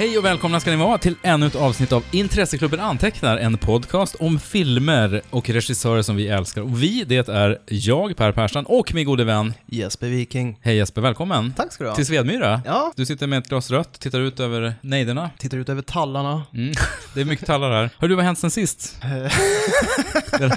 [0.00, 4.14] Hej och välkomna ska ni vara till ännu ett avsnitt av Intresseklubben Antecknar, en podcast
[4.14, 6.62] om filmer och regissörer som vi älskar.
[6.62, 9.54] Och vi, det är jag, Per Persson, och min gode vän.
[9.66, 10.58] Jesper Viking.
[10.62, 11.52] Hej Jesper, välkommen.
[11.56, 11.96] Tack ska du ha.
[11.96, 12.62] Till Svedmyra.
[12.64, 15.30] Ja, Du sitter med ett glas rött, tittar ut över nejderna.
[15.38, 16.42] tittar ut över tallarna.
[16.54, 16.74] Mm.
[17.14, 17.90] Det är mycket tallar här.
[17.98, 18.96] Hör du, vad har hänt sen sist?
[20.38, 20.50] den,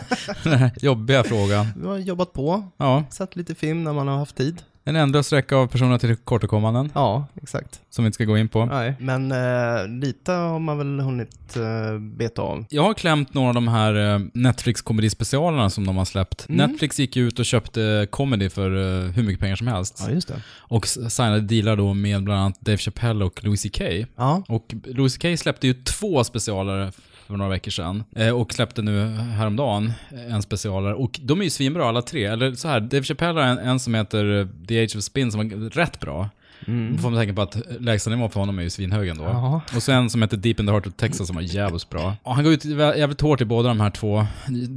[0.44, 1.68] den här jobbiga frågan.
[1.78, 4.62] Vi har jobbat på, Ja, sett lite film när man har haft tid.
[4.86, 7.82] En ändlös räcka av personer till kortkommanden, Ja, exakt.
[7.90, 8.66] som vi inte ska gå in på.
[8.66, 12.66] Nej, men eh, lite har man väl hunnit eh, beta av.
[12.70, 16.50] Jag har klämt några av de här eh, Netflix-komedispecialerna som de har släppt.
[16.50, 16.70] Mm.
[16.70, 20.04] Netflix gick ut och köpte comedy för eh, hur mycket pengar som helst.
[20.08, 20.42] Ja, just det.
[20.58, 23.82] Och signade dealar då med bland annat Dave Chappelle och Louis CK.
[24.16, 26.92] Ja, Och Louis CK släppte ju två specialare
[27.28, 28.04] för några veckor sedan.
[28.16, 29.94] Eh, och släppte nu häromdagen
[30.30, 30.96] en specialare.
[30.96, 32.26] Och de är ju svinbra alla tre.
[32.26, 35.32] Eller så här, Dave Chappelle har en, en som heter eh, The Age of Spin
[35.32, 36.30] som var rätt bra
[36.68, 36.98] mm.
[36.98, 39.24] Får man tänka på att lägstanivån för honom är ju svinhög ändå.
[39.24, 39.62] Jaha.
[39.76, 42.16] Och så en som heter Deep in the Heart of Texas som var jävligt bra.
[42.24, 44.26] Och han går ut jävligt hårt i båda de här två.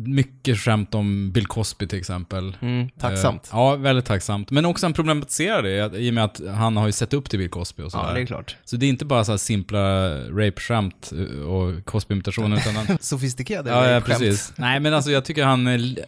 [0.06, 2.56] Mycket skämt om Bill Cosby till exempel.
[2.61, 3.51] Mm, tacksamt.
[3.53, 4.51] Eh, ja, väldigt tacksamt.
[4.51, 7.39] Men också han problematiserar det i och med att han har ju sett upp till
[7.39, 8.09] Bill Cosby och sådär.
[8.09, 8.56] ja, det är klart.
[8.65, 9.78] Så det är inte bara så simpla
[10.19, 12.98] rape-skämt eh, och Cosby-imitationer utan han...
[13.00, 14.53] Sofistikerade Ja, ja, precis.
[14.56, 15.78] Nej, men alltså jag tycker han är...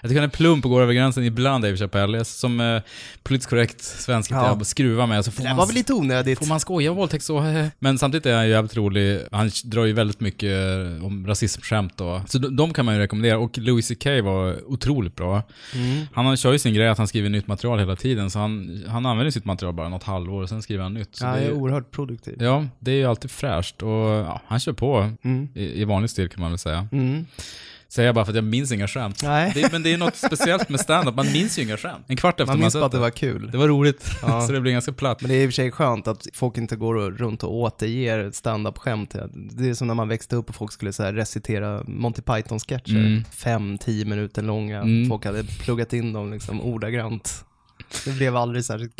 [0.00, 2.24] jag tycker han är plump och går över gränsen ibland, Dave Chappelle.
[2.24, 2.82] Som eh,
[3.22, 4.36] politiskt korrekt svensk Ja.
[4.74, 4.84] Ja.
[4.84, 6.38] skruvar med så får Det där man var väl lite onödigt.
[6.38, 7.44] Får man skoja om våldtäkt så?
[7.78, 9.20] Men samtidigt är han ju jävligt rolig.
[9.32, 10.50] Han drar ju väldigt mycket
[10.98, 12.22] eh, om rasismskämt då.
[12.28, 13.38] Så de, de kan man ju rekommendera.
[13.38, 15.42] Och Louis CK var otroligt bra.
[15.74, 16.06] Mm.
[16.12, 18.30] Han kör ju sin grej att han skriver nytt material hela tiden.
[18.30, 21.16] Så han, han använder sitt material bara något halvår och sen skriver han nytt.
[21.16, 22.36] Så Ja, det är ju, oerhört produktiv.
[22.40, 23.82] ja, det är ju alltid fräscht.
[23.82, 25.48] Och ja, han kör på Mm.
[25.54, 26.88] i, i vanlig stil kan man väl säga.
[26.92, 27.26] Mm.
[27.94, 29.20] Säger jag bara för att jag minns inga skämt.
[29.22, 31.14] Nej, Det, men det är något speciellt med stand-up.
[31.14, 32.04] man minns ju inga skämt.
[32.08, 33.50] En kvart efter man man, minns bara att det var kul.
[33.50, 34.40] Det var roligt, Ja.
[34.46, 35.20] så det blir ganska platt.
[35.20, 38.30] Men det är i och för sig skönt att folk inte går runt och återger
[38.30, 39.14] stand-up-skämt.
[39.34, 42.96] Det är som när man växte upp och folk skulle så recitera Monty Python-sketcher.
[42.96, 43.24] Mm.
[43.32, 44.80] Fem, tio minuter långa.
[44.80, 45.08] Mm.
[45.08, 47.44] Folk hade pluggat in dem liksom ordagrant.
[48.04, 48.94] Det blev aldrig särskilt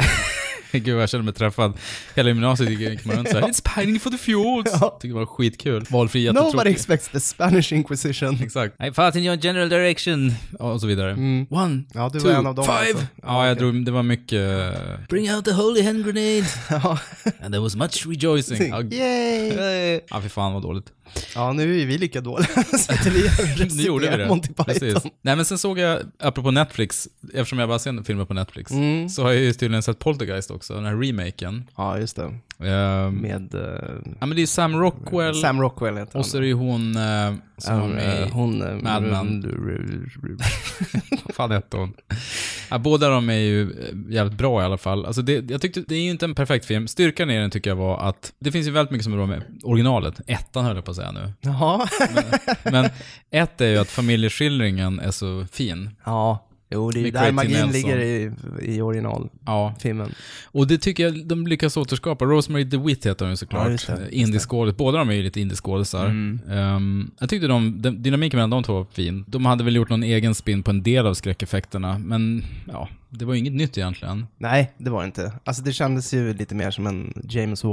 [0.84, 1.72] Gud, jag känner mig träffad.
[2.16, 4.70] Hela gymnasiet gick man runt såhär, It's pining for the fjords.
[4.80, 4.88] Ja.
[4.90, 5.86] Tyckte det var skitkul.
[5.90, 6.70] Valfri Nobody jättetråkig.
[6.72, 8.38] expects the Spanish Inquisition.
[8.42, 8.74] Exakt.
[8.82, 10.32] I fought in your general direction.
[10.58, 11.10] Och så vidare.
[11.10, 11.46] Mm.
[11.50, 12.76] One, Ja, du two, var en av dem five.
[12.76, 13.06] alltså.
[13.22, 13.60] Ja, jag okej.
[13.72, 14.74] drog, det var mycket...
[15.08, 16.44] Bring out the holy hand grenade.
[17.42, 18.68] And there was much rejoicing.
[18.68, 20.00] Ja, Yay!
[20.10, 20.86] ja fy fan vad dåligt.
[21.34, 22.48] Ja, nu är vi lika dåliga.
[23.74, 24.26] Nu gjorde vi det.
[24.26, 24.64] Monty Python.
[24.64, 24.94] Precis.
[25.22, 29.08] Nej men sen såg jag, apropå Netflix, eftersom jag bara ser filmer på Netflix, Mm.
[29.08, 31.64] så har jag ju tydligen sett Poltergeist också, den här remaken.
[31.76, 32.34] Ja, just det.
[32.68, 33.60] Ehm, Med eh,
[34.20, 36.96] ja men det är Sam Rockwell, Sam Rockwell heter och så är det ju hon
[36.96, 38.62] eh, som var med eh, hon...
[38.62, 39.40] eh, Mad Men.
[41.24, 41.92] Vad fan hette hon?
[42.70, 43.74] Ja, båda de är ju
[44.08, 45.06] jävligt bra i alla fall.
[45.06, 46.88] Alltså det, jag tyckte, det är ju inte en perfekt film.
[46.88, 49.26] Styrkan i den tycker jag var att det finns ju väldigt mycket som är bra
[49.26, 50.20] med originalet.
[50.26, 51.32] Ettan höll jag på att säga nu.
[51.40, 51.88] Jaha.
[52.64, 52.88] Men
[53.30, 55.90] ett är ju att familjeskildringen är så fin.
[56.04, 57.72] Ja, jo det är ju där magin Nelson.
[57.72, 60.08] ligger i, i originalfilmen.
[60.10, 60.14] Ja,
[60.44, 62.24] och det tycker jag de lyckas återskapa.
[62.24, 63.86] Rosemary DeWitt heter hon ju Ja, såklart.
[63.86, 64.16] det.
[64.16, 64.76] Indieskådis.
[64.76, 66.06] Båda de är ju lite indieskådisar.
[66.06, 66.40] Mm.
[66.50, 69.24] Ehm, jag tyckte de, de, dynamiken mellan de två var fin.
[69.28, 73.24] De hade väl gjort någon egen spin på en del av skräckeffekterna, men ja, det
[73.24, 74.26] var ju inget nytt egentligen.
[74.38, 75.32] Nej, det var det inte.
[75.44, 77.64] Alltså det kändes ju lite mer som en James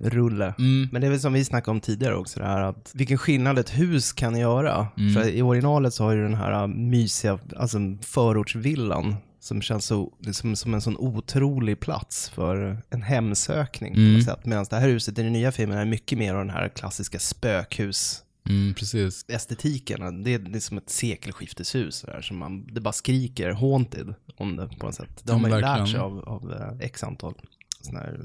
[0.00, 0.54] Wan-rulle.
[0.58, 0.88] Mm.
[0.92, 3.58] Men det är väl som vi snackade om tidigare också, det här att vilken skillnad
[3.58, 4.88] ett hus kan göra.
[4.98, 5.14] Mm.
[5.14, 10.56] För i originalet så har ju den här mysiga, alltså förortsvillan som känns så, som,
[10.56, 14.14] som en sån otrolig plats för en hemsökning på Mm.
[14.14, 14.46] något sätt.
[14.46, 17.18] Medan det här huset i den nya filmen är mycket mer av den här klassiska
[17.18, 19.24] spökhus Mm, precis.
[19.28, 24.14] estetiken, det är, det är som ett sekelskifteshus sådär, som man, det bara skriker haunted
[24.36, 25.20] om det på något sätt.
[25.24, 27.34] Det har man ju lärt sig av, av eh, x antal
[27.80, 28.20] sådana här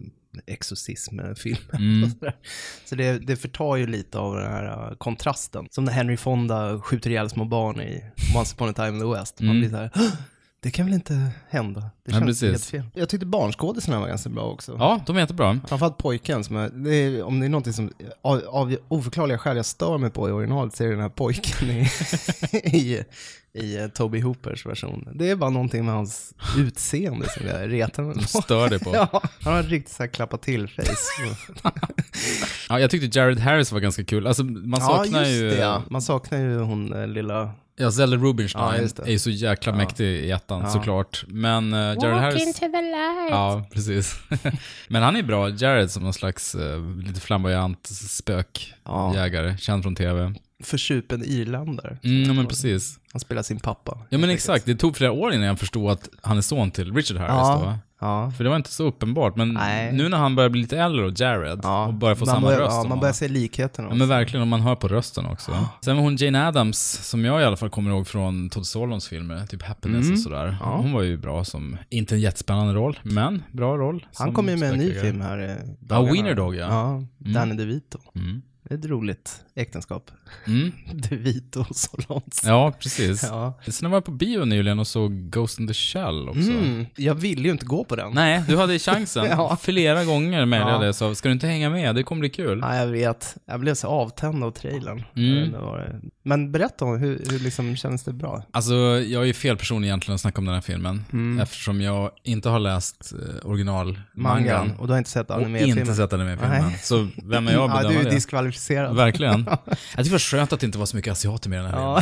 [0.48, 1.76] exorcismfilmer.
[1.76, 2.10] Mm.
[2.86, 5.68] Så det, det förtar ju lite av den här eh, kontrasten.
[5.72, 8.04] Som när Henry Fonda skjuter ihjäl små barn i
[8.38, 9.40] Once upon a time in the West.
[9.42, 9.60] Man Mm.
[9.60, 10.02] blir så här, "Hå!
[10.66, 11.80] Det kan väl inte hända?
[11.80, 12.50] Det Ja, känns precis.
[12.52, 12.84] helt fel.
[12.94, 14.76] Jag tyckte barnskådisarna var ganska bra också.
[14.80, 15.60] Ja, de är jättebra.
[15.68, 17.92] Framförallt pojken, som är, det är, om det är någonting som
[18.22, 21.10] av, av oförklarliga skäl jag stör mig på i originalet så är det den här
[21.10, 21.90] pojken i,
[22.78, 23.04] i,
[23.54, 25.10] i eh, Toby Hoopers version.
[25.14, 28.22] Det är bara någonting med hans utseende som jag retar mig på.
[28.22, 28.90] stör dig på.
[28.96, 31.36] Ja, han har riktigt så här klappa till face.
[32.70, 34.28] Ja, jag tyckte Jared Harris var ganska kul.
[34.28, 35.50] Alltså, man saknar ja, just ju...
[35.50, 35.84] det ja.
[35.90, 37.52] Man saknar ju hon eh, lilla...
[37.78, 38.64] Ja, Zelda Rubinstein
[38.98, 39.78] Ja, är ju så jäkla Ja.
[39.78, 40.70] mäktig i ettan, Ja.
[40.70, 41.24] såklart.
[41.28, 42.48] Men uh, Jared Walk Harris...
[42.48, 43.30] into the light.
[43.32, 44.16] Ja, precis.
[44.88, 47.88] Men han är bra, Jared, som någon slags eh, lite flamboyant
[48.46, 50.34] spökjägare, Ja, känd från tv.
[50.64, 51.98] försupen irländare.
[52.04, 53.00] Mm, ja, men precis.
[53.14, 53.98] Han spelar sin pappa.
[54.10, 54.66] Ja, men exakt.
[54.66, 57.62] Det tog flera år innan jag förstod att han är son till Richard Harris Ja.
[57.64, 57.78] då.
[58.06, 58.32] Ja.
[58.38, 59.92] För det var inte så uppenbart, men Nej.
[59.94, 61.86] nu när han börjar bli lite äldre och Jared, Ja.
[61.88, 64.42] och börjar få man samma börjar, röst Ja, man börjar se likheterna Ja men verkligen,
[64.42, 65.52] och man hör på rösten också.
[65.82, 66.80] Sen var hon Jane Addams,
[67.10, 70.44] som jag i alla fall kommer ihåg från Todd Solondz filmer, typ Happiness och sådär.
[70.46, 70.56] Mm.
[70.62, 70.78] Ja.
[70.78, 74.06] Hon var ju bra som, inte en jättespännande roll, men bra roll.
[74.16, 75.42] Han kommer ju med en ny film här.
[75.42, 75.56] i
[75.90, 76.02] Ja.
[76.02, 76.68] Wiener Dog ja.
[76.70, 77.04] Ja,
[77.34, 77.98] Danny DeVito.
[78.16, 78.42] Mm.
[78.70, 80.12] Det ett roligt äktenskap.
[80.48, 80.72] Mm.
[80.94, 82.42] DeVito och Solons.
[82.46, 83.24] Ja, precis.
[83.24, 83.60] Ja.
[83.68, 86.52] Sen var jag på bio nyligen och såg Ghost in the Shell också.
[86.52, 88.12] Mm, jag ville ju inte gå på den.
[88.14, 89.26] Nej, du hade chansen.
[89.30, 89.58] Ja.
[89.62, 91.96] Flera gånger mejlade jag och sa, ska du inte hänga med?
[91.96, 92.60] Det kommer bli kul.
[92.62, 93.38] Ja, jag vet.
[93.46, 95.04] Jag blev så avtänd av trailern.
[95.16, 95.52] Mm.
[95.52, 98.44] Det- Men berätta om hur, hur liksom känns det bra?
[98.52, 98.74] Alltså,
[99.08, 101.06] jag är ju fel person egentligen att snacka om den här filmen.
[101.14, 101.40] Mm.
[101.40, 104.44] Eftersom jag inte har läst eh, original Mangan.
[104.44, 104.72] mangan.
[104.80, 105.80] Och du har inte sett Och animefilmen?
[105.80, 106.64] inte sett animefilmen.
[106.64, 106.80] Nej.
[106.84, 108.16] Så vem är jag att Ja, bedöma du är det?
[108.16, 108.96] diskvalificerad.
[108.96, 109.46] Verkligen.
[109.50, 111.72] Jag tycker det var skönt att det inte var så mycket asiater med i den
[111.72, 112.02] här Ja.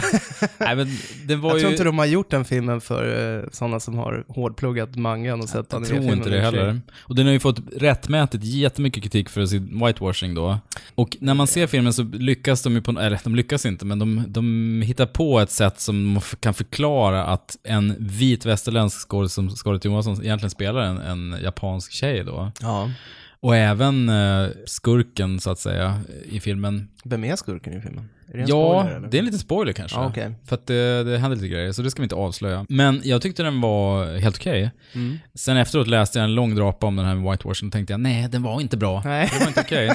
[0.58, 0.88] Nej, men
[1.26, 1.62] det var Jag ju...
[1.62, 5.50] tror inte de har gjort den filmen för uh, sådana som har hårdpluggat mangan och
[5.50, 6.82] sett Jag tror animefilmen inte det och heller.
[7.00, 10.60] Och den har ju fått rättmätigt jättemycket kritik för sin whitewashing då.
[10.96, 14.00] Och när man ser filmen så lyckas de ju på, eller de lyckas inte, men
[14.00, 19.50] de, de hittar på ett sätt som kan förklara att en vit västerländsk skådis som
[19.50, 22.52] Scarlett Johansson egentligen spelar en, en japansk tjej då.
[22.62, 22.92] Ja.
[23.40, 26.88] Och även eh, skurken, så att säga, i filmen.
[27.04, 28.10] Vem är skurken i filmen?
[28.34, 29.08] Är det en Ja, spoiler, eller?
[29.08, 29.98] det är en liten spoiler kanske.
[29.98, 30.32] Ja, okej.
[30.46, 32.66] För att det, det händer lite grejer, så det ska vi inte avslöja.
[32.70, 34.72] Men jag tyckte den var helt okej.
[34.94, 35.20] Mm.
[35.34, 38.28] Sen efteråt läste jag en lång drapa om den här whitewashing och tänkte jag, nej,
[38.30, 39.02] den var inte bra.
[39.06, 39.30] Nej.
[39.34, 39.92] Det var inte okej.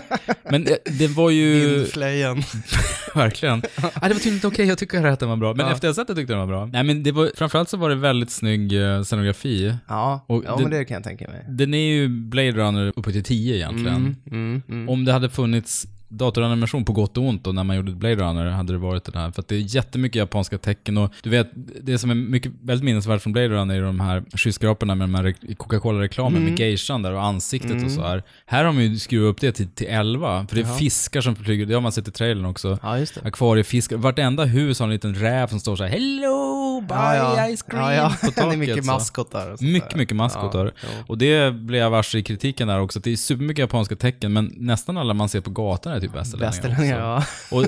[0.50, 1.74] Men det, det var ju...
[1.76, 2.42] Vindflejen.
[3.14, 3.62] Verkligen.
[3.82, 5.54] Nej, det var tydligen inte okej, jag tycker att den var bra.
[5.54, 5.72] Men Ja.
[5.72, 6.66] efter jag sett det tyckte jag den var bra.
[6.66, 9.74] Nej, men det var, framförallt så var det väldigt snygg eh, scenografi.
[9.88, 11.44] Ja, Och ja det- men det kan jag tänka mig.
[11.48, 13.96] Den är ju Blade Runner uppe till 10 egentligen.
[13.96, 14.88] Mm, mm, mm.
[14.88, 18.46] Om det hade funnits datoranimation på gott och ont då, när man gjorde Blade Runner,
[18.50, 19.30] hade det varit det här.
[19.30, 21.50] För att det är jättemycket japanska tecken och du vet,
[21.82, 25.14] det som är mycket, väldigt minnesvärt från Blade Runner är de här skyskraporna med de
[25.14, 26.50] här re- Coca-Cola-reklamen Mm.
[26.50, 28.22] med geishan där och ansiktet och så här.
[28.46, 30.74] Här har man ju skruvat upp det till, till 11, för det är Jaha.
[30.76, 32.78] fiskar som flyger, det har man sett i trailern också.
[32.82, 33.20] Ja, just det.
[33.24, 37.56] Akvariefiskar, vartenda hus har en liten räv som står så här Hello, buy Ja, ja.
[37.56, 38.52] ice cream Ja, på Det taket.
[38.52, 40.72] är mycket maskotar och Mycket, mycket maskotar.
[41.06, 44.32] Och det blev jag varse i kritiken där också, att det är supermycket japanska tecken,
[44.32, 47.24] men nästan alla man ser på gatan är typ västerlänningar ja.
[47.56, 47.64] Och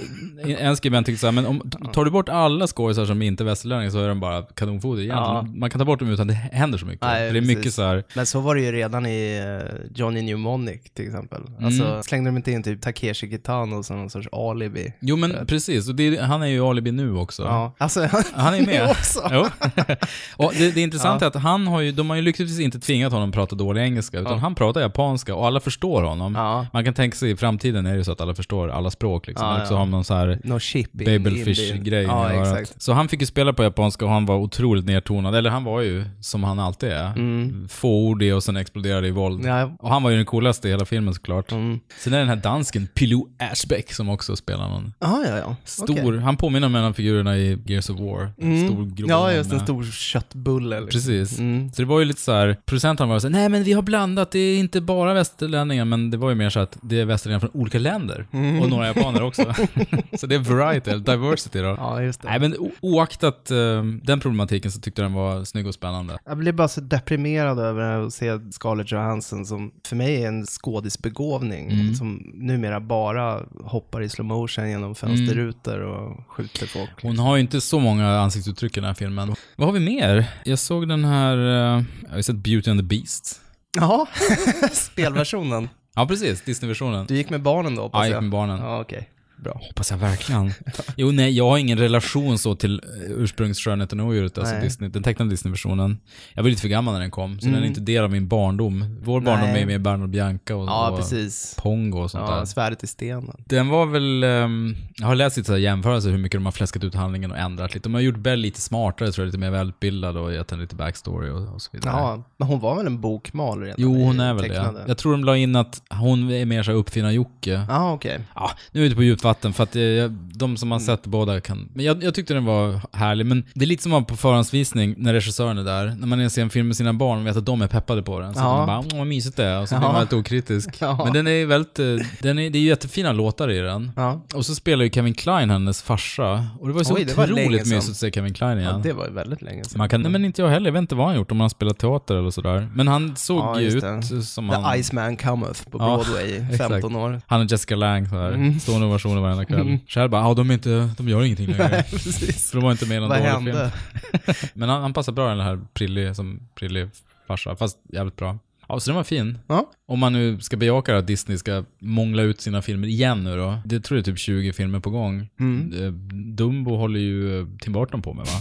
[0.59, 3.91] en skribent tyckte såhär, men om, tar du bort alla skådisar som inte är västerlänningar
[3.91, 5.35] så är de bara kanonfoder egentligen.
[5.35, 5.47] Ja.
[5.55, 7.01] Man kan ta bort dem utan det händer så mycket.
[7.03, 7.57] Nej, För det är precis.
[7.57, 8.05] mycket så här.
[8.15, 11.41] Men så var det ju redan i eh, Johnny Mnemonic till exempel.
[11.63, 12.03] Alltså Mm.
[12.03, 14.93] slängde de inte in typ Takeshi Kitano som någon sorts alibi?
[15.01, 17.43] Jo men precis, och det, han är ju alibi nu också.
[17.43, 18.91] Ja, alltså Han är med.
[18.91, 19.29] också.
[19.33, 19.47] Jo.
[20.37, 23.13] och det, det intressanta är att han har ju, de har ju lyckligtvis inte tvingat
[23.13, 24.39] honom att prata dålig engelska, utan Ja.
[24.39, 26.35] han pratar japanska och alla förstår honom.
[26.35, 29.27] Ja, Man kan tänka sig i framtiden är det så att alla förstår alla språk
[29.27, 29.47] liksom.
[29.47, 29.79] Ja, och så ja.
[29.79, 30.59] har någon så här no
[30.93, 32.83] Babelfish-grej exakt.
[32.83, 35.35] Så han fick ju spela på japanska och han var otroligt nedtonad.
[35.35, 37.07] Eller han var ju som han alltid är.
[37.07, 37.69] Mm.
[37.69, 39.45] Fåordig och sen exploderade i våld.
[39.45, 41.53] Ja, Och han var ju den coolaste i hela filmen såklart.
[41.53, 41.81] mm.
[41.99, 45.37] Sen är det den här dansken Pilou Ashbeck som också spelar någon ja, ja.
[45.39, 45.57] ja.
[45.65, 46.21] stor, Okej.
[46.21, 48.33] han påminner om en av figurerna i Gears of War.
[48.41, 48.69] Mm.
[48.69, 50.81] Stor grå Ja, just en stor köttbulle.
[50.81, 50.91] Liksom.
[50.91, 51.39] Precis.
[51.39, 51.73] Mm.
[51.73, 53.83] Så det var ju lite så här, producenten var så här, nej men vi har
[53.83, 57.05] blandat, det är inte bara västerlänningar, men det var ju mer så att det är
[57.05, 58.10] västerlänningar från olika länder.
[58.33, 58.61] Mm.
[58.63, 59.55] Och några japaner också.
[60.19, 61.75] så det är variety, diversity då.
[61.79, 62.29] Ja, just det.
[62.29, 66.19] Nej men oaktat eh, den problematiken så tyckte jag den var snygg och spännande.
[66.25, 70.47] Jag blir bara så deprimerad över att se Scarlett Johansson som för mig är en
[70.47, 71.95] skådisbegåvning Mm.
[71.95, 76.91] som numera bara hoppar i slow motion genom fönsterrutor och skjuter folk.
[77.03, 79.35] Hon har ju inte så många ansiktsuttryck i den här filmen.
[79.57, 80.25] Vad har vi mer?
[80.45, 83.41] Jag såg den här, eh, jag har ju sett Beauty and the Beast.
[83.77, 84.07] Ja,
[84.73, 85.69] spelversionen.
[85.95, 87.07] Ja precis, Disney-versionen.
[87.07, 88.23] Du gick med barnen då Ja, hoppas jag gick jag?
[88.23, 88.59] med barnen.
[88.61, 89.09] Ja, okej.
[89.43, 89.61] Bra.
[89.69, 90.53] Hoppas jag verkligen.
[90.97, 94.63] Jo, nej, jag har ingen relation så till eh, ursprungsskönheten och odjuret, alltså Nej.
[94.65, 95.99] Disney, den tecknade Disney-versionen.
[96.35, 97.55] Jag var lite för gammal när den kom, så Mm.
[97.55, 98.97] den är inte del av min barndom.
[99.03, 99.63] Vår barndom Nej.
[99.63, 101.57] är med Bernhard Bianca och, Ja, och precis.
[101.59, 102.45] Pongo och sånt Ja, där.
[102.45, 103.37] svärdet i stenen.
[103.47, 106.95] Den var väl, ehm, jag har läst lite jämförelser hur mycket de har fläskat ut
[106.95, 107.89] handlingen och ändrat lite.
[107.89, 110.75] De har gjort Bell lite smartare, tror jag, lite mer välutbildad och gett henne lite
[110.75, 111.93] backstory och, och så vidare.
[111.97, 113.75] Ja, men hon var väl en bokmal redan?
[113.79, 114.79] Jo, hon är väl tecknade?
[114.79, 114.85] det.
[114.89, 117.67] Jag tror de la in att hon är mer så uppfinnar-Jocke.
[117.69, 118.21] Ja, okej.
[118.35, 120.79] Ja, nu är vi ute på djupt vatten för att eh, jag- de som har
[120.79, 121.69] sett båda kan...
[121.75, 124.95] Men jag, jag tyckte den var härlig, men det är lite som att på förhandsvisning
[124.99, 127.47] när regissören är där, när man ser en film med sina barn och vet att
[127.47, 128.35] de är peppade på den.
[128.35, 128.57] Så Ja.
[128.57, 130.69] man bara, åh vad mysigt det är, och så blir man väldigt okritisk.
[130.81, 131.01] Ja.
[131.05, 131.87] Men den är väldigt, eh,
[132.23, 133.93] den är, det är jättefina låtar i den.
[133.97, 134.21] Ja.
[134.35, 136.47] Och så spelar ju Kevin Klein hennes farsa.
[136.61, 138.71] Och det var ju så Oj, det otroligt mysigt att se Kevin Klein igen.
[138.77, 139.79] ja, det var ju väldigt länge sedan.
[139.79, 141.45] Man kan, nej men inte jag heller, jag vet inte vad han gjort, om han
[141.45, 142.69] har spelat teater eller sådär.
[142.75, 144.23] Men han såg ju ut det.
[144.23, 144.79] som The han...
[144.81, 146.71] Iceman Cometh på Broadway i exakt.
[146.71, 147.21] 15 år.
[147.27, 148.61] Han och Jessica Lange sådär, Mm.
[148.61, 149.61] stående ovationer varenda kväll.
[149.61, 149.79] Mm.
[149.89, 151.69] Själv bara, ja de är inte, de gör ingenting längre.
[151.71, 152.51] Nej, precis.
[152.51, 153.73] För de var inte med i någon Vad dålig hände?
[154.13, 154.51] film.
[154.55, 156.89] Men han, han passar bra den här prillig, som prillig
[157.27, 158.39] farsa, fast jävligt bra.
[158.69, 159.39] Ja, så den var fin.
[159.47, 159.71] Ja.
[159.87, 163.59] Om man nu ska bejaka att Disney ska mångla ut sina filmer igen nu då.
[163.65, 165.29] Det tror jag är typ 20 filmer på gång.
[165.41, 165.85] Mm.
[165.85, 165.93] Eh,
[166.35, 168.33] Dumbo håller ju eh, Tim Burton på med va?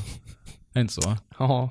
[0.74, 1.18] Är det inte så?
[1.40, 1.70] Ja.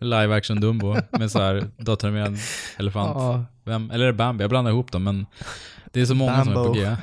[0.00, 2.38] Live action Dumbo med så här datoranimerad
[2.78, 3.10] elefant.
[3.14, 3.44] ja.
[3.64, 4.42] Vem, eller är det Bambi?
[4.42, 5.26] Jag blandar ihop dem men
[5.92, 6.80] det är så många som är på Bambo.
[6.80, 6.96] G.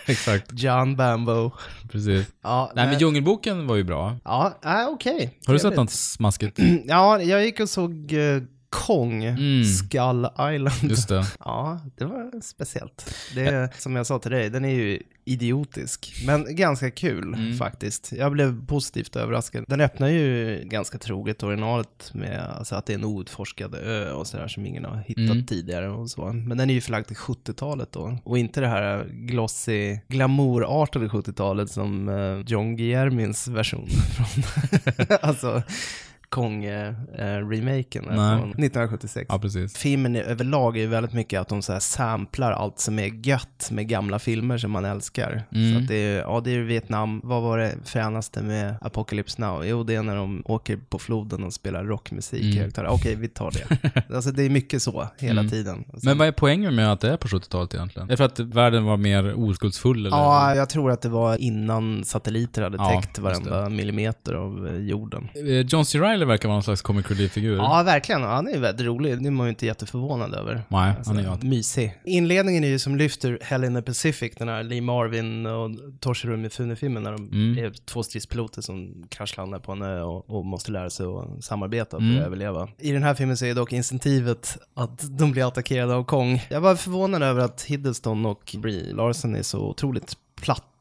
[0.06, 1.50] Exakt, John Bambo.
[1.92, 2.26] precis.
[2.42, 4.16] Ja, Nej men Djungelboken var ju bra.
[4.24, 5.38] Ja, äh, okej.
[5.46, 6.58] Har du sett något smaskigt?
[6.84, 9.64] Ja, jag gick och såg eh, Kong, Mm.
[9.64, 10.90] Skull Island.
[10.90, 11.24] Just det.
[11.44, 13.14] Ja, det var speciellt.
[13.34, 17.56] Det är, som jag sa till dig, den är ju idiotisk, men ganska kul Mm.
[17.56, 18.12] faktiskt.
[18.12, 19.64] Jag blev positivt överraskad.
[19.68, 24.26] Den öppnar ju ganska troget originalet med alltså, att det är en outforskad ö och
[24.26, 25.46] sådär som ingen har hittat Mm.
[25.46, 26.32] tidigare och så.
[26.32, 28.18] Men den är ju förlagd till 70-talet då.
[28.24, 34.42] Och inte det här glossy, glamourartade 70-talet som eh, John Guillermins version från,
[35.22, 35.62] alltså
[36.30, 38.16] Kong-remaken Nej.
[38.16, 39.26] från 1976.
[39.28, 39.76] Ja, precis.
[39.76, 43.26] Filmen är- överlag är ju väldigt mycket att de så här samplar allt som är
[43.26, 45.42] gött med gamla filmer som man älskar.
[45.54, 45.74] Mm.
[45.74, 49.64] Så att det är, ja det är Vietnam, vad var det fränaste med Apocalypse Now?
[49.66, 52.58] Jo, det är när de åker på floden och spelar rockmusik Mm.
[52.58, 52.92] högtalare.
[52.92, 54.04] Okej, vi tar det.
[54.14, 55.50] alltså det är mycket så hela Mm.
[55.50, 55.84] tiden.
[55.92, 58.08] Alltså, Men vad är poängen med att det är på 70-talet egentligen?
[58.08, 60.16] Är det för att världen var mer oskuldsfull eller?
[60.16, 64.76] Ja, jag tror att det var innan satelliter hade Ja, täckt varenda millimeter av eh,
[64.76, 65.28] jorden.
[65.34, 65.98] Eh, John C.
[65.98, 67.56] Reilly verkar vara någon slags comic relief-figur.
[67.56, 68.22] Ja, verkligen.
[68.22, 69.22] Han är ju väldigt rolig.
[69.22, 70.62] Det är man ju inte jätteförvånad över.
[70.68, 71.46] Nej, Alltså, han är ju inte.
[71.46, 71.94] mysig.
[72.04, 76.36] Inledningen är ju som lyfter Hell in the Pacific, den här Lee Marvin och Toshiro
[76.36, 77.64] Mifune-filmen när de Mm.
[77.64, 81.90] är två stridspiloter som kraschlandar på en ö och, och måste lära sig att samarbeta
[81.96, 82.18] för Mm.
[82.18, 82.68] att överleva.
[82.78, 86.42] I den här filmen så är dock incentivet att de blir attackerade av Kong.
[86.50, 90.14] Jag var förvånad över att Hiddleston och Brie Larson är så otroligt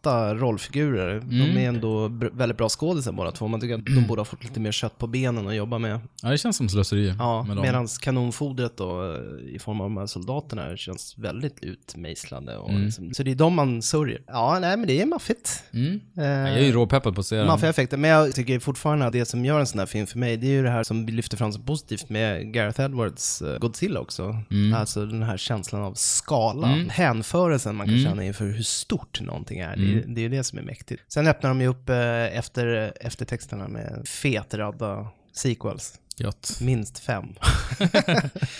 [0.01, 1.19] platta rollfigurer.
[1.19, 1.57] De Mm.
[1.57, 3.47] är ändå väldigt bra skådisar båda två.
[3.47, 5.99] Man tycker att de borde ha fått lite mer kött på benen att jobba med.
[6.23, 9.97] Ja, det känns som slöseri Ja, med medan kanonfodret då eh, i form av de
[9.97, 12.57] här soldaterna känns väldigt utmejslade.
[12.57, 12.85] Och Mm.
[12.85, 14.21] liksom, så det är de man sörjer.
[14.27, 15.63] Ja, nej men det är maffigt.
[15.73, 15.99] Mm.
[16.17, 17.47] Eh, Jag är ju råpeppad på att se den.
[17.47, 20.17] Maffiga effekter, men jag tycker fortfarande att det som gör en sån här film för
[20.19, 23.41] mig, det är ju det här som vi lyfter fram som positivt med Gareth Edwards
[23.41, 24.37] eh, Godzilla också.
[24.51, 24.73] Mm.
[24.73, 26.89] Alltså den här känslan av skala, Mm.
[26.89, 28.05] hänförelsen man kan Mm.
[28.09, 29.73] känna inför hur stort någonting är.
[29.89, 30.11] Det, Mm.
[30.11, 31.03] är- det är ju det som är mäktigt.
[31.07, 35.93] Sen öppnar de ju upp eh, efter, efter texterna med fetradda sequels.
[36.17, 36.59] Gött.
[36.61, 37.25] Minst fem.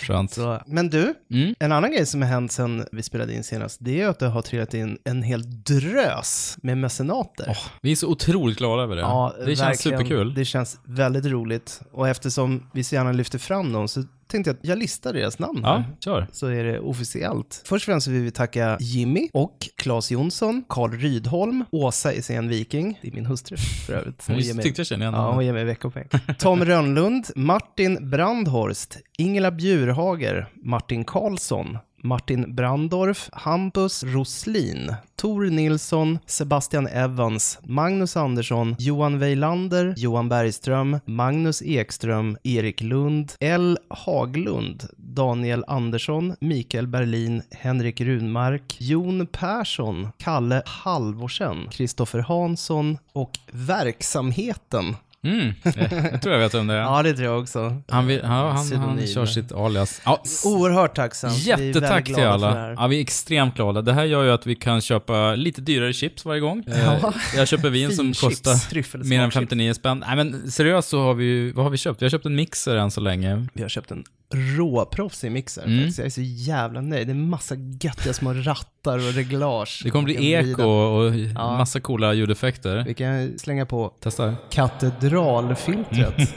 [0.02, 0.30] Skönt.
[0.32, 1.54] Så, men du, Mm.
[1.58, 4.26] en annan grej som har hänt sen vi spelade in senast, det är att det
[4.26, 7.46] har trillat in en hel drös med mecenater.
[7.48, 9.02] Åh, vi är så otroligt glada över det.
[9.46, 9.98] det känns verkligen.
[9.98, 10.34] superkul.
[10.34, 11.80] Det känns väldigt roligt.
[11.92, 15.38] Och eftersom vi så gärna lyfter fram dem så tänkte jag att jag listar deras
[15.38, 15.84] namn Ja, här.
[16.04, 16.26] kör.
[16.32, 17.62] Så är det officiellt.
[17.64, 22.98] Först och främst vill vi tacka Jimmy och Claes Jonsson, Karl Rydholm, Åsa Essén Viking,
[23.02, 23.56] det är min hustru
[23.86, 24.28] för övrigt.
[24.28, 26.08] ger mig- tyckte jag kände igen Ja, hon ger mig veckopeng.
[26.38, 36.86] Tom Rönnlund, Martin Brandhorst, Ingela Bjurhager, Martin Karlsson, Martin Brandorf, Hampus Roslin, Tor Nilsson, Sebastian
[36.86, 43.78] Evans, Magnus Andersson, Johan Weilander, Johan Bergström, Magnus Ekström, Erik Lund, L.
[43.88, 54.96] Haglund, Daniel Andersson, Mikael Berlin, Henrik Runmark, Jon Persson, Kalle Halvorsen, Kristoffer Hansson och Verksamheten
[55.26, 55.54] Mm.
[55.62, 56.78] Jag, tror jag vet vem det är.
[56.90, 57.82] Ja, det tror jag också.
[57.88, 60.00] Han, vill, ja, han, han kör sitt alias.
[60.04, 61.30] Ja, Oerhört tacksam.
[61.34, 62.72] Jättetack till alla.
[62.72, 63.82] Ja, vi är extremt glada.
[63.82, 66.64] Det här gör ju att vi kan köpa lite dyrare chips varje gång.
[66.66, 67.12] Eh, Ja.
[67.36, 70.04] Jag köper vin som Finchips, kostar mer än 59 spänn.
[70.06, 72.02] Nej men seriöst så har vi vad har vi köpt?
[72.02, 73.46] Vi har köpt en mixer än så länge.
[73.52, 75.78] Vi har köpt en råproffsig mixer Mm.
[75.78, 75.98] faktiskt.
[75.98, 77.06] Jag är så jävla nöjd.
[77.08, 79.80] Det är massa göttiga små rattar och reglage.
[79.84, 81.56] Det kommer bli eko och Ja.
[81.56, 82.84] massa coola ljudeffekter.
[82.86, 84.34] Vi kan slänga på Testa.
[84.50, 86.36] katedralfiltret.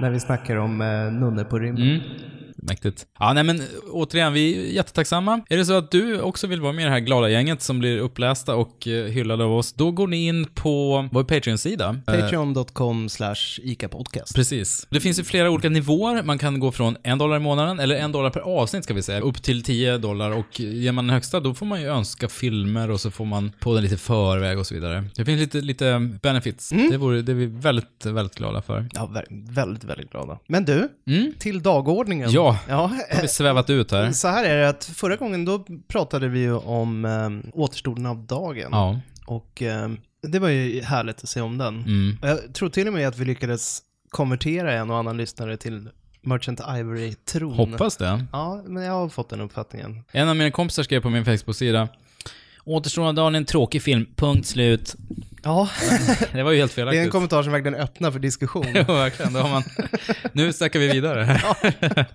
[0.00, 1.88] När vi snackar om eh, nunnor på rymden.
[1.88, 2.00] Mm.
[2.62, 3.06] Mäktigt.
[3.18, 5.40] Ja, nej men återigen, vi är jättetacksamma.
[5.48, 7.78] Är det så att du också vill vara med i det här glada gänget som
[7.78, 11.96] blir upplästa och eh, hyllade av oss, då går ni in på vår Patreon-sida.
[12.06, 14.34] Eh, Patreon.com slash ICA-podcast.
[14.34, 14.86] Precis.
[14.90, 16.22] Det finns ju flera olika nivåer.
[16.22, 19.02] Man kan gå från en dollar i månaden, eller en dollar per avsnitt ska vi
[19.02, 20.30] säga, upp till 10 dollar.
[20.30, 23.52] Och ger man den högsta, då får man ju önska filmer och så får man
[23.60, 25.04] på den lite förväg och så vidare.
[25.16, 26.72] Det finns lite, lite benefits.
[26.72, 26.90] Mm.
[26.90, 28.88] Det, vore, det är vi väldigt, väldigt glada för.
[28.92, 30.38] Ja, väldigt, väldigt glada.
[30.46, 31.32] Men du, Mm.
[31.38, 32.30] till dagordningen.
[32.30, 34.12] Ja, ja har vi svävat ut här.
[34.12, 38.26] Så här är det att förra gången då pratade vi ju om eh, återstoden av
[38.26, 38.68] dagen.
[38.72, 39.00] Ja.
[39.26, 39.90] Och eh,
[40.22, 41.78] det var ju härligt att se om den.
[41.78, 42.18] Mm.
[42.22, 45.88] Jag tror till och med att vi lyckades konvertera en och annan lyssnare till
[46.22, 47.54] Merchant Ivory-tron.
[47.54, 48.26] Hoppas det.
[48.32, 50.04] Ja, men jag har fått den uppfattningen.
[50.12, 51.88] En av mina kompisar skrev på min Facebook-sida
[52.64, 54.96] Återstående av dagen är en tråkig film, punkt slut.
[55.42, 55.68] Ja,
[56.32, 57.12] Det var ju helt det är en felaktigt.
[57.12, 58.66] kommentar som verkligen öppnar för diskussion.
[58.74, 59.32] Ja, verkligen.
[59.32, 59.62] Då har man...
[60.32, 61.40] Nu snackar vi vidare.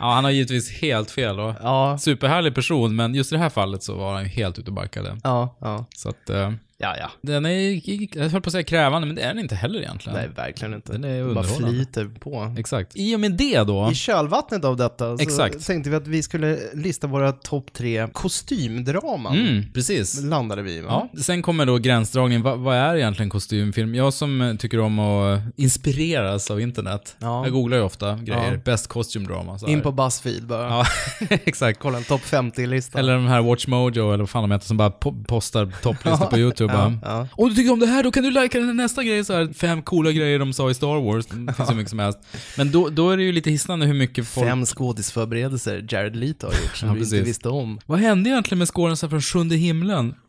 [0.00, 3.50] ja, han har givetvis helt fel och Ja, superhärlig person, men just i det här
[3.50, 5.16] fallet så var han ju helt ute och barkade.
[5.24, 5.86] ja, ja.
[5.96, 7.10] Så att, eh, Ja, ja.
[7.22, 7.80] den är,
[8.18, 10.18] jag höll på att säga krävande, men det är den inte heller egentligen.
[10.18, 10.92] Nej, verkligen inte.
[10.92, 11.76] Den är bara underhållande.
[11.76, 12.54] flyter på.
[12.58, 12.92] Exakt.
[12.94, 15.66] I och med det då, I kölvattnet av detta så Exakt.
[15.66, 19.38] tänkte vi att vi skulle lista våra topp tre kostymdraman.
[19.38, 20.22] mm, precis.
[20.22, 21.08] Landade vi va?
[21.12, 22.42] Ja, sen kommer då gränsdragningen.
[22.42, 23.94] Vad, vad är egentligen kostymfilm?
[23.94, 27.16] Jag som eh, tycker om att inspireras av internet.
[27.18, 27.44] Ja.
[27.44, 28.52] Jag googlar ju ofta grejer.
[28.52, 28.58] Ja.
[28.64, 29.58] Best costume drama.
[29.58, 29.72] Så här.
[29.78, 30.68] In på Buzzfeed bara.
[30.68, 30.86] Ja,
[31.44, 31.78] exakt.
[31.80, 32.98] Kolla en topp 50-lista.
[32.98, 36.26] Eller de här Watch Mojo eller vad fan de heter som bara po- postar topplistor
[36.26, 36.72] på YouTube.
[36.72, 37.28] Ja, ja.
[37.32, 39.52] Om du tycker om det här, då kan du likea den nästa grej så här.
[39.52, 41.26] Fem coola grejer de sa i Star Wars.
[41.26, 42.18] Det finns hur mycket som helst.
[42.56, 44.46] Men då, då är det ju lite hisnande hur mycket folk...
[44.46, 47.80] Fem skådisförberedelser Jared Leto har gjort som Ja, vi inte visste om.
[47.86, 50.14] Vad hände egentligen med skådisen från Sjunde himlen?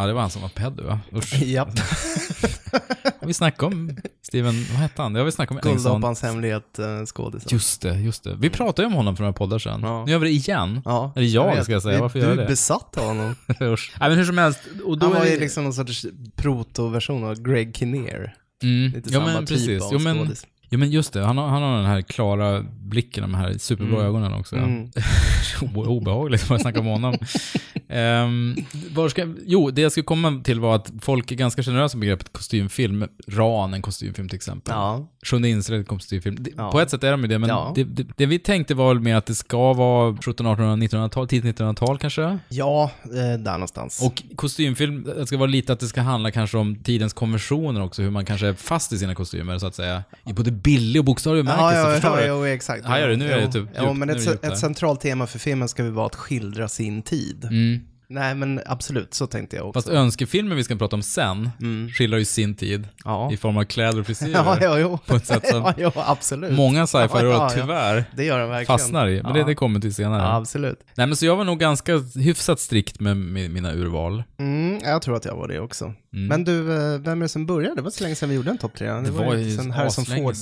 [0.00, 1.00] Ja, det var han som var pedo va?
[1.14, 1.42] Usch.
[1.42, 1.68] Japp.
[3.28, 5.12] Vi snackat om Steven, vad hette han?
[5.12, 5.72] Det har vi snackat om.
[5.72, 7.48] Guldapans hemlighet uh, skådisen.
[7.52, 8.34] Just det, just det.
[8.40, 9.80] Vi pratade ju om honom för några poddar sedan.
[9.82, 10.04] Ja.
[10.04, 10.82] Nu gör vi det igen.
[10.84, 11.64] Ja, Eller jag, vet.
[11.64, 12.00] ska jag säga.
[12.00, 12.44] Varför du gör jag det?
[12.44, 13.34] är besatt av honom.
[13.60, 13.92] Usch.
[14.00, 14.60] Nej men hur som helst.
[14.84, 16.06] Och då Han var är ju liksom någon sorts
[16.36, 18.34] protoversion av Greg Kinnear.
[18.62, 18.92] Mm.
[18.94, 19.82] Lite Ja samma men typ precis.
[19.82, 20.46] av Jo men, skådis.
[20.70, 24.02] jo men just det, han har, han har den här klara blicken, de här superbra
[24.02, 24.56] ögonen också.
[24.56, 24.90] Mm.
[25.74, 27.14] Obehagligt att snacka om honom.
[27.88, 28.56] um,
[28.94, 32.00] var ska, jo, det jag skulle komma till var att folk är ganska generösa med
[32.00, 33.04] begreppet kostymfilm.
[33.26, 34.74] Ran, en kostymfilm till exempel.
[34.76, 35.08] Ja.
[35.26, 36.36] Sjunde insidan kostymfilm.
[36.40, 36.70] Det- Ja.
[36.70, 37.72] På ett sätt är de ju det, men Ja.
[37.74, 41.28] det, det, det vi tänkte var väl med att det ska vara 1700, 1800, 1900-tal,
[41.28, 42.38] tidigt 1900-tal kanske?
[42.48, 44.02] Ja, eh, där någonstans.
[44.02, 48.02] Och kostymfilm, det ska vara lite att det ska handla kanske om tidens konventioner också,
[48.02, 50.04] hur man kanske är fast i sina kostymer så att säga.
[50.26, 52.28] I både billig och bokstavlig ja, bemärkelse, ja, förstår ja, du?
[52.28, 52.46] jo,
[52.78, 52.94] exakt.
[52.94, 53.16] Ja, gör det.
[53.16, 53.96] Nu är det typ Ja, djupt.
[53.98, 57.44] men ett, djupt ett centralt tema för filmen ska väl vara att skildra sin tid.
[57.44, 57.80] Mm.
[58.10, 59.78] Nej, men absolut, så tänkte jag också.
[59.78, 61.88] Fast önskefilmer vi ska prata om sen Mm.
[61.90, 63.32] skildrar ju sin tid Ja.
[63.32, 64.30] i form av kläder och frisyrer.
[64.34, 64.98] Ja, ja, jo.
[65.06, 66.52] På ett sätt som ja, jo, absolut.
[66.52, 68.78] många sci-fi Ja, ja, tyvärr Det gör den verkligen.
[68.78, 69.22] fastnar i.
[69.22, 70.28] Men det, det kommer till senare.
[70.36, 70.78] Absolut.
[70.94, 74.22] Nej men så jag var nog ganska hyfsat strikt med mi- mina urval.
[74.38, 75.84] Mm, jag tror att jag var det också.
[75.84, 76.26] Mm.
[76.26, 77.74] Men du, eh, vem är det som började?
[77.74, 78.90] Det var så länge sedan vi gjorde en topp tre.
[78.90, 80.34] Det, Det var, ju sen Harrison aslänge Ford,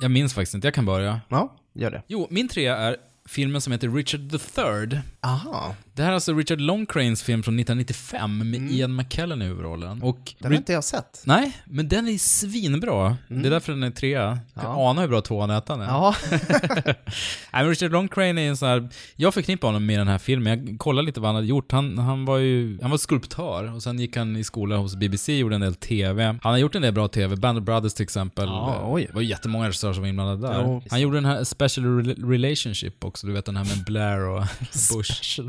[0.00, 1.20] Jag minns faktiskt inte, jag kan börja.
[1.28, 2.02] Ja, gör det.
[2.06, 2.96] Jo, min trea är
[3.28, 4.98] filmen som heter Richard the Third.
[5.20, 10.02] Aha, Det här är alltså Richard Longcranes film från 1995 med Ian McKellen i huvudrollen.
[10.02, 10.24] Och Mm.
[10.38, 11.22] den har inte jag sett.
[11.24, 13.16] Nej, men den är svinbra.
[13.28, 14.38] Det är därför den är trea.
[14.54, 15.84] Jag kan ana hur bra tvåan och ettan är.
[15.86, 16.14] Ja,
[17.52, 18.88] Nej, Richard Longcrane är en sån här...
[19.16, 20.66] Jag förknippar honom med den här filmen.
[20.68, 21.72] Jag kollade lite vad han hade gjort.
[21.72, 22.78] Han, han var ju...
[22.82, 26.24] Han var skulptör och sen gick han i skola hos BBC, gjorde en del TV.
[26.24, 27.36] Han har gjort en del bra TV.
[27.36, 28.46] Band of Brothers till exempel.
[28.46, 29.04] Ja, oj.
[29.08, 30.62] Det var ju jättemånga regissörer som var inblandade där.
[30.62, 33.26] Jo, han gjorde den här Special Rel- Relationship också.
[33.26, 34.44] Du vet den här med Blair och
[34.96, 35.40] Bush.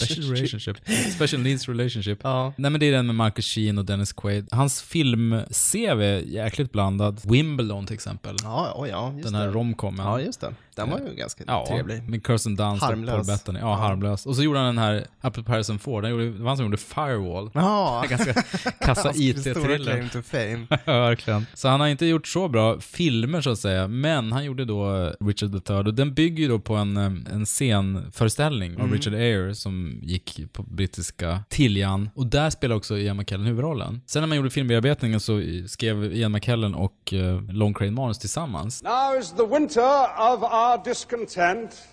[0.00, 0.76] Special relationship.
[1.14, 2.18] Special needs relationship.
[2.22, 2.52] Ja.
[2.56, 4.48] Nej men det är den med Marcus Sheen och Dennis Quaid.
[4.50, 7.20] Hans film-CV är jäkligt blandad.
[7.24, 8.36] Wimbledon till exempel.
[8.42, 9.52] Ja, oj, ja, just den här det.
[9.52, 10.06] romcomen.
[10.06, 10.54] Ja, just det.
[10.76, 12.08] Den var ju ganska Ja, trevlig.
[12.08, 13.14] med Kirsten Dunst och Harmlös.
[13.14, 13.58] Paul Bettany.
[13.58, 13.74] Ja, Ja.
[13.74, 14.26] harmlös.
[14.26, 16.66] Och så gjorde han den här, apropå Harrison Ford, han gjorde, det var han som
[16.66, 17.50] gjorde Firewall.
[17.54, 18.32] Ja, Ganska
[18.80, 19.78] kassa IT-thriller.
[19.92, 20.66] claim to fame.
[20.84, 21.46] Ja, verkligen.
[21.54, 24.96] Så han har inte gjort så bra filmer så att säga, men han gjorde då
[24.96, 27.04] eh, Richard III och den bygger ju då på en, eh,
[27.34, 28.82] en scenföreställning Mm.
[28.82, 34.00] av Richard Eyre som gick på brittiska Tillian och där spelar också Ian McKellen huvudrollen.
[34.06, 38.82] Sen när man gjorde filmbearbetningen så skrev Ian McKellen och uh, Lone Crane manus tillsammans.
[38.82, 40.02] Now is the winter
[40.34, 41.86] of our discontent.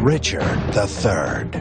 [0.00, 1.54] Richard the Third.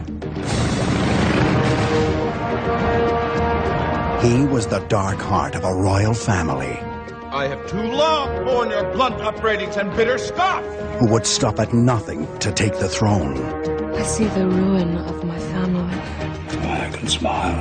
[4.23, 6.79] He was the dark heart of a royal family
[7.35, 10.63] I have too long borne your blunt upbraidings and bitter scoff.
[10.99, 13.35] who would stop at nothing to take the throne.
[13.93, 15.99] I see the ruin of my family.
[16.61, 17.57] I can smile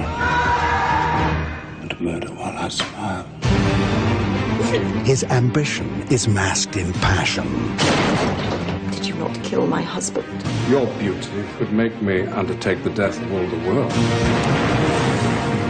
[1.82, 3.26] and murder while I smile.
[5.04, 7.46] His ambition is masked in passion.
[8.90, 10.26] Did you not kill my husband?
[10.68, 13.92] Your beauty could make me undertake the death of all the world.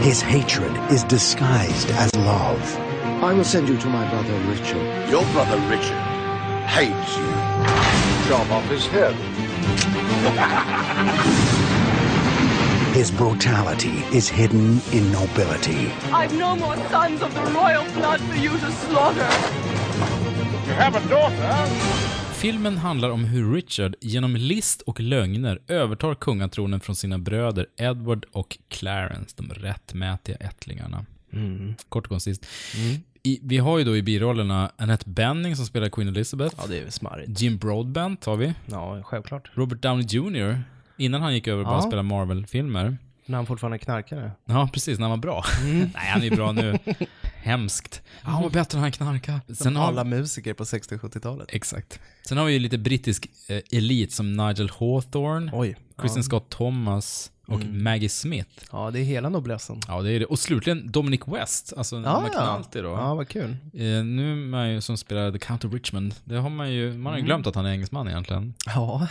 [0.01, 2.77] His hatred is disguised as love.
[3.21, 5.09] I will send you to my brother Richard.
[5.09, 6.01] Your brother Richard
[6.65, 7.31] hates you.
[8.29, 9.15] Chop off his head.
[12.95, 15.91] His brutality is hidden in nobility.
[16.13, 19.29] I've no more sons of the royal blood for you to slaughter.
[20.67, 21.67] You have a daughter.
[22.33, 28.25] Filmen handlar om hur Richard genom list och lögner övertar kungatronen från sina bröder Edward
[28.31, 31.05] och Clarence, de rättmätiga ättlingarna.
[31.89, 32.45] Kort och koncist.
[33.23, 36.55] I, vi har ju då i birollerna Annette Bening som spelar Queen Elizabeth.
[36.57, 37.41] Ja, det är smarrigt.
[37.41, 38.53] Jim Broadbent har vi.
[38.65, 39.51] Ja, självklart.
[39.53, 40.63] Robert Downey Jr.
[40.97, 41.81] Innan han gick över och bara Ja.
[41.81, 42.97] spela Marvel-filmer.
[43.27, 44.31] När han fortfarande är knarkare.
[44.45, 45.43] Ja, precis, när han var bra.
[45.63, 46.77] Nej, han är ju bra nu.
[47.35, 48.01] Hemskt.
[48.23, 49.41] Ja, han var bättre när han knarkade.
[49.47, 51.47] Som Sen har, alla musiker på 60-70-talet.
[51.51, 51.99] Exakt.
[52.27, 55.77] Sen har vi ju lite brittisk eh, elit som Nigel Hawthorne, Oj.
[55.97, 57.83] Kristen Scott Thomas och Mm.
[57.83, 58.49] Maggie Smith.
[58.71, 59.79] Ja, det är hela noblessen.
[59.87, 60.25] Ja, det är det.
[60.25, 62.89] Och slutligen Dominic West, alltså Ja, McNulty då.
[62.89, 63.49] Ja, vad kul.
[63.73, 66.93] Eh, nu är man ju som spelar The Count of Richmond, det har man ju,
[66.97, 67.25] man har ju Mm.
[67.25, 68.53] glömt att han är engelsman egentligen.
[68.65, 69.07] Ja.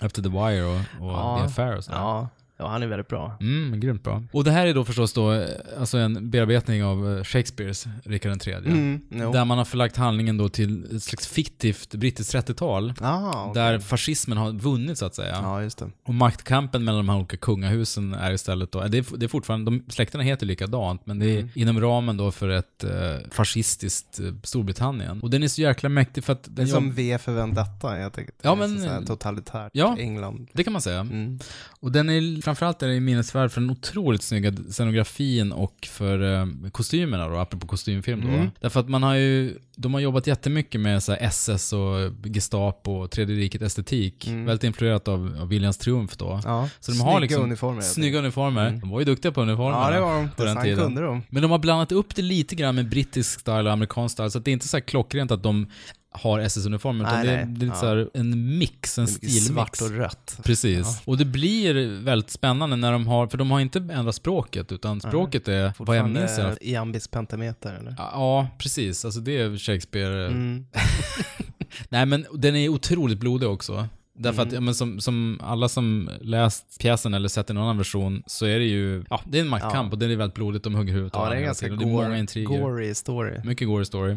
[0.00, 1.38] Efter The Wire och, och Ja.
[1.40, 1.98] The Affair och sådär.
[1.98, 2.28] Ja.
[2.60, 3.36] Ja, han är väldigt bra.
[3.40, 4.22] Mm, grymt bra.
[4.32, 8.46] Och det här är då förstås då, eh, alltså en bearbetning av eh, Shakespeares Rikard
[8.46, 8.54] III.
[8.54, 9.32] Mm, jo.
[9.32, 12.92] Där man har förlagt handlingen då till ett slags fiktivt brittiskt 30-tal.
[13.00, 13.62] Ah, okej.
[13.62, 15.38] Där fascismen har vunnit så att säga.
[15.42, 15.90] Ja, just det.
[16.06, 19.70] Och maktkampen mellan de här olika kungahusen är istället då, det är, det är fortfarande,
[19.70, 21.50] de släkterna heter likadant, men det är Mm.
[21.54, 22.90] inom ramen då för ett eh,
[23.30, 25.20] fascistiskt eh, Storbritannien.
[25.20, 27.32] Och den är så jäkla mäktig för att Det den är som jobb- V för
[27.32, 28.34] Vendetta, jag tänker.
[28.42, 29.96] Ja, Det är men- totalitärt Ja.
[29.98, 30.48] England.
[30.52, 31.00] det kan man säga.
[31.00, 31.38] Mm.
[31.80, 36.46] Och den är framförallt är den minnesvärd för den otroligt snygga scenografin och för eh,
[36.72, 38.28] kostymerna då, apropå kostymfilm då.
[38.28, 38.50] Mm.
[38.60, 43.10] Därför att man har ju, de har jobbat jättemycket med så SS och Gestapo och
[43.10, 44.26] Tredje riket estetik.
[44.26, 44.44] Mm.
[44.44, 46.40] Väldigt influerat av, av Viljans triumf då.
[46.44, 47.80] Ja, Så de har liksom uniformer.
[47.80, 48.70] Snygga uniformer.
[48.80, 49.78] De var ju duktiga på uniformer.
[49.78, 50.30] Ja, det var de.
[50.36, 50.78] på den tiden.
[50.78, 51.22] kunde de.
[51.28, 54.38] Men de har blandat upp det lite grann med brittisk style och amerikansk style, så
[54.38, 55.66] det är inte så här klockrent att de
[56.12, 57.54] har SS-uniformer, utan Nej, det, är- nej.
[57.54, 57.88] det är lite Ja.
[57.88, 59.46] här en mix, en stilmix.
[59.46, 60.38] Svart och rött.
[60.44, 61.02] Precis.
[61.04, 65.00] Och det blir väldigt spännande när de har, för de har inte ändrat språket, utan
[65.00, 67.94] språket är, vad jag minns i alla fall- i ambis pentameter, eller?
[67.98, 69.04] Ja, precis.
[69.04, 70.26] Alltså det är Shakespeare.
[70.26, 70.66] Mm.
[71.88, 73.88] Nej men den är otroligt blodig också.
[74.22, 74.48] Därför Mm.
[74.48, 78.46] att, ja, men som, som alla som läst pjäsen eller sett en annan version, så
[78.46, 79.92] är det ju, ja, det är en maktkamp Ja.
[79.92, 81.72] och det är väldigt blodigt, de hugger huvudet Ja, det är ganska.
[81.72, 82.48] Och det är många gore, intriger.
[82.48, 83.34] gory story.
[83.44, 84.16] Mycket gory story.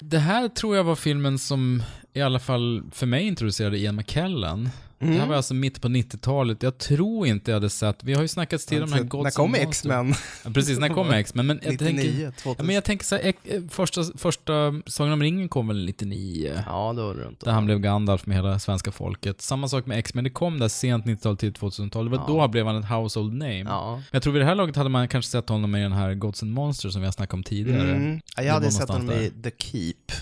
[0.00, 1.82] Det här tror jag var filmen som
[2.14, 4.68] i alla fall för mig introducerade Ian McKellen.
[5.02, 5.20] Det Mm.
[5.20, 6.62] här var alltså mitt på 90-talet.
[6.62, 9.24] Jag tror inte jag hade sett, vi har ju snackats till om de här Gods
[9.24, 9.54] När kom.
[9.54, 10.14] X-Men?
[10.44, 11.46] Ja, precis, när kom X-Men?
[11.46, 12.54] Men jag 99, tänker, 2000.
[12.58, 14.52] ja, men jag tänker så här, eh, första, första
[14.86, 16.62] Sagan om ringen kom väl 99?
[16.66, 19.40] Ja, då runt Där han blev Gandalf med hela svenska folket.
[19.40, 22.04] Samma sak med X-Men, det kom där sent 90-tal till 2000-tal.
[22.04, 22.24] Det var Ja.
[22.42, 23.58] då blev han ett household name.
[23.68, 23.94] Ja.
[23.94, 26.14] Men jag tror vid det här laget hade man kanske sett honom i den här
[26.14, 27.90] Gods and Monsters som vi har snackat om tidigare.
[27.94, 28.20] Mm.
[28.36, 29.50] Ja, Det jag hade var sett honom i där.
[29.50, 30.12] The Keep.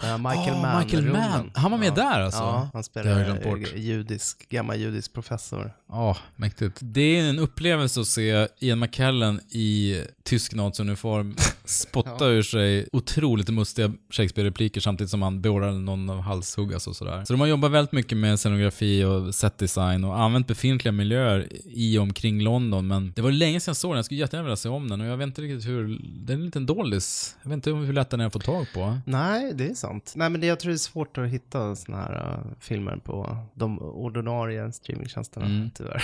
[0.00, 0.84] Där Michael Ah, Mann.
[0.84, 1.50] Michael Mann.
[1.54, 1.94] Han var med ja.
[1.94, 2.40] där alltså?
[2.40, 2.82] Ja, han
[3.44, 3.72] bort.
[3.74, 5.72] eh, judisk, gammal judisk professor.
[5.88, 6.78] Ja, mäktigt.
[6.80, 13.48] Det är en upplevelse att se Ian McKellen i tysk naziuniform spotta ur sig otroligt
[13.48, 17.24] mustiga Shakespeare-repliker samtidigt som han beordrar någon av halshuggas och sådär.
[17.24, 21.98] Så de har jobbat väldigt mycket med scenografi och setdesign och använt befintliga miljöer i
[21.98, 23.96] och omkring London, men det var länge sedan jag såg den.
[23.96, 25.98] Jag skulle jättegärna vilja se om den och jag vet inte riktigt hur...
[26.26, 27.36] Det är en liten doldis.
[27.42, 28.98] Jag vet inte hur lätt den är att få tag på.
[29.06, 30.12] Nej, det är sant.
[30.16, 33.36] Nej, men det, jag tror det är svårt att hitta såna här uh, filmer på
[33.54, 35.70] de ordinarie streamingtjänsterna, Mm.
[35.74, 36.02] tyvärr.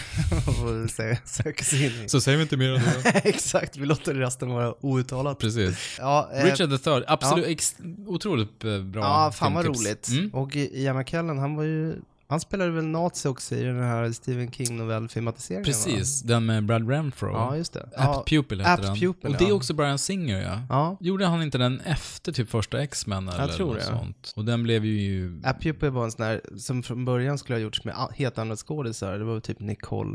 [2.08, 3.10] Så säger vi inte mer om det.
[3.24, 5.38] Exakt, vi låter resten vara outtalat.
[5.38, 5.96] Precis.
[5.98, 7.85] Ja, eh, Richard III, absolut, ja.
[8.07, 10.09] otroligt eh, bra Ja, fan vad roligt.
[10.09, 10.31] Mm.
[10.35, 11.96] Och Ian McKellen, han var ju,
[12.35, 15.64] han spelade väl nazi också i den här Stephen King-novellfilmatiseringen?
[15.64, 17.33] Precis, den med Brad Renfro.
[17.33, 17.81] Ja, just det.
[17.83, 18.94] Apt Ja, Pupil heter Apt den.
[18.94, 19.55] Pupil, och det är ja.
[19.55, 20.61] också Brian Singer ja.
[20.68, 20.97] Ja.
[21.01, 23.85] Gjorde han inte den efter typ första X-Men eller tror något det.
[23.85, 24.33] sånt?
[24.37, 25.40] Och den blev ju...
[25.44, 28.57] App Pupil var en sån där som från början skulle ha gjorts med helt andra
[28.57, 29.18] skådisar.
[29.18, 30.11] Det var typ Nicole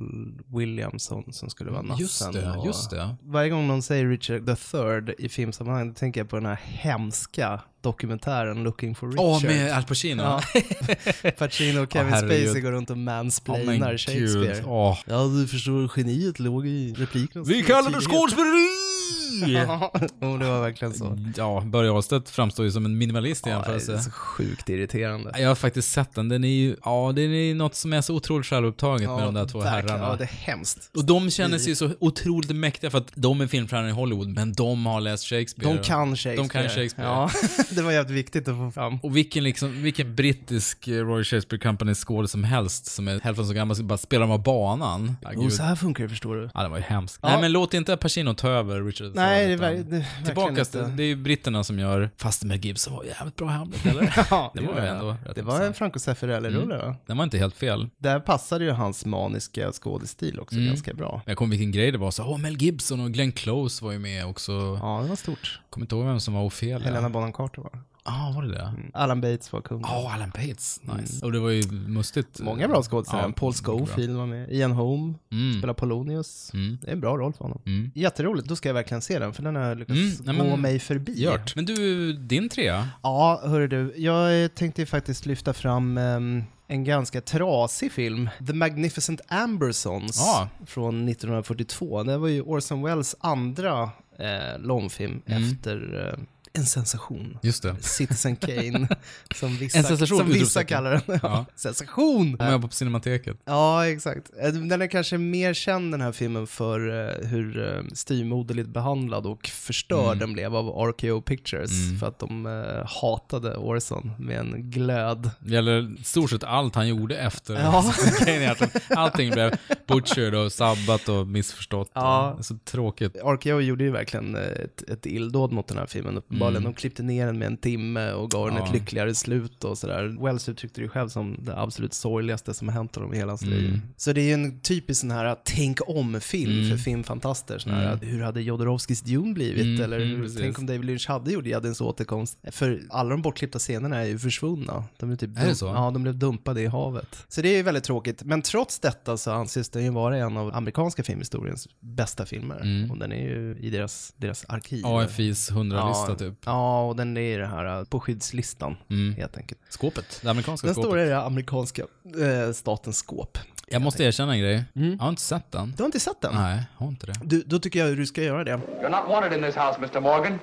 [0.47, 2.01] Williamson som skulle vara nassen.
[2.01, 3.15] Just det, och- just det.
[3.21, 6.59] Varje gång någon säger Richard the Third i filmsammanhang, då tänker jag på den här
[6.63, 9.25] hemska dokumentären Looking for Richard.
[9.25, 10.23] Åh, med Al Pacino?
[10.23, 10.41] Ja.
[11.37, 12.45] Pacino och Kevin herregud.
[12.47, 14.63] Spacey går runt och mansplainar men Shakespeare.
[14.65, 14.97] Åh.
[15.05, 17.43] Ja, du förstår, geniet låg i repliken.
[17.43, 18.98] Vi kallar det skådespeleri!
[19.47, 21.17] Ja, det var verkligen så.
[21.37, 23.93] Ja, Börje Ahlstedt framstår ju som en minimalist i Ja, det jämförelse.
[23.93, 25.31] är så sjukt irriterande.
[25.37, 26.29] Jag har faktiskt sett den.
[26.29, 29.45] Den är ju, ja, det är något som är så otroligt självupptaget med de där
[29.47, 29.89] två verkligen.
[29.99, 30.11] herrarna.
[30.11, 30.89] Ja, det är hemskt.
[30.97, 34.53] Och de känner sig så otroligt mäktiga för att de är filmstjärnor i Hollywood, men
[34.53, 35.73] de har läst Shakespeare.
[35.77, 36.35] De kan Shakespeare.
[36.35, 37.09] De kan Shakespeare.
[37.09, 37.29] Ja,
[37.75, 38.99] det var jävligt viktigt att få fram.
[39.03, 43.47] Och vilken, liksom, vilken brittisk eh, Royal Shakespeare Company skådis som helst, som är hälften
[43.47, 45.15] så gammal, som bara spelar de av banan.
[45.21, 45.53] Ja, gud.
[45.53, 46.49] så här funkar det, förstår du.
[46.53, 47.19] Ja, det var ju hemskt.
[47.21, 47.29] Ja.
[47.29, 50.83] Nej, men låt inte Pacino ta över Richard Nej, det ver- det Tillbaka, inte.
[50.97, 54.13] det är ju britterna som gör, fast Mel Gibson var jävligt bra Hamlet, eller?
[54.31, 55.73] Ja, det var ju ändå rätt Det var en.
[55.73, 56.87] Franco Zeffirelli-rulle, Mm.
[56.87, 56.95] va?
[57.05, 57.89] Den var inte helt fel.
[57.97, 60.67] Där passade ju hans maniska skådestil också Mm.
[60.67, 61.21] ganska bra.
[61.25, 63.99] Jag kommer vilken grej det var, så åh, Mel Gibson och Glenn Close var ju
[63.99, 64.51] med också.
[64.81, 65.61] Ja, det var stort.
[65.69, 66.79] Kommer inte ihåg vem som var Ophelia.
[66.79, 68.61] Helena Bonham Carter var Ja, ah, var det det?
[68.61, 68.91] mm.
[68.93, 69.81] Alan Bates var kung.
[69.81, 70.81] Ja, Alan Bates.
[70.97, 71.25] Nice.
[71.25, 72.39] Och det var ju mustigt.
[72.39, 73.25] Många bra skådespelare.
[73.27, 73.53] Ja, Paul.
[73.53, 74.51] Schofield var med.
[74.51, 75.57] Ian Holm Mm.
[75.59, 76.51] spelar Polonius.
[76.53, 76.77] Mm.
[76.81, 77.61] Det är en bra roll för honom.
[77.65, 77.91] Mm.
[77.95, 81.23] Jätteroligt, då ska jag verkligen se den, för den har lyckats Mm, gå mig förbi.
[81.23, 81.55] Gjort.
[81.55, 82.89] Men du, din trea?
[83.03, 83.93] Ja, hörru du.
[83.97, 90.49] Jag tänkte faktiskt lyfta fram ehm, en ganska trasig film, The Magnificent Ambersons Ja.
[90.65, 92.03] från 1942.
[92.03, 93.83] Det var ju Orson Welles andra
[94.19, 96.19] eh, långfilm efter eh,
[96.53, 97.37] en sensation.
[97.41, 97.75] Just det.
[97.81, 98.87] Citizen Kane,
[99.35, 101.19] som vissa, som vissa kallar den.
[101.23, 101.45] Ja.
[101.55, 102.35] Sensation!
[102.39, 103.37] Om jag var på Cinemateket.
[103.45, 104.31] Ja, exakt.
[104.41, 109.25] Eh, Den är kanske mer känd den här filmen för eh, hur eh, styvmoderligt behandlad
[109.25, 110.19] och förstörd Mm.
[110.19, 111.99] den blev av RKO Pictures.
[111.99, 112.45] För att de
[112.87, 115.29] hatade Orson med en glöd.
[115.39, 117.93] Det gäller stort sett allt han gjorde efter Ja.
[118.19, 118.55] Kane.
[118.89, 119.51] Allting blev
[119.87, 121.91] butchered och sabbat och missförstått.
[121.93, 122.31] Ja.
[122.37, 123.15] Och så tråkigt.
[123.15, 126.21] RKO gjorde ju verkligen ett, ett illdåd mot den här filmen.
[126.39, 126.63] Uppenbarligen.
[126.63, 128.63] De klippte ner den med en timme och gav den Mm.
[128.63, 128.67] Ja.
[128.67, 130.23] ett lyckligare slut och sådär.
[130.25, 133.41] Wells uttryckte det själv som det absolut sorgligaste som har hänt honom i hela hans
[133.45, 133.67] liv.
[133.67, 133.81] Mm.
[133.97, 137.57] Så det är ju en typisk sån här tänk om-film för filmfantaster.
[137.59, 139.63] Sån här, Hur hade Jodorowskis Dune blivit?
[139.65, 142.37] Mm, Eller mm, hur, tänk om David Lynch hade gjort Jaddins återkomst?
[142.51, 144.83] För alla de bortklippta scenerna är ju försvunna.
[144.97, 145.65] De är, typ Är det så?
[145.65, 147.25] Ja, de blev dumpade i havet.
[147.27, 148.23] Så det är ju väldigt tråkigt.
[148.23, 152.87] Men trots detta så anses den ju vara en av amerikanska filmhistoriens bästa filmer.
[152.91, 154.85] Och den är ju i deras, deras arkiv.
[154.85, 156.28] AFIs 100-lista typ.
[156.45, 158.77] Ja, och den är det här på skyddslistan
[159.17, 159.59] helt enkelt.
[159.69, 160.19] Skåpet.
[160.23, 160.89] Det amerikanska Den skåpet.
[160.89, 161.81] står i det amerikanska
[162.21, 163.37] eh, statens skåp.
[163.71, 164.63] Jag måste erkänna en grej.
[164.73, 165.73] Jag har inte sett den.
[165.77, 166.35] Du har inte sett den?
[166.35, 167.13] Nej, jag har inte det.
[167.23, 168.51] Du, då tycker jag att du ska göra det.
[168.51, 169.99] You're not wanted in this house, Mr.
[170.01, 170.39] Morgan.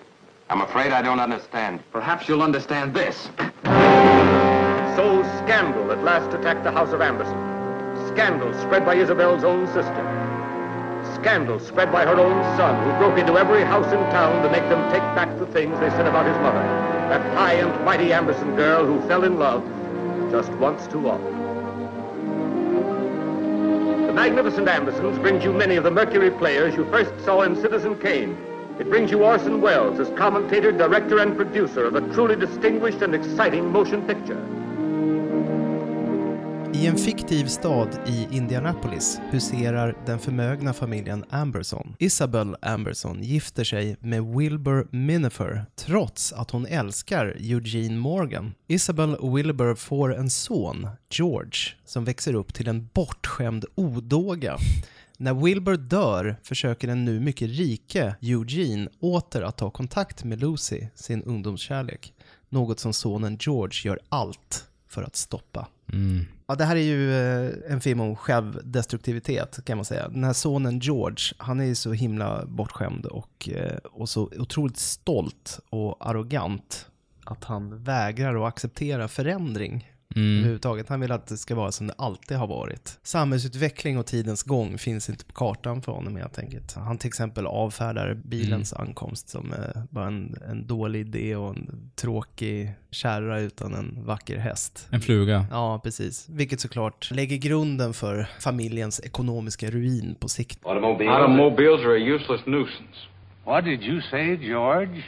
[0.49, 1.79] I'm afraid I don't understand.
[1.93, 3.31] Perhaps you'll understand this.
[4.97, 7.39] So scandal at last attacked the House of Amberson.
[8.15, 10.16] Scandal spread by Isabel's own sister.
[11.17, 14.69] Scandal spread by her own son, who broke into every house in town to make
[14.69, 16.61] them take back the things they said about his mother.
[17.09, 19.65] That high and mighty Amberson girl who fell in love
[20.31, 21.33] just once too often.
[24.07, 27.99] The Magnificent Ambersons brings you many of the Mercury players you first saw in Citizen
[27.99, 28.37] Kane.
[28.79, 33.15] It brings you Orson Welles as commentator, director, and producer of a truly distinguished and
[33.15, 34.41] exciting motion picture.
[36.75, 41.97] I en fiktiv stad i Indianapolis huserar den förmögna familjen Amberson.
[41.99, 48.55] Isabel Amberson gifter sig med Wilbur Minifer trots att hon älskar Eugene Morgan.
[48.67, 54.57] Isabel och Wilbur får en son, George, som växer upp till en bortskämd odåga.
[55.19, 60.87] När Wilbur dör försöker den nu mycket rike Eugene åter att ta kontakt med Lucy,
[60.95, 62.13] sin ungdomskärlek.
[62.49, 65.69] Något som sonen George gör allt för att stoppa.
[65.93, 66.27] Mm.
[66.49, 70.09] Ja, det här är ju eh, en film om självdestruktivitet kan man säga.
[70.09, 74.77] Den här sonen George, han är ju så himla bortskämd och, eh, och så otroligt
[74.77, 76.91] stolt och arrogant
[77.25, 79.93] att han vägrar att acceptera förändring.
[80.17, 80.89] Överhuvudtaget.
[80.89, 82.99] Han vill att det ska vara som det alltid har varit.
[83.03, 86.75] Samhällsutveckling och tidens gång finns inte på kartan för honom helt enkelt.
[86.75, 91.91] Han till exempel avfärdar bilens ankomst som eh, bara en, en dålig idé och en
[91.95, 94.89] tråkig kärra utan en vacker häst.
[94.91, 95.47] En fluga.
[95.51, 96.29] Ja, precis.
[96.29, 100.59] Vilket såklart lägger grunden för familjens ekonomiska ruin på sikt.
[100.67, 102.99] Automobiles are a useless nuisance.
[103.45, 105.05] What did you say, George?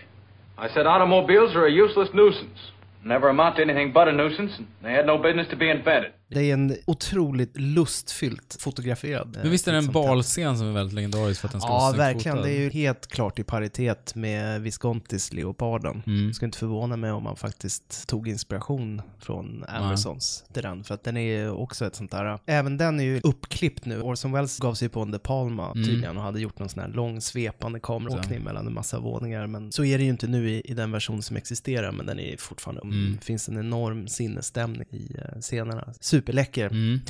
[0.58, 2.60] I said automobiles are a useless nuisance.
[3.04, 6.12] Never amount to anything but a nuisance, and they had no business to be invented.
[6.30, 9.36] Det är en otroligt lustfyllt fotograferad.
[9.36, 9.92] eh, Men visst är det en här.
[9.92, 12.36] balscen som är väldigt legendarisk för att den ska vara Ja, verkligen.
[12.36, 12.48] fotad?
[12.48, 16.02] Det är ju helt klart i paritet med Viscontis Leoparden.
[16.06, 16.28] Mm.
[16.28, 20.84] Det skulle inte förvåna mig om man faktiskt tog inspiration från Ambersons till den.
[20.84, 24.00] För att den är ju också ett sånt där, även den är ju uppklippt nu.
[24.02, 25.84] Orson Welles gav sig på en De Palma Mm.
[25.88, 29.46] tydligen och hade gjort någon sån här lång svepande kameraåkning mellan en massa våningar.
[29.46, 32.18] Men så är det ju inte nu i, i den version som existerar, men den
[32.18, 33.18] är fortfarande, Mm.
[33.22, 35.94] finns en enorm sinnesstämning i uh, scenerna.
[36.18, 36.66] Superläcker.
[36.66, 37.00] Mm.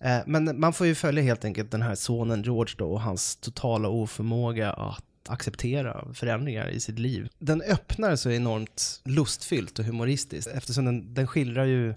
[0.00, 3.36] Eh, Men man får ju följa helt enkelt den här sonen George då och hans
[3.36, 7.28] totala oförmåga att acceptera förändringar i sitt liv.
[7.38, 11.94] Den öppnar så enormt lustfyllt och humoristiskt eftersom den, den skildrar ju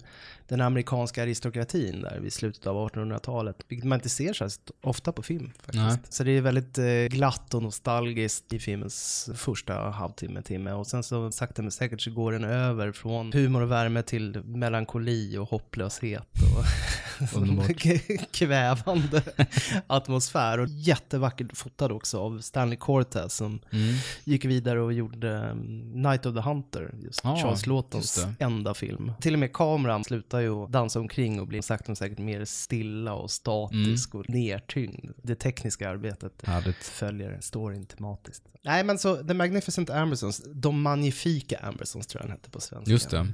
[0.48, 4.48] den amerikanska aristokratin där vid slutet av 1800-talet, vilket man inte ser så
[4.82, 5.74] ofta på film faktiskt.
[5.84, 5.98] Nej.
[6.08, 11.02] Så det är väldigt eh, glatt och nostalgiskt i filmens första halvtimme, timme och sen
[11.02, 15.48] så sakta men säkert så går den över från humor och värme till melankoli och
[15.48, 16.64] hopplöshet och
[18.32, 19.22] kvävande
[19.86, 23.94] atmosfär och jättevackert fotad också av Stanley Cortez som Mm.
[24.24, 29.12] gick vidare och gjorde um, Night of the Hunter, just Ah, Charles just enda film.
[29.20, 30.04] Till och med kameran
[30.36, 34.28] slutar ju att dansa omkring och blir sakta men säkert mer stilla och statisk och
[34.28, 35.12] nertyngd.
[35.22, 36.76] Det tekniska arbetet Härligt.
[36.76, 38.42] följer storyn tematiskt.
[38.66, 42.90] Nej men så The Magnificent Ambersons, De Magnifika Ambersons tror jag den hette på svenska.
[42.90, 43.26] Just det.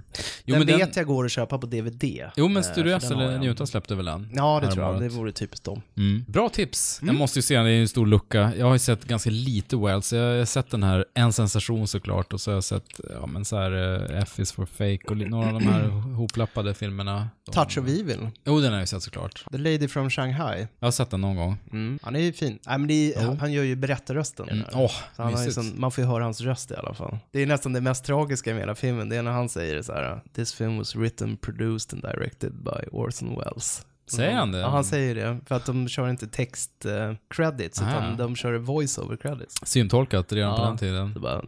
[0.44, 2.04] Jo, den men vet jag går att köpa på DVD.
[2.36, 3.38] Jo, men Eh, Studio för S den har eller.
[3.38, 4.30] Newton släppte väl den?
[4.34, 5.00] Ja, det tror jag.
[5.00, 5.82] Det vore typiskt dem.
[5.96, 6.24] Mm.
[6.28, 7.00] Bra tips.
[7.02, 8.52] Jag måste ju säga, det är ju en stor lucka.
[8.58, 10.12] Jag har ju sett ganska lite Wells.
[10.12, 13.44] Jag har sett den här En sensation såklart och så har jag sett, ja men
[13.44, 13.72] så här
[14.12, 15.82] eh, F is for fake och några av de här
[16.16, 17.28] hoplappade filmerna.
[17.46, 18.28] De- Touch of Evil.
[18.44, 19.44] Jo, den har jag sett såklart.
[19.52, 20.66] The Lady from Shanghai.
[20.78, 21.56] Jag har sett den någon gång.
[21.72, 21.98] Mm.
[22.02, 22.58] Han är ju fin.
[22.66, 23.36] Nej, men är.
[23.40, 24.48] Han gör ju berättarrösten.
[24.48, 24.64] Mm.
[24.72, 27.18] Åh, Så han har sån, man får ju höra hans röst i alla fall.
[27.30, 29.08] Det är nästan det mest tragiska med hela filmen.
[29.08, 32.88] Det är när han säger så här: This film was written, produced and directed by
[32.92, 33.86] Orson Welles.
[34.06, 34.58] Säger han det?
[34.58, 35.38] Ja, han säger det.
[35.46, 37.90] För att de kör inte text eh, credits, Aha.
[37.90, 39.54] utan de kör voice-over credits.
[39.62, 40.66] Syntolkat redan på Ja.
[40.68, 41.14] den tiden.
[41.20, 41.42] Bara,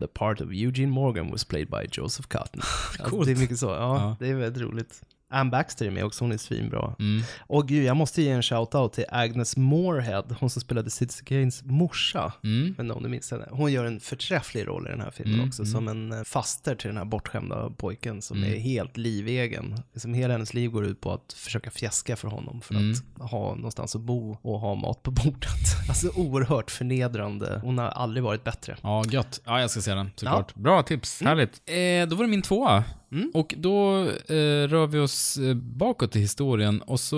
[0.00, 2.60] The part of Eugene Morgan was played by Joseph Cotton.
[2.98, 3.26] Alltså, Coolt.
[3.26, 3.66] det är mycket så.
[3.66, 4.16] Ja, Ja.
[4.20, 5.02] det är väldigt roligt.
[5.30, 6.94] Anne Baxter är med också, hon är svinbra.
[6.98, 7.22] Mm.
[7.40, 11.62] Och gud, jag måste ge en shout-out till Agnes Moorehead, hon som spelade Citizen Kanes
[11.64, 12.32] morsa.
[12.44, 12.74] Mm.
[12.78, 13.48] Men om du minns henne.
[13.50, 15.72] Hon gör en förträfflig roll i den här filmen Mm, också, mm.
[15.72, 18.52] som en eh, faster till den här bortskämda pojken som Mm.
[18.52, 19.74] är helt livegen.
[19.92, 22.94] Liksom hela hennes liv går ut på att försöka fjäska för honom för Mm.
[23.20, 25.50] att ha någonstans att bo och ha mat på bordet.
[25.88, 27.60] Alltså oerhört förnedrande.
[27.64, 28.76] Hon har aldrig varit bättre.
[28.82, 29.40] Ja, gött.
[29.44, 30.54] Ja, jag ska se den såklart.
[30.54, 31.20] Bra tips.
[31.20, 31.62] Härligt.
[31.66, 32.84] Eh, då var det min tvåa.
[33.12, 33.30] Mm.
[33.34, 37.16] Och då eh, rör vi oss eh, bakåt i historien och så,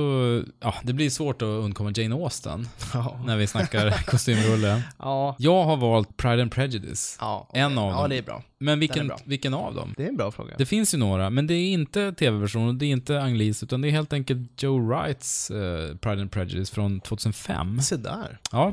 [0.60, 3.20] ja, det blir svårt att undkomma Jane Austen Ja.
[3.26, 4.82] när vi snackar kostymrulle.
[4.98, 5.36] Ja.
[5.38, 7.16] Jag har valt Pride and Prejudice.
[7.20, 8.10] Ja, En av ja, dem.
[8.10, 8.42] det är bra.
[8.58, 9.18] Men vilken, bra.
[9.24, 9.94] vilken av dem?
[9.96, 10.54] Det är en bra fråga.
[10.58, 13.88] Det finns ju några, men det är inte tv-versionen, det är inte Anglis, utan det
[13.88, 17.80] är helt enkelt Joe Wrights eh, Pride and Prejudice från 2005.
[17.80, 18.38] Se där.
[18.52, 18.72] Ja,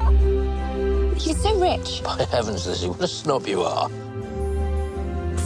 [1.20, 2.02] He's so rich.
[2.02, 4.09] By heavens, Lizzie, what a snob you are.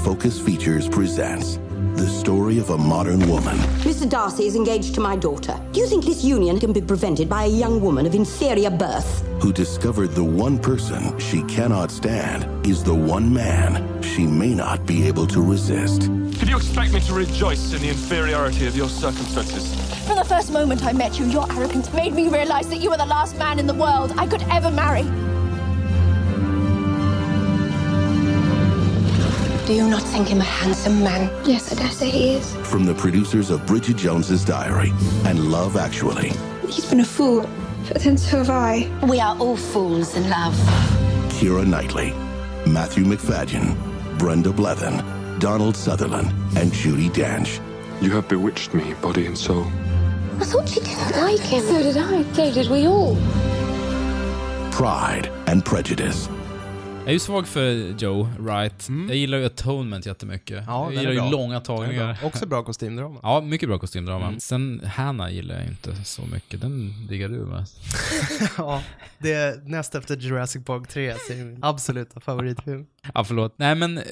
[0.04, 1.60] Focus Features presents
[1.96, 4.10] the story of a modern woman Mr.
[4.10, 5.58] Darcy is engaged to my daughter.
[5.72, 9.24] Do you think this union can be prevented by a young woman of inferior birth?
[9.42, 14.86] who discovered the one person she cannot stand is the one man she may not
[14.86, 16.02] be able to resist.
[16.40, 19.74] Did you expect me to rejoice in the inferiority of your circumstances?
[20.06, 22.98] From the first moment I met you, your arrogance made me realize that you were
[22.98, 25.04] the last man in the world I could ever marry.
[29.66, 31.32] Do you not think him a handsome man?
[31.46, 32.54] Yes, I dare say he is.
[32.68, 34.92] From the producers of Bridget Jones's Diary
[35.26, 36.34] and Love Actually,
[36.68, 37.50] He's been a fool,
[37.88, 38.90] but then so have I.
[39.08, 40.54] We are all fools in love.
[41.30, 42.12] Kira Knightley,
[42.70, 43.78] Matthew McFadden,
[44.20, 47.62] Brenda Blevin, Donald Sutherland, and Judy Dench.
[48.02, 49.66] You have bewitched me, body and soul.
[50.40, 51.64] I thought she didn't like him.
[51.64, 52.24] So did I.
[52.34, 53.16] So did we all.
[54.72, 56.28] Pride and Prejudice.
[57.04, 58.90] Jag är ju svag för Joe Wright.
[59.08, 60.64] Jag gillar ju Atonement jättemycket.
[60.68, 62.18] Ja, jag gillar ju långa tagningar.
[62.20, 62.28] bra.
[62.28, 63.20] Också bra kostymdrama.
[63.24, 64.28] Ja, mycket bra kostymdrama.
[64.28, 64.40] Mm.
[64.40, 66.62] Sen Hanna gillar jag inte så mycket.
[66.62, 67.66] Den diggar du va?
[68.58, 68.84] ja,
[69.18, 72.86] det är näst efter Jurassic Park 3, så är det min absoluta favoritfilm.
[73.14, 73.54] Ja, förlåt.
[73.58, 74.04] Nej men, eh,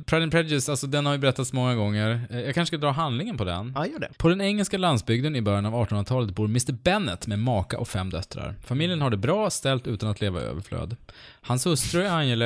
[0.00, 2.26] Pride and Prejudice, alltså den har ju berättats många gånger.
[2.30, 3.72] Eh, jag kanske ska dra handlingen på den.
[3.74, 4.08] Ja, gör det.
[4.18, 8.10] På den engelska landsbygden i början av 1800-talet bor Mr Bennet med maka och fem
[8.10, 8.54] döttrar.
[8.64, 10.96] Familjen har det bra ställt utan att leva i överflöd.
[11.42, 12.39] Hans hustru är angelägen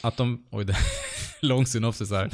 [0.00, 0.44] att de...
[0.50, 0.76] Oj, det
[1.40, 2.30] lång synopsis här.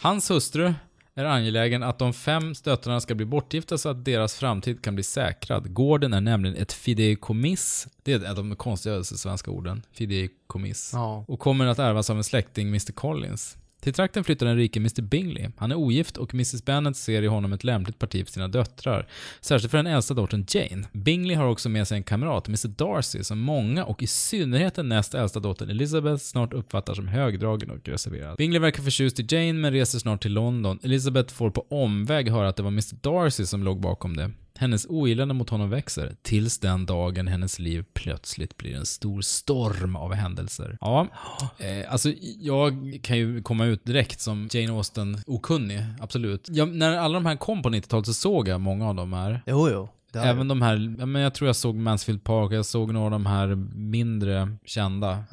[0.00, 0.74] Hans hustru
[1.14, 5.04] är angelägen att de fem döttrarna ska bli bortgifta så att deras framtid kan bli
[5.04, 5.74] säkrad.
[5.74, 7.88] Gården är nämligen ett fideikommiss.
[8.02, 9.82] Det är de konstigaste svenska orden.
[9.92, 10.90] Fideikommiss.
[10.94, 11.24] Ja.
[11.28, 13.56] Och kommer att ärvas av en släkting, Mr Collins.
[13.80, 15.48] Till trakten flyttar den rike Mr Bingley.
[15.56, 19.08] Han är ogift och Mrs Bennet ser i honom ett lämpligt parti för sina döttrar.
[19.40, 20.88] Särskilt för den äldsta dottern Jane.
[20.92, 24.88] Bingley har också med sig en kamrat, Mr Darcy, som många och i synnerhet den
[24.88, 28.36] näst äldsta dottern Elizabeth snart uppfattar som högdragen och reserverad.
[28.36, 30.78] Bingley verkar förtjust i Jane men reser snart till London.
[30.82, 34.30] Elizabeth får på omväg höra att det var Mr Darcy som låg bakom det.
[34.60, 39.96] Hennes ogillande mot honom växer, tills den dagen hennes liv plötsligt blir en stor storm
[39.96, 40.78] av händelser.
[40.80, 41.06] Ja,
[41.58, 46.48] eh, alltså jag kan ju komma ut direkt som Jane Austen-okunnig, absolut.
[46.50, 49.42] Jag, när alla de här kom på 90-talet så såg jag många av dem här.
[49.46, 49.88] Jo, jo.
[50.14, 53.10] Även de här, ja, men jag tror jag såg Mansfield Park, jag såg några av
[53.10, 55.24] de här mindre kända.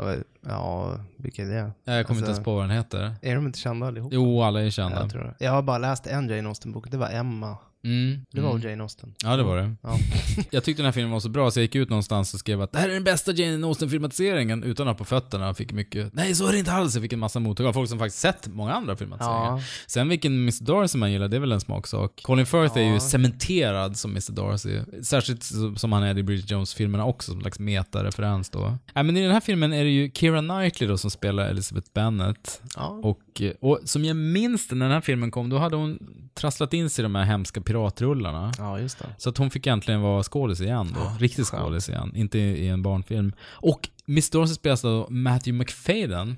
[0.41, 1.71] Ja, vilka är det?
[1.83, 3.15] Jag kommer inte ens på vad den heter.
[3.21, 4.13] Är de inte kända allihop?
[4.13, 5.01] Jo, alla är kända.
[5.01, 5.45] Jag, tror det.
[5.45, 7.57] jag har bara läst en Jane Austen-bok, det var Emma.
[7.85, 8.69] Mm, Det var mm.
[8.69, 9.13] Jane Austen?
[9.23, 9.75] Ja, det var det.
[9.81, 9.97] Ja.
[10.51, 12.61] jag tyckte den här filmen var så bra så jag gick ut någonstans och skrev
[12.61, 15.45] att det här är den bästa Jane Austen-filmatiseringen utan att ha på fötterna.
[15.45, 16.93] Jag fick mycket, nej så är det inte alls.
[16.95, 17.73] Jag fick en massa mottagare.
[17.73, 19.45] Folk som faktiskt sett många andra filmatiseringar.
[19.45, 19.61] Ja.
[19.87, 22.21] Sen vilken Mr Darcy man gillar, det är väl en smaksak.
[22.23, 22.99] Colin Firth är ju Ja.
[22.99, 24.79] cementerad som Mr Darcy.
[25.03, 25.43] Särskilt
[25.77, 28.77] som- han är i Bridget Jones-filmerna också, som en slags meta-referens då.
[28.93, 31.87] Nej men i den här filmen är det ju Keira Knightley då som spelar Elizabeth
[31.93, 32.61] Bennet.
[32.75, 32.87] Ja.
[33.03, 35.99] Och, och som jag minns när den här filmen kom, då hade hon
[36.33, 38.53] trasslat in sig i de här hemska piratrullarna.
[38.57, 39.05] Ja, just det.
[39.17, 41.11] Så att hon fick äntligen vara skådis igen då.
[41.19, 41.63] Riktig skönt.
[41.63, 43.33] skådis igen, inte i, en barnfilm.
[43.41, 46.37] Och Miss Darcy spelas av Matthew McFadden.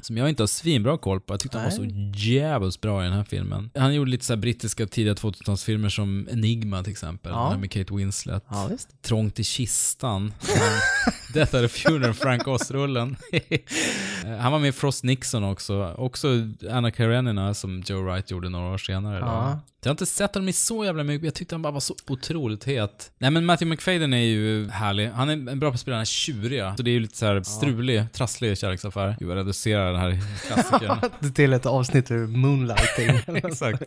[0.00, 1.32] Som jag inte har svinbra koll på.
[1.32, 2.12] Jag tyckte han var så Nej.
[2.16, 3.70] jävligt bra i den här filmen.
[3.74, 7.32] Han gjorde lite så brittiska tidiga 2000-talsfilmer som Enigma till exempel.
[7.32, 7.58] Ja.
[7.58, 8.44] Med Kate Winslet.
[8.48, 8.70] Ja.
[9.02, 10.32] Trångt i kistan.
[11.34, 13.16] Death at the Funeral, Frank Oz-rullen.
[14.40, 15.94] Han var med i Frost Nixon också.
[15.98, 16.28] Också
[16.70, 19.18] Anna Karenina som Joe Wright gjorde några år senare.
[19.18, 19.60] Ja.
[19.82, 21.94] Jag har inte sett honom i så jävla mycket, jag tyckte han bara var så
[22.08, 23.10] otroligt het.
[23.18, 25.08] Nej men Matthew McFadden är ju härlig.
[25.10, 26.76] Han är en bra på att spela den här tjuriga.
[26.76, 29.16] Så det är ju lite så här strulig, trasslig kärleksaffär.
[29.20, 31.32] Gud, jag reducerar den här klassikern.
[31.34, 33.36] Till ett avsnitt ur Moonlighting.
[33.36, 33.82] Exakt.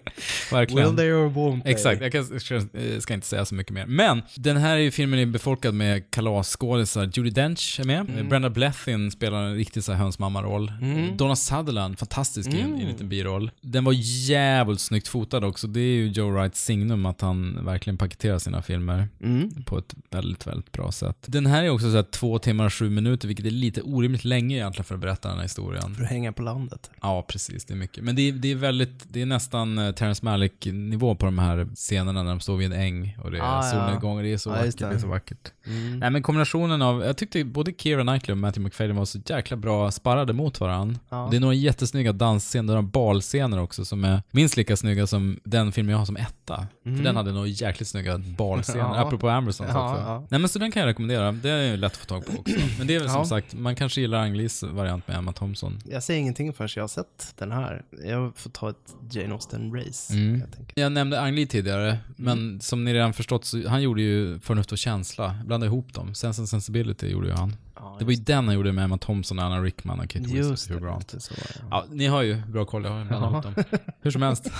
[0.52, 0.88] Verkligen.
[0.88, 1.72] Will they or won't they?
[1.72, 2.62] Exakt, jag kan, ska-
[3.00, 3.86] ska inte säga så mycket mer.
[3.86, 7.10] Men, den här är ju filmen är befolkad med kalasskådisar.
[7.14, 8.00] Judi Dench är med.
[8.10, 8.30] Mm.
[8.30, 10.72] Brenda Blethyn spelar en riktig så här hönsmamma-roll.
[10.82, 11.18] Mm.
[11.18, 12.88] Donna Sutherland, fantastisk i, en, i en Mm.
[12.88, 13.52] liten biroll.
[13.62, 13.94] Den var
[14.30, 15.68] jävligt snyggt fotad också.
[15.68, 19.64] Det är ju Joe Wrights signum att han verkligen paketerar sina filmer Mm.
[19.66, 21.18] på ett väldigt, väldigt bra sätt.
[21.26, 24.26] Den här är också så här två timmar och sju minuter, vilket är lite orimligt
[24.26, 25.96] länge egentligen för att berätta den här historien.
[25.96, 26.92] För att hänga på landet.
[27.02, 27.66] Ja, precis.
[27.66, 28.04] Det är mycket.
[28.04, 31.68] Men det är, det är väldigt, det är nästan eh, Terrence Malick-nivå på de här
[31.76, 34.38] scenerna när de står vid en äng och det är Ah, solnedgång och det är
[34.38, 34.78] så Ja, vackert.
[34.78, 34.86] Det.
[34.88, 34.96] det.
[34.96, 35.52] är så vackert.
[35.68, 36.00] Mm.
[36.00, 39.58] Nej men kombinationen av, jag tyckte både Keira Knightley och Matthew McFadden var så jäkla
[39.58, 41.00] bra sparrade mot varandra.
[41.10, 41.28] Ja.
[41.32, 45.71] Det är några jättesnygga dansscener, några balscener också som är minst lika snygga som den
[45.72, 46.68] film jag har som etta.
[46.86, 46.98] Mm.
[46.98, 49.00] För den hade nog jäkligt snygga balscener, Ja.
[49.00, 50.02] apropå Ambersons Ja, också.
[50.04, 50.28] ja.
[50.30, 52.32] Nej men så den kan jag rekommendera, det är ju lätt att få tag på
[52.40, 52.56] också.
[52.78, 55.80] Men det är väl som sagt, man kanske gillar Ang Lees variant med Emma Thompson.
[55.86, 57.84] Jag säger ingenting förrän jag har sett den här.
[58.06, 60.14] Jag får ta ett Jane Austen-race.
[60.14, 60.40] Mm.
[60.40, 60.84] Jag.
[60.84, 64.78] Jag nämnde Lee tidigare, men som ni redan förstått så han gjorde ju Förnuft och
[64.78, 66.16] känsla, blandade ihop dem.
[66.16, 67.56] Sense and Sensibility gjorde ju han.
[67.84, 70.70] Ja, det var ju den han gjorde med Emma Thompson, Anna Rickman och Kate Winslet
[70.70, 71.08] Hugh det, Grant.
[71.08, 71.60] det, så var det.
[71.72, 73.54] Ja, ni har ju bra koll, jag har ju blandat dem.
[74.02, 74.52] Hur som helst.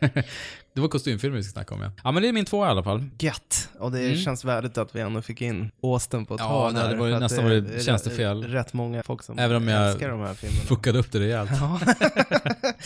[0.74, 1.90] det var kostymfilmer vi ska snacka om ja.
[2.04, 3.04] Ja men det är min två i alla fall.
[3.18, 3.68] Gött!
[3.78, 4.16] Och det Mm.
[4.16, 7.10] känns värdigt att vi ändå fick in Austen på ett Ja, det här, varit- för
[7.12, 8.42] att nästan det varit tjänstefel.
[8.44, 10.60] rätt- många folk som Även om jag älskar de här filmerna.
[10.64, 11.50] fuckade upp det rejält.
[11.60, 11.80] Ja.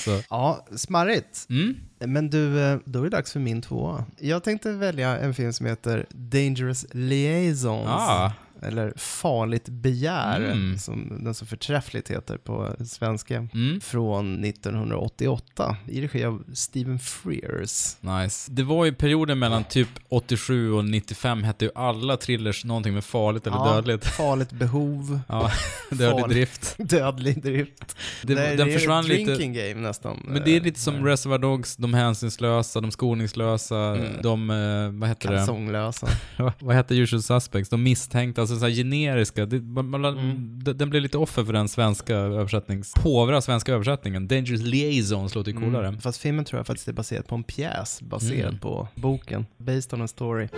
[0.30, 1.46] Ja, smarrigt.
[1.50, 1.76] Mm.
[1.98, 4.04] Men du, eh, då är det dags för min tvåa.
[4.18, 7.86] Jag tänkte välja en film som heter Dangerous Liaisons.
[7.88, 8.32] Ah.
[8.62, 10.78] Eller Farligt begär, Mm.
[10.78, 13.48] som den så förträffligt heter på svenska.
[13.54, 13.80] Mm.
[13.80, 17.96] Från 1988, i regi av Stephen Frears.
[18.00, 18.52] Nice.
[18.52, 23.04] Det var ju perioden mellan typ 87 och 95 hette ju alla thrillers någonting med
[23.04, 24.04] farligt eller Ja, dödligt.
[24.06, 25.20] Farligt behov.
[25.28, 25.50] Ja,
[25.90, 26.74] dödlig Farligt- drift.
[26.78, 27.96] Dödlig drift.
[28.22, 30.22] Det- Nej, den det är försvann lite- drinking game nästan.
[30.24, 34.06] Men det är lite som Reservoir Dogs, de hänsynslösa, de skoningslösa, Mm.
[34.22, 35.36] de, eh, vad heter det?
[35.36, 36.08] Kalsonglösa.
[36.60, 37.70] vad heter Usual Suspects?
[37.70, 39.46] De misstänkta, alltså så här generiska.
[39.46, 40.60] Det, man, man, Mm.
[40.64, 42.94] Den blev lite offer för den svenska översättnings...
[42.94, 44.28] Påvra svenska översättningen.
[44.28, 45.88] Dangerous Liaisons låter ju coolare.
[45.88, 46.00] Mm.
[46.00, 48.58] Fast filmen tror jag faktiskt är baserad på en pjäs, baserad Mm.
[48.58, 49.46] på boken.
[49.58, 50.48] Based on a story.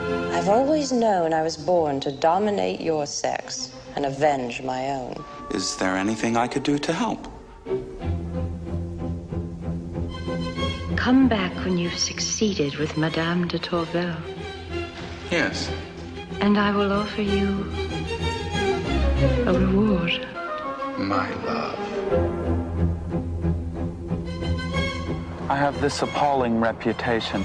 [0.41, 5.15] I've always known I was born to dominate your sex and avenge my own.
[5.57, 7.19] Is there anything I could do to help?
[10.97, 14.15] Come back when you've succeeded with Madame de Tourvel,
[15.31, 15.71] Yes.
[16.41, 17.65] And I will offer you
[19.47, 20.27] a reward.
[20.99, 21.79] My love.
[25.51, 27.45] I have this appalling reputation.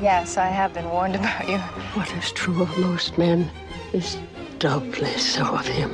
[0.00, 1.58] Yes, I have been warned about you.
[1.98, 3.50] What is true of most men
[3.92, 4.16] is
[4.58, 5.90] doubly so of him.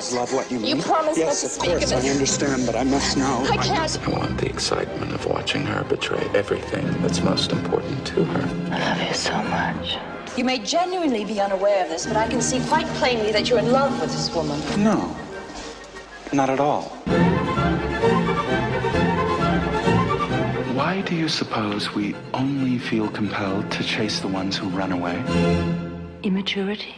[0.00, 0.12] I can't.
[0.12, 0.76] Is love what you mean?
[0.76, 2.04] You promised not yes, to of speak course, of it.
[2.06, 3.44] I understand, but I must know.
[3.50, 4.06] I can't.
[4.06, 8.74] I want the excitement of watching her betray everything that's most important to her.
[8.74, 9.98] I love you so much.
[10.38, 13.58] You may genuinely be unaware of this, but I can see quite plainly that you're
[13.58, 14.58] in love with this woman.
[14.82, 15.14] No,
[16.32, 16.84] not at all.
[20.76, 25.22] Why do you suppose we only feel compelled to chase the ones who run away?
[26.22, 26.94] Immaturity.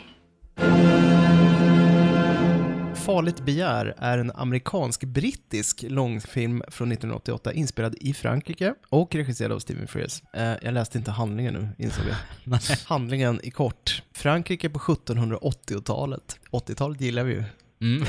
[3.05, 9.87] Farligt begär är en amerikansk-brittisk långfilm från 1988 inspelad i Frankrike och regisserad av Stephen
[9.89, 10.23] Frears.
[10.33, 12.59] Eh, jag läste inte handlingen nu, insåg jag.
[12.87, 14.03] handlingen i kort.
[14.13, 16.39] Frankrike på 1780-talet.
[16.51, 17.45] 80-talet gillar vi ju.
[17.83, 18.05] Mm.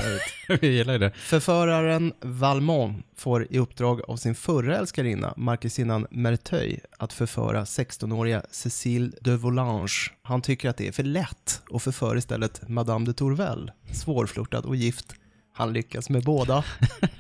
[0.62, 1.12] Vi gillar det.
[1.16, 9.12] Förföraren Valmont får i uppdrag av sin förra älskarinna, markisinnan Merteuil, att förföra 16-åriga Cécile
[9.22, 9.88] de Volange.
[10.22, 14.76] Han tycker att det är för lätt och förför istället Madame de Tourvel, svårflörtad och
[14.76, 15.16] gift.
[15.54, 16.64] Han lyckas med båda.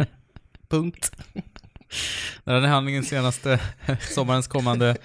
[0.70, 1.12] Punkt.
[2.43, 3.60] När den här handlingen senaste
[4.01, 4.97] sommarens kommande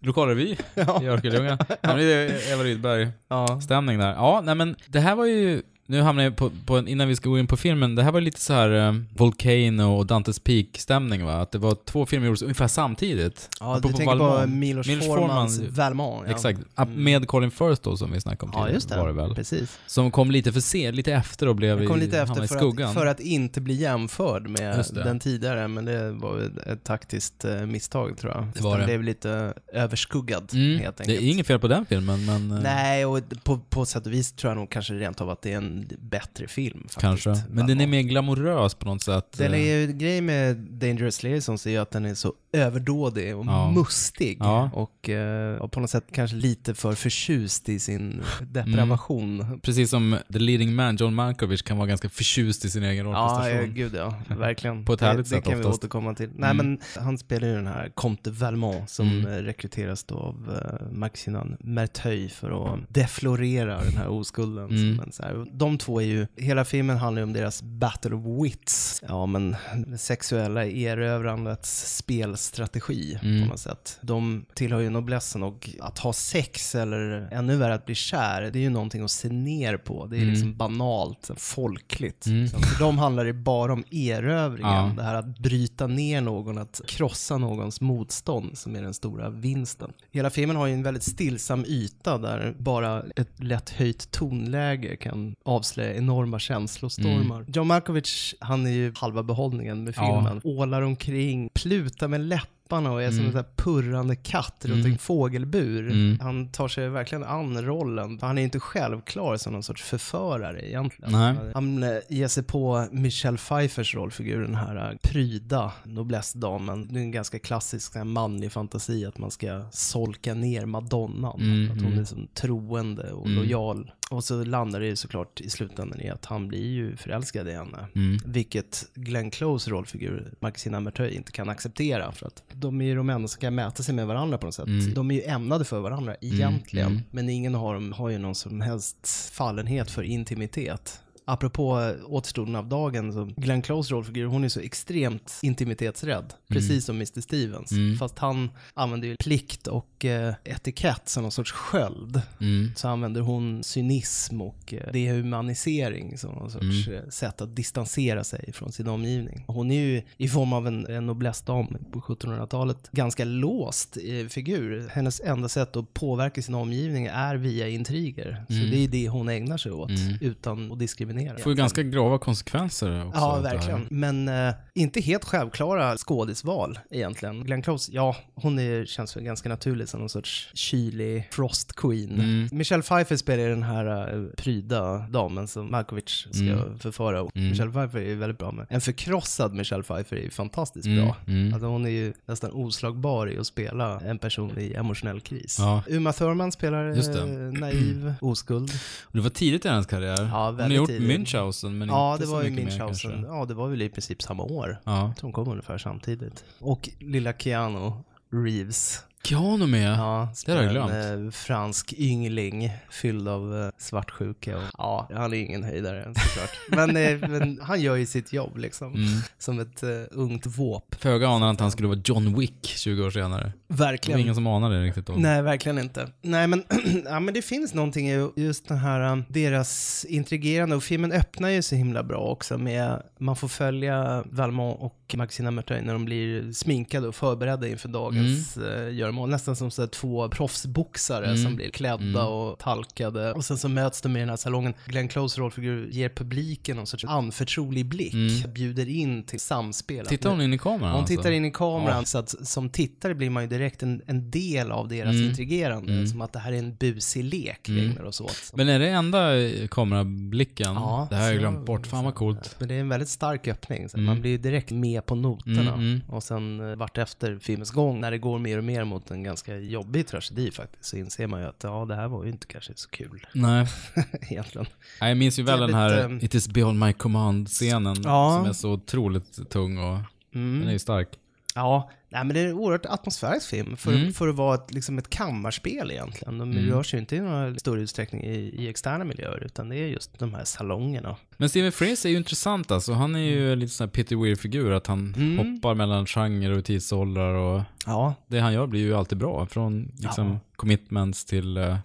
[0.00, 1.02] lokalrevy Ja.
[1.02, 1.58] i Örkelljunga.
[1.80, 1.94] Ja.
[1.94, 4.12] Det är Eva Rydberg-stämning där.
[4.12, 7.16] Ja, nej men det här var ju Nu hamnar jag på, på en, innan vi
[7.16, 10.38] ska gå in på filmen, det här var lite så här uh, Volcano och Dantes
[10.38, 11.34] Peak-stämning va?
[11.34, 13.48] Att det var två filmer gjordes ungefär samtidigt.
[13.60, 16.24] Ja, du tänker på Milos, Milos Formans Valmont.
[16.26, 16.34] Ja.
[16.34, 16.60] Exakt.
[16.76, 17.04] Mm.
[17.04, 18.68] Med Colin Firth då, som vi snackade om tidigare.
[18.68, 18.96] Ja, just det.
[18.96, 19.34] Var det väl.
[19.34, 19.78] Precis.
[19.86, 22.88] Som kom lite för sent, lite efter och blev kom lite efter i för skuggan.
[22.88, 27.66] Att, för att inte bli jämförd med den tidigare, men det var ett, taktiskt uh,
[27.66, 28.46] misstag tror jag.
[28.54, 28.84] Det var det.
[28.84, 30.78] blev lite överskuggad, mm.
[30.78, 31.20] helt enkelt.
[31.20, 32.52] Det är inget fel på den filmen, men...
[32.52, 32.62] Uh...
[32.62, 35.52] Nej, och på, på sätt och vis tror jag nog kanske rent av att det
[35.52, 36.80] är en bättre film.
[36.80, 37.00] Faktiskt.
[37.00, 37.34] Kanske.
[37.50, 39.32] Men den är mer glamorös på något sätt.
[39.36, 43.46] Den är ju, grejen med Dangerous Liaisons är ju att den är så överdådig och
[43.46, 43.70] ja.
[43.70, 44.36] mustig.
[44.40, 44.70] Ja.
[44.72, 49.40] Och, uh, och, på något sätt kanske lite för förtjust i sin depravation.
[49.40, 49.60] Mm.
[49.60, 53.60] Precis som the leading man, John Malkovich, kan vara ganska förtjust i sin egen rollprestation.
[53.60, 54.14] Ja, gud ja.
[54.36, 54.84] Verkligen.
[54.84, 55.74] på ett härligt det, sätt Det kan oftast.
[55.74, 56.30] vi återkomma till.
[56.34, 56.66] Nej, mm.
[56.66, 59.26] men han spelar ju den här Comte Valmont som mm.
[59.26, 64.68] rekryteras då av uh, Maxinan Merteuil för att deflorera den här oskulden.
[64.68, 64.96] Mm.
[64.96, 68.44] Men så här, de två är ju, hela filmen handlar ju om deras battle of
[68.44, 69.02] wits.
[69.08, 71.96] Ja, men det sexuella erövrandets
[72.44, 73.42] spelstrategi Mm.
[73.42, 73.98] på något sätt.
[74.00, 78.58] De tillhör ju noblessen och att ha sex eller ännu värre att bli kär, det
[78.58, 80.06] är ju någonting att se ner på.
[80.06, 80.30] Det är Mm.
[80.34, 82.26] liksom banalt, folkligt.
[82.26, 82.48] Mm.
[82.48, 84.92] Så för dem handlar det bara om erövringen, Ja.
[84.96, 89.92] det här att bryta ner någon, att krossa någons motstånd som är den stora vinsten.
[90.12, 95.34] Hela filmen har ju en väldigt stillsam yta där bara ett lätt höjt tonläge kan
[95.44, 97.36] avslöja enorma känslostormar.
[97.40, 97.52] Mm.
[97.54, 100.06] John Malkovich, han är ju halva behållningen med Ja.
[100.22, 100.40] filmen.
[100.44, 103.26] Ålar omkring, plutar med lätt läpparna och är som Mm.
[103.26, 104.92] en sån purrande katt runt Mm.
[104.92, 105.90] en fågelbur.
[105.90, 106.18] Mm.
[106.20, 108.18] Han tar sig verkligen an rollen.
[108.22, 111.12] Han är inte självklar som någon sorts förförare egentligen.
[111.12, 111.34] Nej.
[111.54, 116.88] Han eh, ger sig på Michelle Pfeiffers rollfigur, den här eh, pryda noblessdamen.
[116.92, 121.40] Det är en ganska klassisk manlig fantasi att man ska solka ner madonnan.
[121.40, 121.98] Mm, att hon mm.
[121.98, 123.38] är som troende och Mm.
[123.38, 123.90] lojal.
[124.10, 127.52] Och så landar det ju såklart i slutändan i att han blir ju förälskad i
[127.52, 127.86] henne.
[127.94, 128.18] Mm.
[128.26, 132.12] Vilket Glenn Close rollfigur, Maxine Merteuil, inte kan acceptera.
[132.12, 134.54] För att de är ju de enda som kan mäta sig med varandra på något
[134.54, 134.66] sätt.
[134.66, 134.94] Mm.
[134.94, 136.86] De är ju ämnade för varandra egentligen.
[136.86, 137.02] mm.
[137.10, 141.00] Men ingen av dem har ju någon som helst fallenhet för intimitet.
[141.26, 146.34] Apropå återstoden av dagen, så Glenn Close rollfigur, hon är så extremt intimitetsrädd.
[146.48, 147.20] Precis som Mr.
[147.20, 147.72] Stevens.
[147.72, 147.96] Mm.
[147.98, 152.20] Fast han använder ju plikt och eh, etikett som någon sorts sköld.
[152.40, 152.70] Mm.
[152.76, 156.98] Så använder hon cynism och eh, dehumanisering som någon sorts Mm.
[157.04, 159.44] eh, sätt att distansera sig från sin omgivning.
[159.46, 164.88] Hon är ju i form av en, en noblessdam på 1700-talet ganska låst eh, figur.
[164.92, 168.44] Hennes enda sätt att påverka sin omgivning är via intriger.
[168.48, 168.70] Så Mm.
[168.70, 170.18] det är det hon ägnar sig åt Mm.
[170.20, 171.13] utan att diskriminera.
[171.14, 173.20] Det får ju ganska grava konsekvenser också.
[173.20, 173.86] Ja, verkligen.
[173.90, 177.44] Men eh, inte helt självklara skådisval egentligen.
[177.44, 182.10] Glenn Close, ja, hon är, känns väl ganska naturlig som någon sorts kylig frost queen.
[182.20, 182.48] Mm.
[182.52, 186.78] Michelle Pfeiffer spelar den här uh, pryda damen som Malkovich ska Mm.
[186.78, 187.22] förföra.
[187.22, 187.48] Och Mm.
[187.50, 188.66] Michelle Pfeiffer är ju väldigt bra med.
[188.70, 191.16] En förkrossad Michelle Pfeiffer är ju fantastiskt Mm, bra.
[191.28, 191.54] mm.
[191.54, 195.56] Alltså hon är ju nästan oslagbar i att spela en person i emotionell kris.
[195.58, 195.82] Ja.
[195.88, 198.70] Uma Thurman spelar eh, naiv, oskuld.
[199.12, 200.14] Det var tidigt i hennes karriär.
[200.16, 201.03] Ja, Hon har väldigt gjort tidigt.
[201.04, 203.10] Münchhausen, men ja, inte det så var ju mycket mer Münchhausen.
[203.10, 203.26] kanske.
[203.26, 204.80] Ja, det var väl i princip samma år.
[204.84, 205.14] Ja.
[205.20, 206.44] De kom ungefär samtidigt.
[206.58, 207.92] Och lilla Keanu
[208.32, 209.02] Reeves.
[209.24, 209.98] Keanu med?
[209.98, 210.90] Ja, det har jag glömt.
[210.90, 214.56] en eh, fransk yngling fylld av eh, svartsjuka.
[214.56, 216.50] Och, ja, han är ingen höjdare såklart.
[216.68, 218.94] men, eh, men han gör ju sitt jobb liksom.
[218.94, 219.20] Mm.
[219.38, 220.94] Som ett eh, ungt våp.
[220.98, 223.52] Föga anade att han skulle vara John Wick 20 år senare.
[223.76, 224.18] Det Verkligen.
[224.18, 225.12] var ingen som anade det riktigt då.
[225.16, 226.08] Nej, verkligen inte.
[226.22, 226.64] Nej, men,
[227.04, 231.48] ja, men det finns någonting i just den här, um, deras intrigerande, och filmen öppnar
[231.48, 236.04] ju så himla bra också med, man får följa Valmont och Maxina Merteuil när de
[236.04, 238.94] blir sminkade och förberedda inför dagens mm.
[238.96, 239.30] göromål.
[239.30, 241.42] Nästan som så två proffsboxare Mm.
[241.44, 242.26] som blir klädda Mm.
[242.26, 243.32] och talkade.
[243.32, 244.74] Och sen så möts de i den här salongen.
[244.86, 248.52] Glenn Close rollfigur ger publiken någon sorts anförtrolig blick, Mm.
[248.52, 250.06] bjuder in till samspel.
[250.06, 251.16] Tittar hon in i kameran Hon alltså?
[251.16, 252.04] tittar in i kameran, Ja.
[252.04, 255.28] så att som tittare blir man ju direkt en, en del av deras Mm.
[255.28, 255.92] intrigerande.
[255.92, 256.06] Mm.
[256.06, 257.90] Som att det här är en busig lek vi Mm.
[257.90, 258.52] ägnar oss åt.
[258.54, 260.74] Men är det enda eh, kamerablicken?
[260.74, 261.86] Ja, det här har jag glömt bort.
[261.86, 262.56] Fan vad coolt.
[262.58, 264.04] Men det är en väldigt stark öppning, så Mm.
[264.06, 265.74] man blir ju direkt med på noterna.
[265.74, 266.00] Mm.
[266.08, 269.22] Och sen eh, vart efter filmens gång, när det går mer och mer mot en
[269.22, 272.46] ganska jobbig tragedi faktiskt, så inser man ju att ja, det här var ju inte
[272.46, 273.26] kanske så kul.
[273.34, 273.66] Nej.
[274.30, 274.66] Egentligen.
[275.00, 278.36] Nej, Jag minns ju väl den här Jävligt, ehm, It is beyond my command-scenen Ja.
[278.40, 279.98] som är så otroligt tung och
[280.34, 280.58] Mm.
[280.60, 281.08] den är ju stark.
[281.56, 284.12] Ja, nej, men det är en oerhört atmosfärisk film för, Mm.
[284.12, 286.38] för att vara ett, liksom ett kammarspel egentligen.
[286.38, 286.70] De Mm.
[286.70, 289.86] rör sig ju inte i någon större utsträckning i, i externa miljöer, utan det är
[289.86, 291.16] just de här salongerna.
[291.36, 292.92] Men Steven Fraser är ju intressant alltså.
[292.92, 295.38] Han är ju lite sån här Peter Weir-figur, att han Mm.
[295.54, 298.14] hoppar mellan genrer och tidsåldrar och Ja.
[298.26, 299.46] det han gör blir ju alltid bra.
[299.46, 300.38] Från liksom Ja.
[300.56, 301.76] commitments till, eh,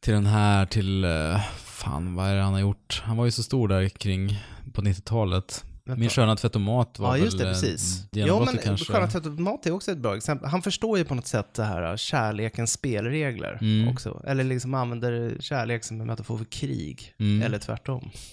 [0.00, 3.02] till den här, till, eh, fan, vad är det han har gjort?
[3.04, 4.38] Han var ju så stor där kring
[4.72, 5.64] på 90-talet.
[5.88, 6.00] Vänta.
[6.00, 8.04] Min sköna tvättomat var Ja, just det, väl precis.
[8.10, 8.92] Ja, men kanske.
[8.92, 10.48] Sköna tvättomat är också ett bra exempel.
[10.48, 13.88] Han förstår ju på något sätt det här kärlekens spelregler Mm.
[13.88, 14.22] också.
[14.26, 17.14] Eller liksom använder kärlek som en metafor för krig.
[17.20, 17.42] Mm.
[17.42, 18.10] Eller tvärtom.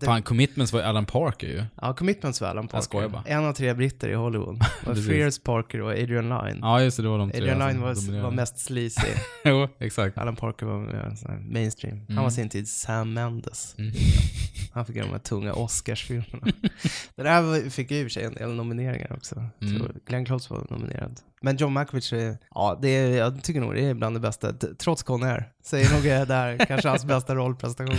[0.00, 1.64] Det- Fan, Commitments var ju Alan Parker ju.
[1.82, 2.76] Ja, Commitments var Alan Parker.
[2.76, 3.22] Jag skojar bara.
[3.26, 4.64] En av tre britter i Hollywood.
[4.86, 4.94] Var.
[4.94, 6.58] Fierce Parker och Adrian Lyne.
[6.62, 9.08] Ja, just det, det var de tre Adrian Lyne var, var mest sleazy.
[9.44, 10.18] jo, exakt.
[10.18, 11.96] Alan Parker var här mainstream.
[11.98, 12.22] Han Mm.
[12.24, 13.74] var sin tid Sam Mendes.
[13.78, 13.92] Mm.
[14.72, 16.39] Han fick göra de här tunga Oscarsfilmerna.
[17.14, 19.44] det där fick ju i och för sig en del nomineringar också.
[19.62, 19.92] Mm.
[20.06, 21.20] Glenn Close var nominerad.
[21.42, 24.52] Men John Malkovich, är, ja, det är, jag tycker nog det är bland det bästa,
[24.78, 25.52] trots Conair.
[25.62, 27.96] Så är nog det där kanske hans bästa rollprestation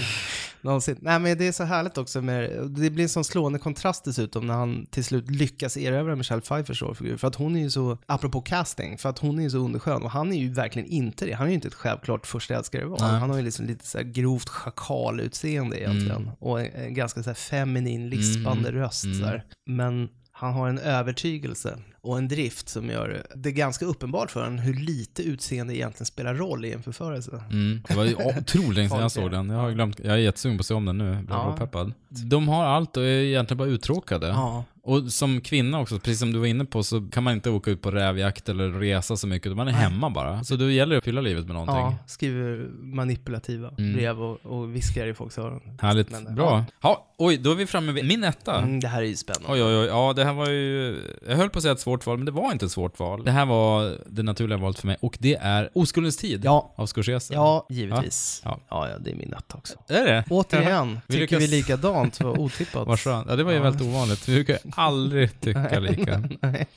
[0.61, 0.97] någonsin.
[1.01, 4.47] Nej men det är så härligt också med, det blir en sån slående kontrast dessutom
[4.47, 7.17] när han till slut lyckas erövra Michelle Pfeiffers rollfigur.
[7.17, 10.03] För att hon är ju så, apropå casting, för att hon är ju så underskön
[10.03, 11.33] och han är ju verkligen inte det.
[11.33, 12.99] Han är ju inte ett självklart första älskare-val.
[12.99, 16.21] Han har ju liksom lite så här grovt schakalutseende egentligen.
[16.21, 16.33] Mm.
[16.39, 18.81] Och en, en ganska så här feminin, lispande Mm.
[18.81, 19.03] röst.
[19.05, 19.23] Mm.
[19.23, 19.43] Här.
[19.65, 24.57] Men han har en övertygelse och en drift som gör det ganska uppenbart för honom
[24.59, 27.43] hur lite utseende egentligen spelar roll i en förförelse.
[27.49, 27.81] Mm.
[27.87, 28.05] Det var
[28.37, 29.49] otroligt länge sedan jag såg den.
[29.49, 31.23] Jag har glömt, jag är jättesugen på att se om den nu.
[31.23, 31.65] Bra Ja.
[31.65, 31.93] peppad.
[32.09, 34.27] De har allt och är egentligen bara uttråkade.
[34.27, 34.65] Ja.
[34.83, 37.71] Och som kvinna också, precis som du var inne på, så kan man inte åka
[37.71, 40.43] ut på rävjakt eller resa så mycket, man är hemma bara.
[40.43, 41.75] Så då gäller det att fylla livet med någonting.
[41.75, 43.93] Ja, skriver manipulativa Mm.
[43.93, 45.61] brev och, och viskar i folks öron.
[45.81, 46.11] Härligt.
[46.11, 46.65] Men, Bra.
[46.81, 48.57] Ja, oj, då är vi framme vid min etta.
[48.59, 49.53] Mm, det här är ju spännande.
[49.53, 49.85] Oj, oj, oj.
[49.85, 50.97] Ja, det här var ju...
[51.27, 53.23] Jag höll på att säga ett svårt val, men det var inte ett svårt val.
[53.23, 56.73] Det här var det naturliga valet för mig, och det är Oskuldens tid Ja.
[56.77, 57.33] av Scorsese.
[57.33, 58.41] Ja, givetvis.
[58.45, 58.59] Ja.
[58.69, 59.73] Ja, ja, det är min etta också.
[59.87, 60.23] Är det?
[60.29, 62.87] Återigen, Vi tycker vi lyckas- likadant, vad otippat.
[62.91, 63.27] Vad skönt.
[63.29, 63.63] Ja, det var ju Ja.
[63.63, 64.29] väldigt ovanligt.
[64.29, 66.23] Vi brukar aldrig tycka lika.
[66.41, 66.67] Nej.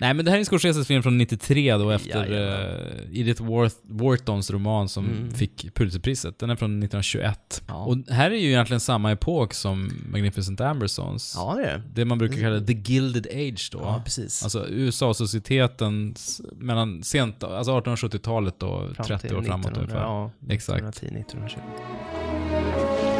[0.00, 4.50] Nej, men det här är Scorseses film från 93 då efter uh, Edith Worth, Whartons
[4.50, 5.30] roman som Mm.
[5.30, 6.38] fick Pulitzerpriset.
[6.38, 7.62] Den är från 1921.
[7.68, 7.74] Ja.
[7.74, 11.34] Och här är ju egentligen samma epok som Magnificent Ambersons.
[11.36, 12.04] Ja, det är det.
[12.04, 13.78] Man brukar kalla the Gilded Age då.
[13.82, 14.42] Ja, precis.
[14.42, 16.14] Alltså USA-societeten
[16.52, 20.00] mellan sent, alltså 1870-talet då, Fram 30 till år framåt 1900, ungefär.
[20.00, 21.02] ja, Exakt.
[21.02, 21.60] 1910, 1920.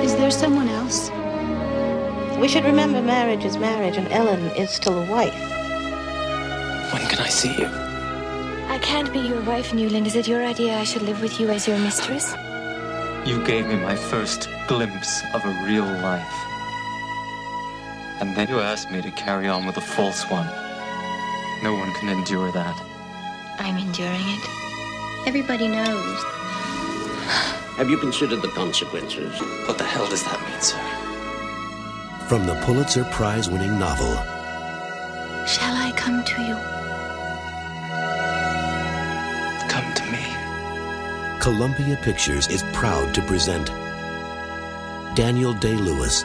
[0.05, 1.13] Is there someone else?
[2.39, 5.35] We should remember marriage is marriage and Ellen is still a wife.
[6.93, 7.67] When can I see you?
[7.67, 10.07] I can't be your wife, Newland.
[10.07, 12.33] Is it your idea I should live with you as your mistress?
[13.27, 16.39] You gave me my first glimpse of a real life.
[18.21, 20.47] And then you asked me to carry on with a false one.
[21.65, 22.77] No one can endure that.
[23.59, 25.27] I'm enduring it.
[25.27, 26.23] Everybody knows.
[27.79, 29.37] Have you considered the consequences?
[29.67, 31.08] What the hell does that mean, sir?
[32.29, 34.13] From the Pulitzer Prize winning novel,
[35.47, 36.57] Shall I come to you?
[39.71, 41.41] Come to me.
[41.41, 43.69] Columbia Pictures is proud to present
[45.17, 46.25] Daniel Day Lewis,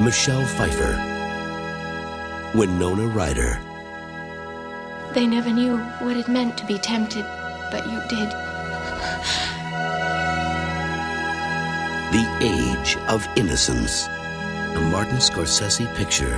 [0.00, 0.98] Michelle Pfeiffer,
[2.52, 3.60] Winona Ryder,
[5.14, 7.24] They never knew what it meant to be tempted,
[7.70, 8.30] but you did.
[12.10, 14.08] The Age of Innocence,
[14.76, 16.36] a Martin Scorsese picture.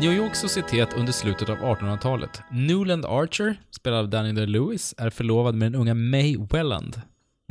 [0.00, 2.42] New York societet under slutet av 1800-talet.
[2.50, 7.02] Newland Archer, spelad av Daniel Day-Lewis, är förlovad med den unga May Welland,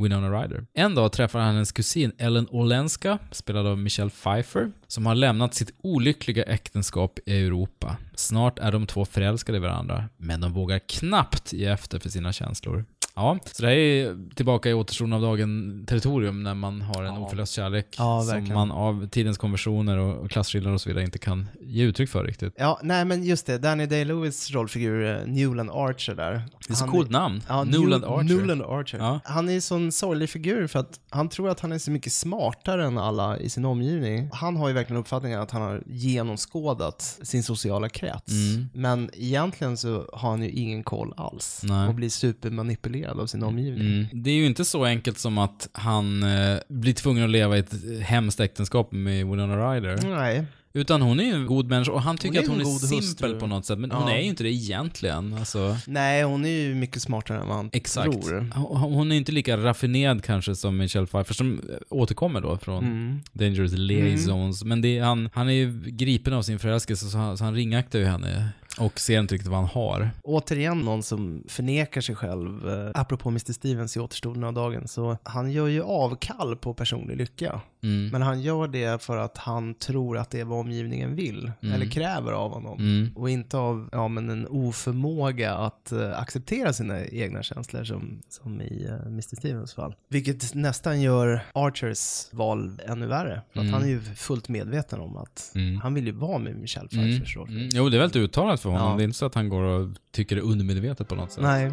[0.02, 0.66] Winona Ryder.
[0.74, 5.54] En dag träffar han hennes kusin Ellen Olenska, spelad av Michelle Pfeiffer, som har lämnat
[5.54, 7.98] sitt olyckliga äktenskap i Europa.
[8.16, 12.34] Snart är de två förälskade i varandra, men de vågar knappt ge efter för sina
[12.34, 12.86] känslor.
[13.20, 17.18] Ja, så det här är tillbaka i återstoden av dagen territorium när man har en
[17.18, 21.48] oförlöst kärlek Ja, som man av tidens konversioner och klasskillnader och så vidare inte kan
[21.62, 22.54] ge uttryck för riktigt.
[22.58, 26.32] Ja, nej men just det, Danny Day-Lewis rollfigur, eh, Newland Archer där.
[26.68, 27.42] Det är så Han coolt namn.
[27.48, 28.24] Ja, Newland New- Archer.
[28.36, 28.98] Newland Archer.
[28.98, 29.20] Ja.
[29.24, 32.14] Han är en sån sorglig figur för att han tror att han är så mycket
[32.14, 34.30] smartare än alla i sin omgivning.
[34.34, 38.32] Han har ju verkligen uppfattningen att han har genomskådat sin sociala krets.
[38.32, 38.70] Mm.
[38.74, 41.62] Men egentligen så har han ju ingen koll alls.
[41.64, 41.88] Nej.
[41.88, 43.88] Och blir supermanipulerad av sin omgivning.
[43.88, 44.06] Mm.
[44.14, 47.60] Det är ju inte så enkelt som att han eh, blir tvungen att leva i
[47.60, 50.00] ett hemskt äktenskap med Winona Ryder.
[50.16, 50.46] Nej.
[50.74, 52.98] Utan hon är ju en god människa och han tycker är att hon är simpel
[52.98, 53.40] hustru.
[53.40, 53.80] på något sätt.
[53.80, 53.96] Men Ja.
[54.00, 55.34] hon är ju inte det egentligen.
[55.34, 58.12] Alltså, Nej, hon är ju mycket smartare än vad han exakt.
[58.28, 58.52] tror.
[58.56, 62.84] Hon hon är inte lika raffinerad kanske som Michelle Pfeiffer som eh, återkommer då från
[62.86, 63.20] Mm.
[63.34, 64.64] Dangerous Liaisons.
[64.64, 68.00] Men det han, han är ju gripen av sin förälskelse så han, så han ringaktar
[68.00, 68.50] ju henne
[68.80, 70.10] och ser inte riktigt vad han har.
[70.24, 73.54] Återigen någon som förnekar sig själv, eh, apropå Mr.
[73.54, 77.62] Stevens i återstoden av dagen, så han gör ju avkall på personlig lycka.
[77.84, 78.10] Mm.
[78.10, 81.76] Men han gör det för att han tror att det är vad omgivningen vill, Mm.
[81.76, 82.80] eller kräver av honom.
[82.80, 83.12] Mm.
[83.16, 88.62] Och inte av ja, men en oförmåga att eh, acceptera sina egna känslor, som, som
[88.62, 89.36] i uh, Mr.
[89.36, 89.96] Stevens fall.
[90.10, 93.42] Vilket nästan gör Archers val ännu värre.
[93.54, 93.74] För att Mm.
[93.74, 95.78] han är ju fullt medveten om att Mm.
[95.82, 97.06] han vill ju vara med Michelle Mm.
[97.06, 97.50] Pfeiffers roll.
[97.50, 97.70] Mm.
[97.74, 98.92] Jo, det är väldigt uttalat för honom.
[98.92, 98.98] Ja.
[98.98, 101.44] Det är inte så att han går och tycker det är undermedvetet på något sätt.
[101.44, 101.72] Nej.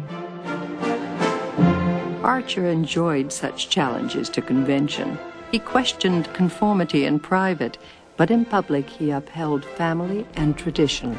[2.23, 5.17] Archer enjoyed such challenges to convention.
[5.55, 7.77] He questioned conformity in private,
[8.17, 11.17] but in public he upheld family and tradition.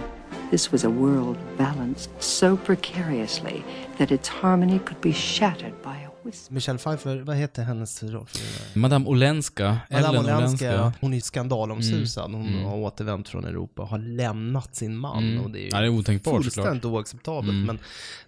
[0.51, 3.65] This was a world balanced so precariously
[3.97, 6.55] that its harmony could be shattered by whisper.
[6.55, 8.27] Michelle Pfeiffer, vad heter hennes roll?
[8.75, 9.79] Madame Olenska.
[9.91, 10.93] Madame Olenska, Olenska.
[11.01, 12.33] hon är ju skandalomsusad.
[12.33, 12.65] Hon Mm.
[12.65, 15.25] har återvänt från Europa och har lämnat sin man.
[15.33, 15.45] Mm.
[15.45, 16.93] Och det är ju Ja, det är otänkbart, fullständigt såklart.
[16.93, 17.51] oacceptabelt.
[17.51, 17.65] Mm.
[17.67, 17.79] Men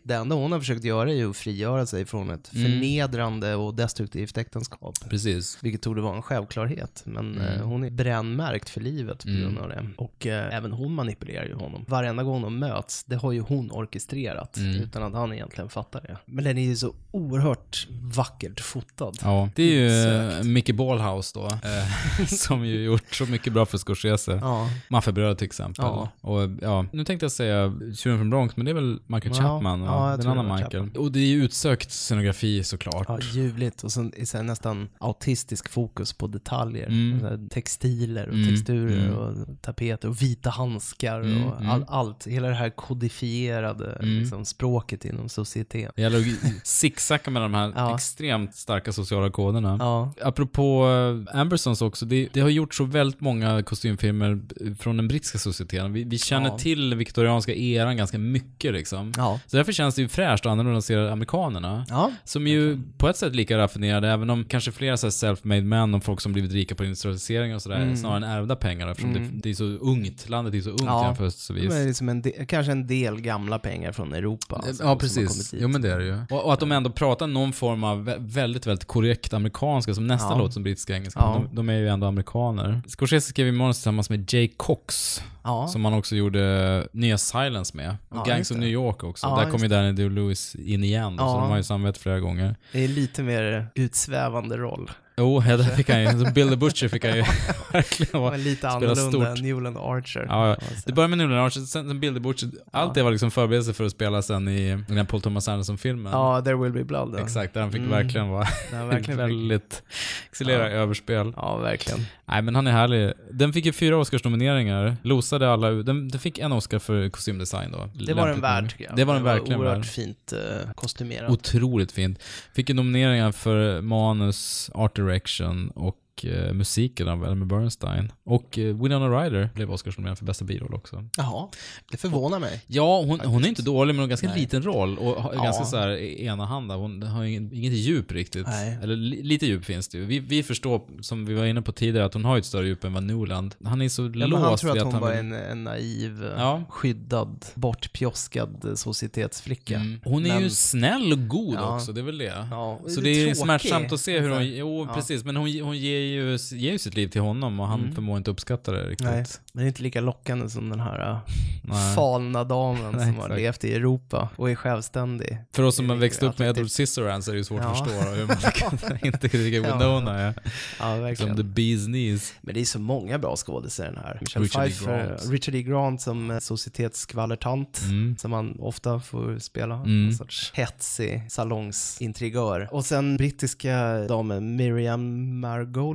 [0.02, 2.64] det enda hon har försökt göra är ju att frigöra sig från ett Mm.
[2.64, 4.94] förnedrande och destruktivt äktenskap.
[5.10, 5.58] Precis.
[5.62, 7.02] Vilket torde vara en självklarhet.
[7.06, 7.46] Men Mm.
[7.60, 9.40] eh, hon är brännmärkt för livet på Mm.
[9.42, 9.86] grund av det.
[9.96, 11.84] Och eh, även hon manipulerar ju honom.
[11.88, 14.56] Varenda gång de möts, det har ju hon orkestrerat.
[14.56, 14.74] Mm.
[14.82, 16.16] Utan att han egentligen fattar det.
[16.26, 19.12] Men den är ju så oerhört vackert fotad.
[19.22, 20.44] Ja, det är ju Utsökt.
[20.44, 21.46] uh, Mickey Ballhouse då,
[22.18, 24.38] eh, som ju gjort så mycket bra för Scorsese.
[24.42, 24.70] Ja.
[24.88, 25.84] Maffiabröder till exempel.
[25.84, 26.08] Ja.
[26.20, 29.42] Och ja, nu tänkte jag säga Tjuren från Bronx, men det är väl Michael Ja.
[29.42, 29.82] Chapman?
[29.82, 30.84] Ja, den andra Michael.
[30.84, 31.04] Chapman.
[31.04, 33.04] Och det är ju utsökt scenografi såklart.
[33.08, 34.12] Ja, ljuvligt och sen,
[34.42, 36.86] nästan autistisk fokus på detaljer.
[36.86, 37.48] Mm.
[37.48, 39.18] Textiler och Mm, texturer mm.
[39.18, 41.70] och tapeter och vita handskar Mm, och mm.
[41.70, 42.26] all, allt.
[42.26, 44.18] Hela det här kodifierade Mm.
[44.18, 45.90] liksom, språket inom societet.
[45.96, 47.94] Det gäller att zigzacka med de här Ja.
[47.94, 49.76] extremt starka sociala koderna.
[49.80, 50.12] Ja.
[50.22, 54.40] Apropå uh, Ambersons också, det, det har gjort så väldigt många kostymfilmer
[54.78, 55.92] från den brittiska societeten.
[55.92, 56.58] Vi, vi känner Ja.
[56.58, 59.12] till viktorianska eran ganska mycket liksom.
[59.16, 59.40] Ja.
[59.46, 61.86] Så därför känns det ju fräscht och annorlunda att se amerikanerna.
[61.88, 62.10] Ja.
[62.24, 66.20] Som ju på ett sätt lika raffinerade, även om kanske flera self-made men och folk
[66.20, 67.96] som blivit rika på industrialisering och sådär, Mm.
[67.96, 69.30] snarare än ärvda pengar eftersom Mm.
[69.32, 71.06] det, det är så ungt, landet är så ungt Ja.
[71.06, 71.68] jämförelsevis.
[71.68, 74.62] Men liksom en del, kanske en del gamla pengar från Europa.
[74.66, 75.54] alltså, Ja, precis.
[75.60, 76.18] Jo, men det är det ju.
[76.30, 80.06] Och, och att de ändå pratar någon form av vä- väldigt, väldigt korrekt amerikanska som
[80.06, 80.38] nästan Ja.
[80.38, 81.20] låter som brittiska engelska.
[81.20, 81.42] Ja.
[81.50, 82.82] De, de är ju ändå amerikaner.
[82.86, 85.22] Scorsese skrev ju manus tillsammans med Jay Cox.
[85.44, 85.68] Ja.
[85.68, 87.96] Som han också gjorde nya Silence med.
[88.08, 88.56] Och Gangs of.
[88.56, 89.34] New York också.
[89.36, 89.68] Där kom ju.
[89.68, 91.18] Danny DeLewis in igen.
[91.18, 92.56] Så de har ju samarbete flera gånger.
[92.72, 94.90] Det är lite mer utsvävande roll.
[95.18, 97.24] Jo, oh, där fick han ju, Bill the Butcher fick han ju
[97.72, 99.26] verkligen vara, Men lite annorlunda stort.
[99.26, 100.26] än Newland Archer.
[100.28, 100.56] Ja, ja.
[100.86, 102.48] det började med Newland Archer, sen Bill the Butcher.
[102.72, 106.12] Allt det var liksom förberedelse för att spela sen i den här Paul Thomas Anderson-filmen.
[106.12, 107.12] Ja, There Will Be Blood.
[107.12, 107.18] Då.
[107.18, 107.90] Exakt, där han fick Mm.
[107.90, 109.82] verkligen vara verkligen väldigt
[110.30, 110.74] excellerad Ja.
[110.74, 111.32] överspel.
[111.36, 112.00] Ja, verkligen.
[112.26, 113.12] Nej men han är härlig.
[113.30, 115.70] Den fick ju fyra Oscarsnomineringar, losade alla.
[115.70, 117.88] Den, den fick en Oscar för kostymdesign då.
[118.06, 118.96] Det var den värd tycker jag.
[118.96, 119.84] Det var den verkligen värd.
[119.84, 121.30] fint uh, kostymerat.
[121.30, 122.18] Otroligt fint.
[122.54, 128.12] Fick ju nomineringar för manus, art direction och eh, musiken av Elmer Bernstein.
[128.24, 131.04] Och uh, Winona Ryder blev Oscarsnominerad för bästa biroll också.
[131.16, 131.48] Jaha,
[131.90, 132.62] det förvånar mig.
[132.66, 134.40] Ja, hon, hon är inte dålig, men hon har ganska Nej.
[134.40, 135.42] liten roll och har Ja.
[135.42, 135.88] ganska så här
[136.20, 136.76] enahanda.
[136.76, 138.46] Hon har ingen, inget djup riktigt.
[138.46, 138.78] Nej.
[138.82, 140.04] Eller li, lite djup finns det ju.
[140.04, 142.84] Vi, vi förstår, som vi var inne på tidigare, att hon har ett större djup
[142.84, 143.54] än vad Newland.
[143.64, 146.24] Han är så Ja, låst han tror vid att hon var vill- en, en naiv,
[146.24, 146.64] eh, Ja.
[146.68, 149.76] skyddad, bortpjoskad eh, societetsflicka.
[149.76, 150.00] Mm.
[150.04, 151.74] Hon är Men- ju snäll och god Ja.
[151.74, 152.46] också, det är väl det.
[152.50, 153.36] Ja, så det är tråkig.
[153.36, 154.94] smärtsamt att se hur hon, jo Ja.
[154.94, 157.94] precis, men hon, hon ger, ju, ger ju sitt liv till honom och han Mm.
[157.94, 159.06] förmår inte uppskatta det riktigt.
[159.06, 161.20] Nej, men det är inte lika lockande som den här
[161.64, 161.94] Nej.
[161.94, 163.40] falna damen Nej, som har exakt.
[163.40, 165.38] levt i Europa och är självständig.
[165.52, 166.48] För oss som har växt upp med.
[166.48, 167.68] Edward Scissorhands är det ju svårt Ja.
[167.70, 170.34] att förstå hur man kan inte tycka Winona är.
[170.80, 171.36] Ja, verkligen.
[171.36, 172.32] Som the bee's knees.
[172.40, 174.18] Men det är så många bra skådisar i den här.
[174.20, 174.70] Michelle Richard E.
[174.70, 175.30] Pfeiffer, Grant.
[175.30, 175.62] Richard E.
[175.62, 178.16] Grant som eh, societetsskvallertant, Mm.
[178.18, 179.74] som han ofta får spela.
[179.74, 180.06] Mm.
[180.08, 182.68] En sorts hetsig salongsintrigör.
[182.72, 185.40] Och sen brittiska damen Miriam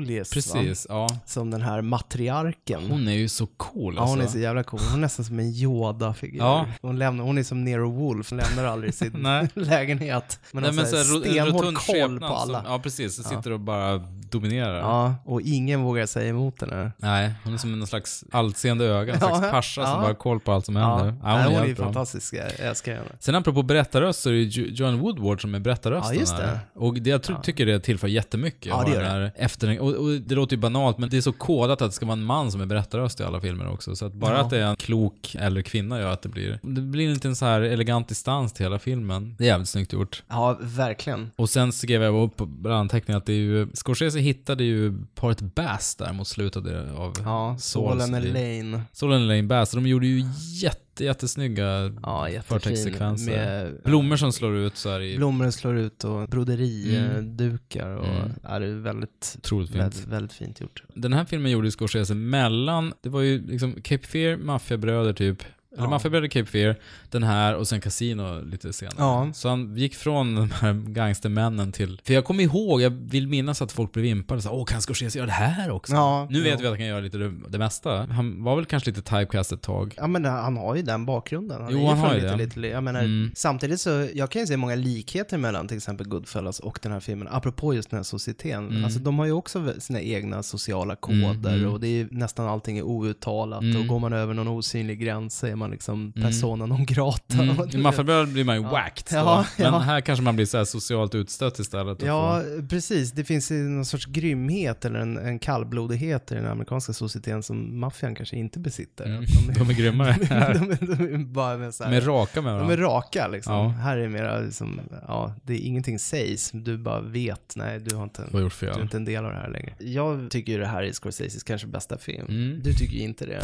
[0.04, 0.96] Margolyes, Precis, va?
[1.10, 1.18] ja.
[1.26, 2.84] Som den här matriarken.
[2.90, 4.16] Hon är ju så cool Ja, alltså.
[4.16, 4.80] hon är så jävla cool.
[4.90, 6.38] Hon är nästan som en Yoda-figur.
[6.40, 6.66] Ja.
[6.82, 9.12] Hon, lämnar, hon är som Nero Wolf, hon lämnar aldrig sin
[9.54, 10.40] lägenhet.
[10.52, 12.62] Men Nej, har men så här så här, ro- stenhård koll på alla.
[12.64, 13.22] Som, ja, precis.
[13.24, 13.30] Ja.
[13.38, 13.98] sitter och bara
[14.30, 14.80] dominerar.
[14.80, 16.92] Ja, och ingen vågar säga emot henne.
[16.98, 19.86] Nej, hon är som en slags allseende öga, en Ja, slags ja.
[19.86, 21.16] som bara har koll på allt som Ja, händer.
[21.24, 23.06] Nej, hon är ju fantastisk, jag älskar henne.
[23.20, 26.38] Sen apropå berättarröst så är det ju Jo- Joan Woodward som är berättarrösten Ja, just
[26.38, 26.44] det.
[26.44, 26.60] här.
[26.76, 28.66] Och det, jag tycker det tillför jättemycket.
[28.66, 31.32] Ja, det gör här efter, och, och det låter ju banalt, men det är så
[31.32, 33.96] kodat att det ska vara en man som är berättarröst i alla filmer också.
[33.96, 34.42] Så att bara Ja.
[34.42, 36.60] att det är en klok eller kvinna gör att det blir...
[36.62, 39.36] Det blir inte en så här elegant distans till hela filmen.
[39.38, 40.24] Det är jävligt snyggt gjort.
[40.30, 41.32] Ja, verkligen.
[41.36, 45.42] Och sen skrev jag upp på anteckningen att det är ju, Scorsese hittade ju paret
[45.42, 46.64] Bass där mot slutet
[46.98, 48.14] av Ja, Solen.
[48.14, 48.82] Elaine.
[48.94, 49.72] Solen Elaine Bass.
[49.72, 50.24] De gjorde ju
[50.62, 53.32] jätte, jättesnygga Ja, förtextsekvenser.
[53.32, 55.18] Med Blommor som slår ut så här i...
[55.18, 58.32] blommor slår ut och broderidukar och Mm.
[58.44, 59.82] ja, det är väldigt, Otroligt fint.
[59.84, 60.84] väldigt, väldigt fint gjort.
[60.96, 65.44] Den här filmen gjorde ju Scorsese mellan, det var ju liksom Cape Fear, Maffiabröder typ,
[65.74, 65.90] eller Ja.
[65.90, 66.76] Maffiabröder, Cape Fear,
[67.10, 68.96] den här och sen Casino lite senare.
[68.98, 69.30] Ja.
[69.34, 73.62] Så han gick från de här gangstermännen till, för jag kommer ihåg, jag vill minnas
[73.62, 75.94] att folk blev impade och sa åh kan Scorsese göra det här också?
[75.94, 78.06] Ja, nu vet vi att han kan göra lite det, det mesta.
[78.06, 79.94] Han var väl kanske lite typecast ett tag.
[79.98, 81.62] Ja men han har ju den bakgrunden.
[81.62, 82.46] Han Jo, han har ju lite, det.
[82.46, 83.32] Lite, jag menar, Mm.
[83.36, 87.00] Samtidigt så, jag kan ju se många likheter mellan till exempel Goodfellas och den här
[87.00, 88.70] filmen, apropå just den här societeten.
[88.70, 88.86] Mm.
[88.86, 91.74] Alltså de har ju också sina egna sociala koder mm.
[91.74, 93.82] och det är ju nästan allting är outtalat Mm.
[93.82, 96.28] och går man över någon osynlig gräns så är man liksom Mm.
[96.30, 97.34] persona non grata.
[97.34, 97.70] Mm.
[97.74, 98.70] I Maffiabröder blir man ju Ja.
[98.72, 99.18] whacked då.
[99.18, 99.80] Ja, Men ja.
[99.80, 102.02] här kanske man blir så här socialt utstött istället.
[102.02, 103.12] Ja, får- precis.
[103.12, 108.16] Det finns någon sorts grymhet eller en, en kallblodighet i den amerikanska societeten som maffian
[108.16, 109.06] kanske inte besitter.
[109.06, 109.24] Mm.
[109.50, 110.54] Att De är grymmare här.
[110.54, 112.74] de, är- de är bara med så här, De är raka med De varandra.
[112.74, 113.54] är raka liksom.
[113.54, 113.68] Ja.
[113.70, 118.04] Här är mera liksom, ja, det är ingenting sägs, du bara vet, nej du har
[118.04, 118.74] inte, Du har gjort fel.
[118.74, 119.74] du är inte en del av det här längre.
[119.80, 122.26] Jag tycker ju det här är Scorseses kanske bästa film.
[122.30, 122.62] Mm.
[122.64, 123.42] Du tycker ju inte det.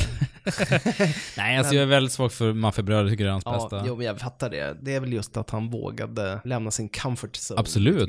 [1.38, 3.84] Nej, alltså Men- jag är väldigt svag för Maffiabröder, tycker det är hans Ja, bästa.
[3.88, 4.78] jo, men jag fattar det.
[4.82, 7.60] Det är väl just att han vågade lämna sin comfort zone.
[7.60, 8.01] Absolut.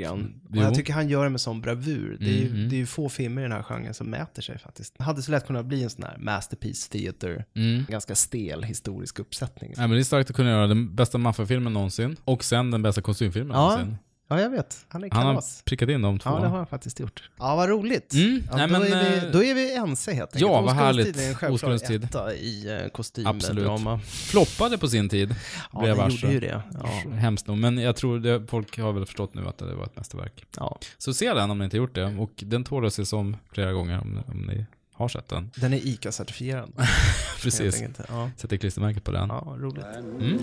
[0.50, 2.16] Och jag tycker han gör det med sån bravur.
[2.20, 2.68] Det är, ju, Mhm.
[2.68, 4.94] det är ju få filmer i den här genren som mäter sig faktiskt.
[4.98, 7.84] Det hade så lätt kunnat bli en sån här masterpiece theater, Mm.
[7.88, 9.70] ganska stel historisk uppsättning.
[9.76, 12.82] Nej, men det är starkt att kunna göra den bästa maffiafilmen någonsin och sen den
[12.82, 13.96] bästa kostymfilmen Ja, någonsin.
[14.30, 14.86] Ja, jag vet.
[14.88, 15.62] Han är Han har kalas.
[15.64, 16.30] prickat in de två.
[16.30, 17.30] Ja, det har han faktiskt gjort.
[17.38, 18.14] Ja, vad roligt.
[18.14, 18.42] Mm.
[18.50, 20.52] Ja, Nej, då, men, är vi, eh, då är vi ense helt enkelt.
[20.52, 21.06] Ja, vad härligt.
[21.06, 22.08] tid är en självklar Oscarens tid.
[22.40, 22.92] i eh, Absolut.
[22.92, 23.98] kostymdrama.
[24.00, 25.34] Floppade på sin tid.
[25.72, 26.16] Ja, blev det varse.
[26.26, 26.62] gjorde ju det.
[27.04, 27.10] Ja.
[27.10, 27.58] Hemskt nog.
[27.58, 30.44] Men jag tror det, folk har väl förstått nu att det var ett mästerverk.
[30.56, 30.78] Ja.
[30.98, 32.04] Så se den om ni inte gjort det.
[32.18, 35.50] Och den tål att ses om flera gånger om, om ni har sett den.
[35.56, 36.72] Den är ICA-certifierad.
[37.42, 37.82] Precis.
[38.08, 38.30] Ja.
[38.36, 39.28] Sätter klistermärke på den.
[39.28, 39.84] Ja, roligt.
[40.20, 40.38] Mm.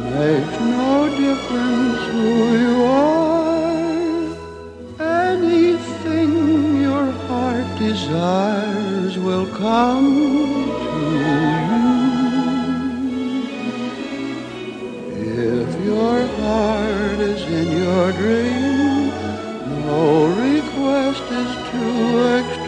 [0.00, 2.28] Makes no difference who
[2.64, 3.52] you are.
[5.32, 10.10] Anything your heart desires will come
[10.84, 11.52] to you.
[15.60, 19.10] If your heart is in your dream,
[19.86, 20.04] no
[20.46, 22.02] request is too
[22.38, 22.61] extreme.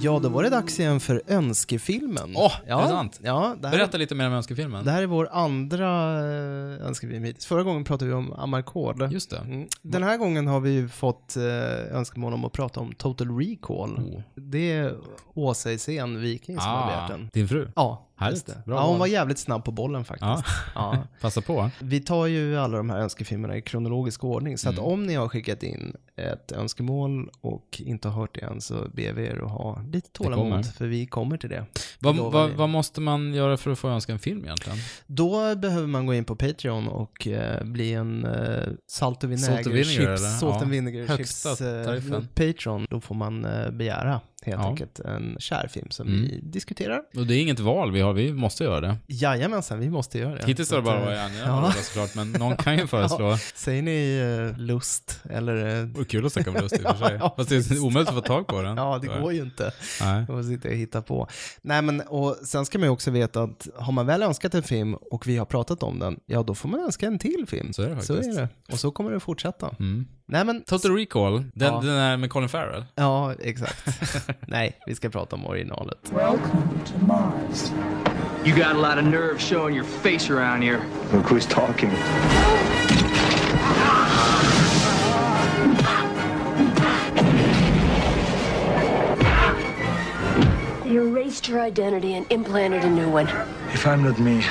[0.00, 2.32] Ja, då var det dags igen för önskefilmen.
[2.36, 3.20] Åh, ja, är det sant?
[3.22, 4.84] Ja, det här, Berätta lite mer om önskefilmen.
[4.84, 7.46] det här är vår andra eh, önskefilm hittills.
[7.46, 9.12] Förra gången pratade vi om Amarcord.
[9.12, 9.36] Just det.
[9.38, 9.68] Mm.
[9.82, 13.98] Den här gången har vi fått eh, önskemål om att prata om Total Recall.
[13.98, 14.20] Oh.
[14.34, 14.94] Det är
[15.34, 17.30] Åsa Hysén Viking som har begärt den.
[17.32, 17.68] din fru?
[17.76, 18.46] Ja, Härligt.
[18.46, 20.54] Bra Ja, hon var jävligt snabb på bollen faktiskt.
[20.74, 20.98] Ja.
[21.20, 21.70] Passa på.
[21.80, 24.84] Vi tar ju alla de här önskefilmerna i kronologisk ordning, så att Mm.
[24.90, 29.12] om ni har skickat in ett önskemål och inte har hört det än så ber
[29.12, 31.64] vi er att ha lite tålamod, för vi kommer till det.
[31.98, 34.78] Vad, vad, vad måste man göra för att få önska en film egentligen?
[35.06, 39.66] Då behöver man gå in på Patreon och eh, bli en eh, salt och Salt
[39.66, 39.84] och vinäger
[40.16, 40.60] chips, salt Ja.
[40.62, 42.28] and vinegar Högsta chips eh, tariffen.
[42.34, 42.86] Patreon.
[42.90, 44.68] Då får man eh, begära helt Ja.
[44.68, 46.20] enkelt en kärfilm som Mm.
[46.22, 47.00] vi diskuterar.
[47.16, 48.96] Och det är inget val vi har, vi måste göra det.
[49.06, 50.46] Jajamensan, vi måste göra det.
[50.46, 51.72] Hittills har det Så bara varit Anja ja.
[51.82, 53.30] såklart, men någon kan ju föreslå.
[53.30, 53.38] Ja.
[53.54, 54.18] Säger ni
[54.54, 55.80] eh, lust eller...
[55.80, 57.16] eh, Det kul att snacka om lust i och för sig.
[57.20, 58.76] Ja, Fast det är omöjligt att få tag på den.
[58.76, 59.20] Ja, det Så.
[59.20, 59.72] går ju inte.
[60.00, 60.14] Nej.
[60.18, 61.28] Man får sitta och hitta på.
[61.62, 64.62] Nej, men och sen ska man ju också veta att har man väl önskat en
[64.62, 67.72] film och vi har pratat om den, ja då får man önska en till film.
[67.72, 68.38] Så är det Så faktiskt.
[68.38, 68.72] är det.
[68.72, 69.68] Och så kommer det fortsätta.
[69.80, 70.06] Mm.
[70.28, 70.62] Nej, men...
[70.64, 71.80] Total Recall, den, Ja.
[71.80, 72.84] den är med Colin Farrell.
[72.94, 73.84] Ja, exakt.
[74.46, 76.12] Nej, vi ska prata om originalet.
[76.14, 77.72] Welcome to Mars.
[78.44, 80.80] You got a lot of nerve showing your face around here.
[81.12, 81.90] Look who's talking.
[90.84, 93.28] They erased your identity and implanted a new one.
[93.72, 94.42] If I'm not me,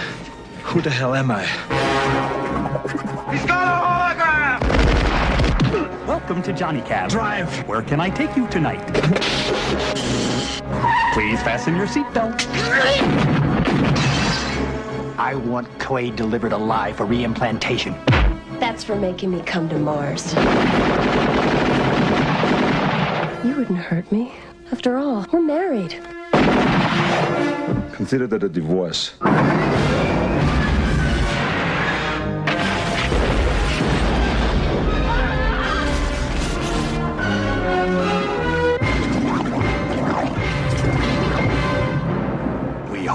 [0.63, 1.45] who the hell am I?
[3.31, 4.44] He's got a hologram!
[6.05, 7.09] Welcome to Johnny Cab.
[7.09, 7.67] Drive.
[7.67, 8.85] Where can I take you tonight?
[11.13, 12.45] Please fasten your seatbelt.
[15.17, 17.95] I want Quaid delivered alive for reimplantation.
[18.59, 20.35] That's for making me come to Mars.
[23.43, 24.33] You wouldn't hurt me.
[24.71, 25.99] After all, we're married.
[27.93, 29.15] Consider that a divorce.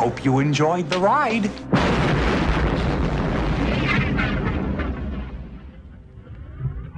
[0.00, 1.50] hope you enjoyed the ride.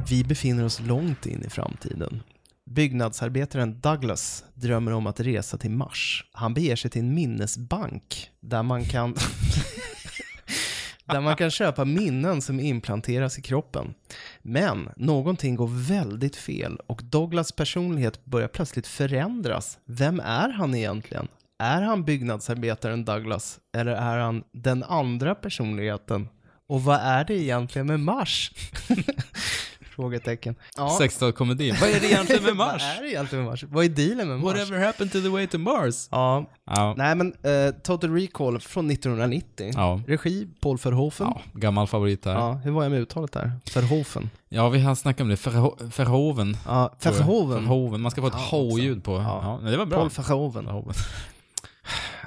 [0.09, 2.23] Vi befinner oss långt in i framtiden.
[2.71, 6.25] Byggnadsarbetaren Douglas drömmer om att resa till Mars.
[6.33, 9.15] Han beger sig till en minnesbank där man kan,
[11.05, 13.95] där man kan köpa minnen som implanteras i kroppen.
[14.43, 19.79] Men någonting går väldigt fel och Douglas personlighet börjar plötsligt förändras.
[19.85, 21.29] Vem är han egentligen?
[21.63, 26.29] Är han byggnadsarbetaren Douglas eller är han den andra personligheten?
[26.69, 28.53] Och vad är det egentligen med Mars?
[29.97, 30.55] Frågetecken.
[30.77, 30.99] Ja.
[31.01, 31.81] 60-talskomedi.
[31.81, 32.83] Vad är det egentligen med Mars?
[32.83, 33.63] Vad är det egentligen med Mars?
[33.65, 34.45] Vad är dealen med Mars?
[34.59, 36.09] Whatever happened to the way to Mars?
[36.11, 36.45] Ja.
[36.67, 36.95] Ja.
[36.97, 39.71] Nej men, eh, Total Recall från 1990.
[39.75, 40.01] Ja.
[40.07, 41.27] Regi Paul Verhoeven.
[41.35, 42.33] Ja, gammal favorit här.
[42.35, 43.53] Ja, hur var jag med uttalet där?
[43.75, 44.31] Verhoeven.
[44.49, 45.35] Ja, vi har snackat om det.
[45.35, 46.57] Verho- Verhoeven.
[46.67, 46.95] Ja.
[47.03, 47.63] Verhoeven.
[47.65, 48.01] Verhoeven.
[48.01, 49.13] Man ska få ett H-ljud på.
[49.17, 49.59] Ja.
[49.63, 49.71] Ja.
[49.71, 49.99] det var bra.
[49.99, 50.95] Paul Verhoeven.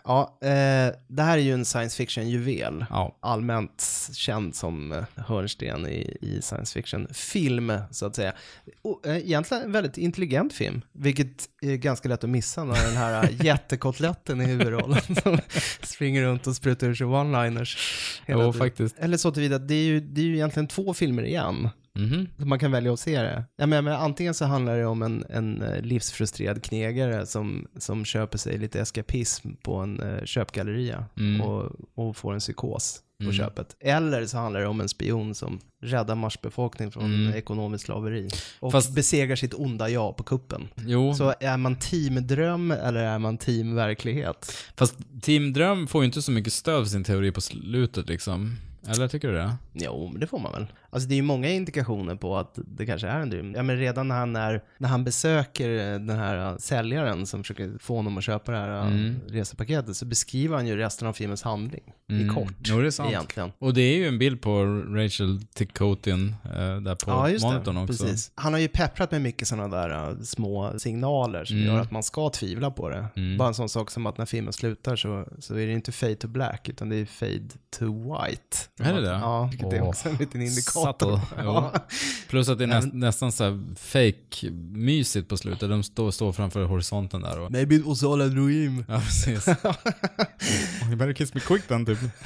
[0.04, 2.86] Ja, eh, det här är ju en science fiction-juvel.
[2.90, 3.18] Ja.
[3.20, 3.84] Allmänt
[4.14, 8.34] känd som eh, hörnsten i, i science fiction-film, så att säga.
[8.82, 12.98] Och, eh, egentligen en väldigt intelligent film, vilket är ganska lätt att missa när den
[12.98, 15.40] här eh, jättekotletten i huvudrollen som
[15.82, 17.78] springer runt och sprutar ur sig one-liners.
[18.28, 18.96] Jo, faktiskt.
[19.00, 21.70] Eller så tillvida att det är, ju, det är ju egentligen två filmer igen.
[22.40, 23.44] Så man kan välja att se det.
[23.58, 28.06] Ja, men, men, antingen så handlar det om en, en eh, livsfrustrerad knegare som, som
[28.06, 31.42] köper sig lite eskapism på en uh, köpgalleria Mm.
[31.42, 33.34] och, och får en psykos på Mm.
[33.36, 33.76] köpet.
[33.80, 37.34] Eller så handlar det om en spion som räddar Mars befolkning från Mm.
[37.34, 38.30] ekonomiskt slaveri
[38.60, 40.68] och Fast- besegrar sitt onda jag på kuppen.
[40.86, 44.52] Jo, Så är man teamdröm eller är man teamverklighet?
[44.78, 48.58] fast Team Dröm får ju inte så mycket stöd för sin teori på slutet liksom.
[48.88, 49.56] Eller tycker du det?
[49.74, 50.66] Jo, men det får man väl.
[50.96, 53.54] Alltså det är ju många indikationer på att det kanske är en dröm.
[53.56, 55.70] Ja, men redan när han, är, när han besöker
[56.00, 59.16] den här uh, säljaren som försöker få honom att köpa det här uh, Mm.
[59.28, 62.36] resepaketet så beskriver han ju resten av filmens handling i Mm.
[62.36, 62.54] kort.
[62.64, 63.10] Jo, det är sant.
[63.10, 63.52] Egentligen.
[63.60, 67.76] Och det är ju en bild på Rachel Ticotian eh, där på Ja, just monitorn
[67.76, 67.82] det.
[67.82, 68.04] också.
[68.06, 68.32] Precis.
[68.36, 71.68] Han har ju pepprat med mycket sådana där uh, små signaler som Mm.
[71.68, 73.06] gör att man ska tvivla på det.
[73.16, 73.38] Mm.
[73.38, 76.16] Bara en sån sak som att när filmen slutar så, så är det inte fade
[76.16, 77.48] to black utan det är fade
[77.80, 78.58] to white.
[78.90, 79.08] Är det det?
[79.10, 80.85] Ja, vilket är också en liten indikator.
[80.86, 81.20] Subtle.
[81.38, 81.74] Ja.
[82.30, 85.70] Plus att det är näst, nästan så här fake mysigt på slutet.
[85.70, 87.52] De står, står framför horisonten där och...
[87.52, 88.86] Maybe it was all a dream.
[88.88, 89.48] Ja, precis.
[89.48, 91.98] oh, you better kiss me quick then, typ.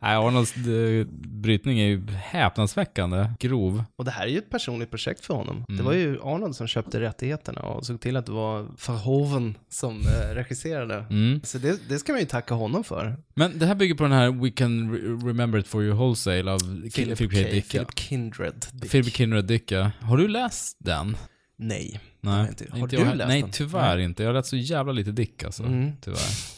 [0.00, 3.84] Nej, Arnolds eh, brytning är ju häpnadsväckande grov.
[3.96, 5.64] Och det här är ju ett personligt projekt för honom.
[5.68, 5.76] Mm.
[5.76, 10.00] Det var ju Arnold som köpte rättigheterna och såg till att det var Verhoeven som
[10.00, 10.94] eh, regisserade.
[11.10, 11.40] Mm.
[11.44, 13.16] Så det, det ska man ju tacka honom för.
[13.34, 16.50] Men det här bygger på den här We can re- remember it for you wholesale
[16.52, 16.58] av
[16.94, 17.18] Philip.
[17.18, 17.24] K.
[17.26, 17.73] Dick.
[17.78, 18.66] Philip Kindred.
[18.72, 18.90] Dick.
[18.90, 19.92] Philip Kindred Dicka.
[20.00, 21.16] Har du läst den?
[21.56, 22.00] Nej.
[22.20, 22.66] Nej, har inte.
[22.70, 23.50] Har inte du jag, läst Nej, den?
[23.50, 24.04] tyvärr Nej.
[24.04, 24.22] inte.
[24.22, 25.62] Jag har läst så jävla lite Dick alltså.
[25.62, 25.92] Mm.
[26.00, 26.54] Tyvärr.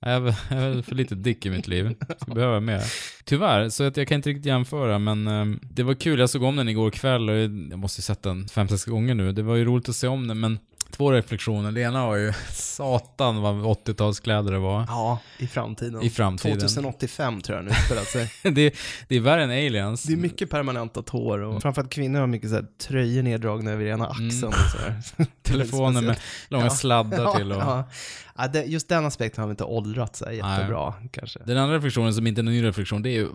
[0.00, 1.94] Jag väl för lite Dick i mitt liv.
[2.20, 2.82] Ska behöva mer.
[3.24, 6.18] Tyvärr, så att jag kan inte riktigt jämföra, men ehm, det var kul.
[6.18, 9.14] Jag såg om den igår kväll och jag måste ju sett den fem, sex gånger
[9.14, 9.32] nu.
[9.32, 10.58] Det var ju roligt att se om den, men
[10.90, 11.72] två reflektioner.
[11.72, 14.84] Det ena var ju, satan vad 80-talskläder det var.
[14.88, 16.02] Ja, i framtiden.
[16.02, 16.58] I framtiden.
[16.60, 18.32] 2085 tror jag nu spelar sig.
[18.52, 18.74] det,
[19.08, 20.02] det är värre än aliens.
[20.02, 23.84] Det är mycket permanentat hår och framförallt kvinnor har mycket så här, tröjor neddragna över
[23.86, 24.54] ena axeln Mm.
[25.18, 25.26] och.
[25.42, 26.16] Telefoner med
[26.48, 27.84] långa sladdar till och- Ja,
[28.38, 28.48] ja.
[28.48, 31.38] det, just den aspekten har vi inte åldrat sig jättebra kanske.
[31.44, 33.28] Den andra reflektionen som inte är en ny reflektion, det är ju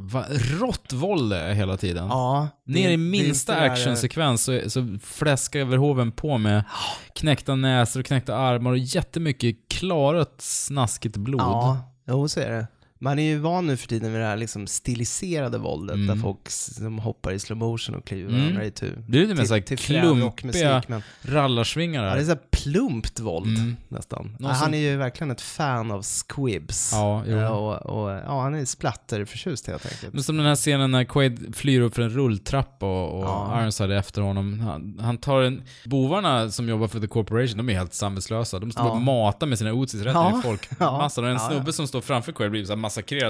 [0.60, 2.08] rått våld hela tiden.
[2.08, 6.64] Ja, Ner i minsta actionsekvens så, så fläskar överhoven på med
[7.16, 11.42] knäckta näsor och knäckta armar och jättemycket klarat snaskigt blod.
[11.42, 12.68] Ja, jo så är det.
[13.04, 16.08] Man är ju van nu för tiden med det här liksom stiliserade våldet Mm.
[16.08, 18.42] där folk som hoppar i slow motion och kliver Mm.
[18.42, 18.92] varandra itu.
[19.08, 23.58] Det är lite mer såhär klumpiga men- rallarsvingar Ja, det är så här plumpt våld
[23.58, 23.76] Mm.
[23.90, 24.36] nästan.
[24.40, 26.90] Någon Han är ju verkligen ett fan av squibs.
[26.94, 27.38] Ja, jo.
[27.48, 30.14] Och, och, ja, han är splatterförtjust helt enkelt.
[30.14, 33.62] Men som den här scenen när Quaid flyr upp för en rulltrappa och, och Ja.
[33.62, 34.60] Ironside är efter honom.
[34.60, 35.64] Han, han tar en...
[35.86, 38.60] Bovarna som jobbar för The Corporation, de är helt samvetslösa.
[38.60, 38.92] De står Ja.
[38.92, 40.40] och matar med sina Ootsis rätt Ja.
[40.40, 40.68] i folk.
[40.80, 40.98] Ja.
[40.98, 41.24] Massor.
[41.24, 42.76] Och en snubbe som står framför Quaid blir så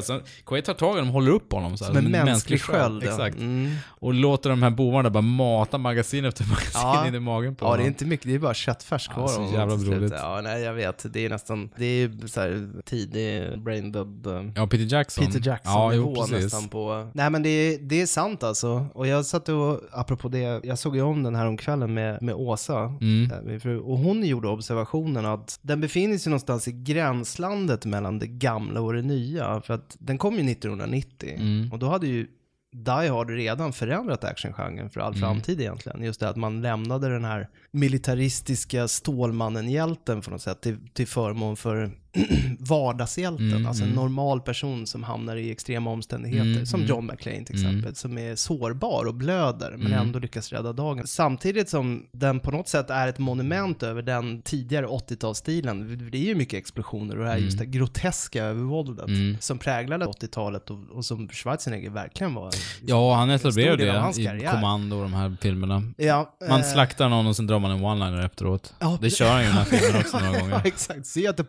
[0.01, 1.78] Så Quaid tar tag i honom och håller upp honom.
[1.78, 3.09] Så här, Som en mänsklig sköld, ja.
[3.11, 3.38] Exakt.
[3.38, 3.72] Mm.
[3.88, 7.70] Och låter de här bovarna bara mata magasin efter magasin in i magen på Ja,
[7.70, 7.88] det är honom.
[7.88, 9.24] inte mycket, det är bara köttfärs kvar.
[9.24, 10.14] Ja, så honom jävla blodigt.
[10.18, 11.05] Ja, nej, jag vet.
[11.14, 14.28] Det är nästan, det är så här tidig brain dead.
[14.28, 15.26] eh, Ja, Peter Jackson.
[15.26, 16.43] Peter Ja, Jackson-nivå jo, precis.
[16.53, 17.09] nästan på...
[17.14, 18.86] Nej men det är, det är sant alltså.
[18.93, 22.22] Och jag satt och, apropå det, jag såg ju om den här om kvällen med,
[22.22, 23.32] med Åsa, Mm.
[23.32, 28.20] eh, min fru, och hon gjorde observationen att den befinner sig någonstans i gränslandet mellan
[28.20, 29.43] det gamla och det nya.
[29.62, 31.72] För att den kom ju 1990 Mm.
[31.72, 32.28] och då hade ju
[32.76, 35.22] Die Hard redan förändrat actiongenren för all Mm.
[35.22, 36.04] framtid egentligen.
[36.04, 41.56] Just det att man lämnade den här militaristiska Stålmannen-hjälten på något sätt till, till förmån
[41.58, 41.91] för
[42.59, 44.03] vardagshjälten, Mm, alltså en mm.
[44.03, 46.89] normal person som hamnar i extrema omständigheter, Mm, som mm.
[46.89, 47.70] John McClane till Mm.
[47.70, 49.99] exempel, som är sårbar och blöder, men Mm.
[49.99, 51.07] ändå lyckas rädda dagen.
[51.07, 56.09] Samtidigt som den på något sätt är ett monument över den tidigare 80-talsstilen.
[56.11, 57.45] Det är ju mycket explosioner och det här Mm.
[57.45, 59.38] just det groteska övervåldet Mm.
[59.39, 62.51] som präglade 80-talet och, och som Schwarzenegger verkligen var
[62.86, 64.51] Ja, han etablerade det i karriär.
[64.51, 65.84] Kommando och de här filmerna.
[65.97, 68.74] Ja, Man eh, slaktar någon och sen drar man en one-liner efteråt.
[68.80, 68.97] Ja.
[69.01, 70.53] Det kör han ju i den här filmen också några gånger.
[70.53, 71.05] Ja, exakt.
[71.05, 71.43] Se att det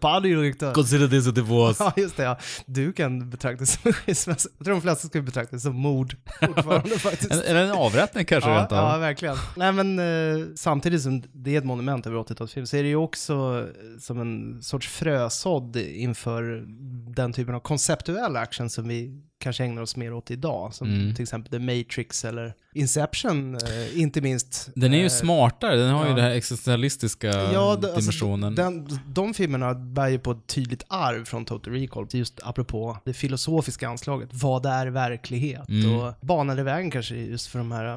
[0.62, 0.74] riktigt.
[0.74, 1.84] Consider this a divorce.
[1.84, 2.22] Ja, just det.
[2.22, 2.38] Ja.
[2.66, 4.48] Du kan betraktas som skilsmässa.
[4.58, 7.32] Jag tror de flesta skulle betrakta det som mord fortfarande faktiskt.
[7.32, 8.78] En- Eller en avrättning kanske ja, rent av.
[8.92, 9.36] Ja, verkligen.
[9.56, 12.96] Nej, men eh, samtidigt som det är ett monument över 80-talsfilm så är det ju
[12.96, 16.64] också eh, som en sorts frösådd inför
[17.14, 20.74] den typen av konceptuell action som vi kanske ägnar oss mer åt idag.
[20.74, 21.14] Som Mm.
[21.14, 24.70] till exempel The Matrix eller Inception, eh, inte minst.
[24.74, 26.16] Den är ju eh, smartare, den har ju ja.
[26.16, 28.44] den här existentialistiska Ja, det, dimensionen.
[28.58, 32.98] Alltså, den, de filmerna bär ju på ett tydligt arv från Total Recall, just apropå
[33.04, 34.28] det filosofiska anslaget.
[34.32, 35.68] Vad är verklighet?
[35.68, 35.94] Mm.
[35.94, 37.96] Och banade vägen kanske just för de här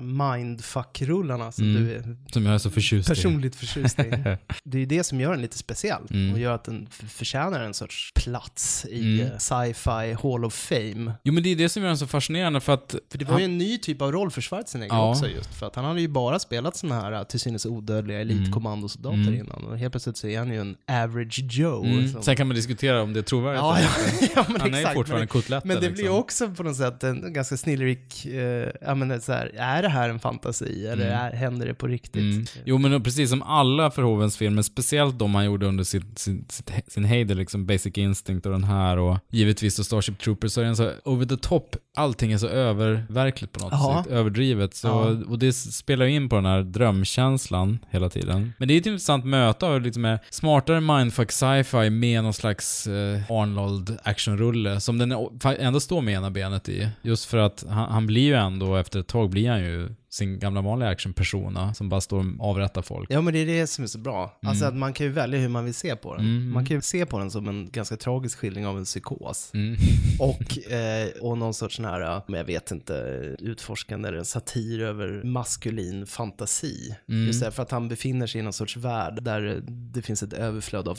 [0.61, 1.83] mindfuck-rullarna som Mm.
[1.85, 3.11] du är Som jag är så förtjust i.
[3.15, 4.03] personligt förtjust i.
[4.63, 6.33] det är ju det som gör den lite speciell Mm.
[6.33, 9.31] och gör att den förtjänar en sorts plats i Mm.
[9.31, 11.13] eh, sci-fi Hall of Fame.
[11.23, 12.95] Jo men det är det som gör den så fascinerande för att...
[13.11, 15.09] För det var ju en ny typ av roll för Schwarzenegger Ja.
[15.11, 19.17] också just, för att han hade ju bara spelat sådana här till synes odödliga elitkommandosoldater
[19.17, 19.33] Mm.
[19.33, 21.85] innan och helt plötsligt så är han ju en average Joe.
[21.85, 22.07] Mm.
[22.11, 24.75] som- Sen kan man diskutera om det är trovärdigt Ja, ja, ja, men Han är
[24.75, 26.05] ju exakt, fortfarande men, kotlette Men det blir liksom.
[26.05, 29.89] ju också på något sätt en ganska snillrik, eh, ja men så här, är det
[29.89, 31.19] här en fantasi eller Mm.
[31.19, 32.21] är, händer det på riktigt?
[32.33, 32.45] Mm.
[32.65, 36.71] Jo men precis som alla Verhovens filmer, speciellt de han gjorde under sin, sin, sitt-
[36.87, 40.65] sin heyday, liksom Basic Instinct och den här och givetvis då Starship Troopers, så är
[40.65, 44.03] den så over the top, allting är så öververkligt på något Ja.
[44.03, 44.75] sätt, överdrivet.
[44.75, 45.29] Så, Ja.
[45.31, 48.53] Och det spelar ju in på den här drömkänslan hela tiden.
[48.57, 52.87] Men det är ett intressant möte av lite mer smartare mindfuck sci-fi med någon slags
[52.87, 55.11] eh, Arnold actionrulle som den
[55.59, 56.89] ändå står med ena benet i.
[57.01, 60.39] Just för att han, han blir ju ändå, efter ett tag blir han ju sin
[60.39, 63.11] gamla vanliga actionpersona som bara står och avrättar folk.
[63.11, 64.37] Ja men det är det som är så bra.
[64.45, 64.73] Alltså Mm.
[64.75, 66.25] att man kan ju välja hur man vill se på den.
[66.25, 66.51] Mm.
[66.51, 69.51] Man kan ju se på den som en ganska tragisk skildring av en psykos.
[69.53, 69.75] Mm.
[70.19, 72.93] Och, eh, och någon sorts sån här, eh, men jag vet inte,
[73.39, 76.95] utforskande eller en satir över maskulin fantasi.
[77.09, 77.27] Mm.
[77.27, 80.87] Just därför att han befinner sig i någon sorts värld där det finns ett överflöd
[80.87, 80.97] av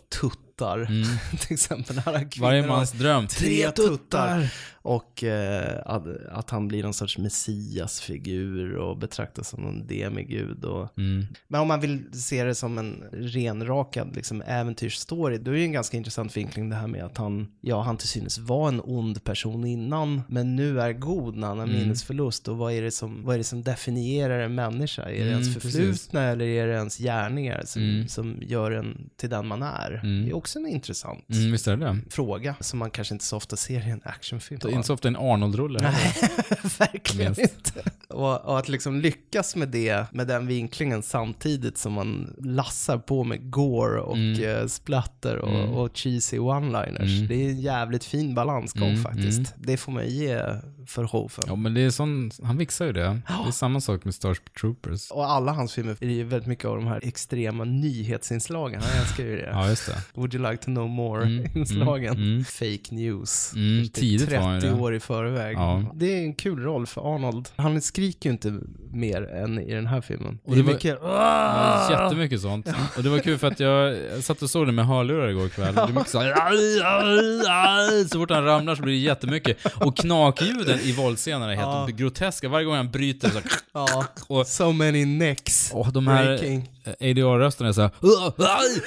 [0.59, 0.89] tuttar.
[1.47, 3.27] Till exempel alla kvinnor Varje mans dröm.
[3.27, 4.53] Tre tuttar!
[4.83, 10.65] Och eh, att, att han blir någon sorts messiasfigur och betraktas som någon demigud.
[10.65, 10.99] Och...
[10.99, 11.27] Mm.
[11.49, 15.65] Men om man vill se det som en renrakad liksom, äventyrsstory, då är det ju
[15.67, 18.81] en ganska intressant vinkling det här med att han, ja, han till synes var en
[18.85, 21.79] ond person innan, men nu är god när han har Mm.
[21.81, 22.49] minnesförlust.
[22.49, 25.03] Och vad är, det som, vad är det som definierar en människa?
[25.03, 25.73] Är det Mm, ens precis.
[25.73, 28.09] förflutna eller är det ens gärningar som, Mm.
[28.09, 30.01] som gör en till den man är?
[30.49, 33.89] Också en intressant Mm, visst är det fråga som man kanske inte så ofta ser
[33.89, 34.61] i en actionfilm.
[34.63, 35.79] Det är inte så ofta en Arnold-rulle.
[35.83, 36.15] Nej,
[36.79, 37.83] verkligen inte.
[38.09, 43.25] Och, och att liksom lyckas med det, med den vinklingen samtidigt som man lassar på
[43.25, 44.45] med gore och Mm.
[44.61, 45.71] eh, splatter och, Mm.
[45.71, 47.17] och cheesy one-liners.
[47.17, 47.27] Mm.
[47.29, 49.39] Det är en jävligt fin balansgång Mm, faktiskt.
[49.39, 49.51] mm.
[49.57, 50.43] Det får man ge
[50.87, 51.45] för Hofen.
[51.47, 53.01] Ja men det är sån, han fixar ju det.
[53.45, 55.11] Det är samma sak med Starship Troopers.
[55.11, 58.81] Och alla hans filmer är ju väldigt mycket av de här extrema nyhetsinslagen.
[58.83, 59.49] Han älskar ju det.
[59.53, 60.03] Ja, just det.
[60.15, 62.15] Would you like to know Mm, more-inslagen.
[62.17, 62.45] mm, mm.
[62.45, 63.53] Fake news.
[63.55, 64.83] Mm, tidigt var han ju 30 det.
[64.83, 65.57] år i förväg.
[65.57, 65.83] Ja.
[65.95, 67.49] Det är en kul roll för Arnold.
[67.57, 68.59] Han skriker ju inte
[68.93, 70.39] mer än i den här filmen.
[70.45, 71.01] Och det är var, mycket...
[71.01, 72.69] det var jättemycket sånt.
[72.97, 75.49] Och det var kul för att jag, jag satt och såg det med hörlurar igår
[75.49, 75.75] kväll.
[75.75, 78.99] Det är mycket så här, "Aj, aj, aj." Så fort han ramlar så blir det
[79.01, 79.59] jättemycket.
[79.81, 81.89] Och knakljuden i våldsscenerna är helt Ja.
[81.97, 82.49] groteska.
[82.49, 86.69] Varje gång han bryter så här, Ja, och, so many necks och de här breaking.
[87.01, 87.91] ADR-rösterna är så här,
[88.39, 88.83] "Aj,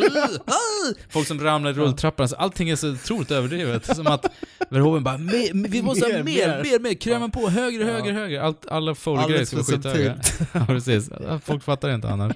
[0.00, 3.96] aj, aj." Folk som ramlar i rulltrappan, så allting är så otroligt överdrivet.
[3.96, 4.26] Som att
[4.70, 8.42] Verhoeven bara, "Me- vi måste ha Mer, mer, mer." mer, krämen på, högre, högre, högre.
[8.42, 10.16] Allt, alla Foley-grejer ska vara skithöga.
[10.52, 11.10] ja, precis.
[11.44, 12.32] Folk fattar inte annars.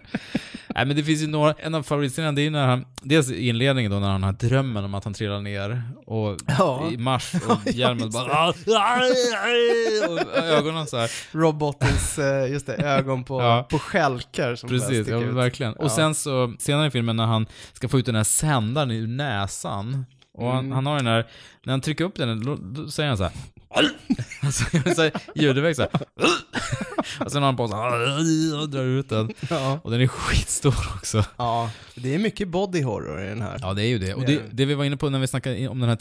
[0.77, 3.31] Nej men det finns ju några, en av favoritscenerna det är ju när han, dels
[3.31, 6.89] inledningen då när han har drömmen om att han trillar ner och Ja.
[6.93, 8.49] i mars och hjälmen bara
[10.09, 11.11] och ögonen så här.
[11.33, 13.67] Robottens, eh, just det, ögon på, Ja.
[13.71, 15.35] på skälkar som Precis, ja ut.
[15.35, 15.75] verkligen.
[15.79, 15.85] Ja.
[15.85, 19.07] Och sen så, senare i filmen när han ska få ut den här sändaren ur
[19.07, 20.07] näsan,
[20.39, 20.73] och han, Mm.
[20.73, 21.27] han har den här,
[21.65, 23.33] när han trycker upp den, då, då säger han så här.
[24.43, 25.91] Alltså, så ljudeffekt såhär.
[27.25, 29.31] Och sen har han på så här, och drar ut den.
[29.51, 29.81] Ja.
[29.85, 31.25] Och den är skitstor också.
[31.37, 33.59] Ja, det är mycket body horror i den här.
[33.61, 34.15] Ja, det är ju det.
[34.15, 35.97] Och Det det, vi var inne på när vi snackade om den här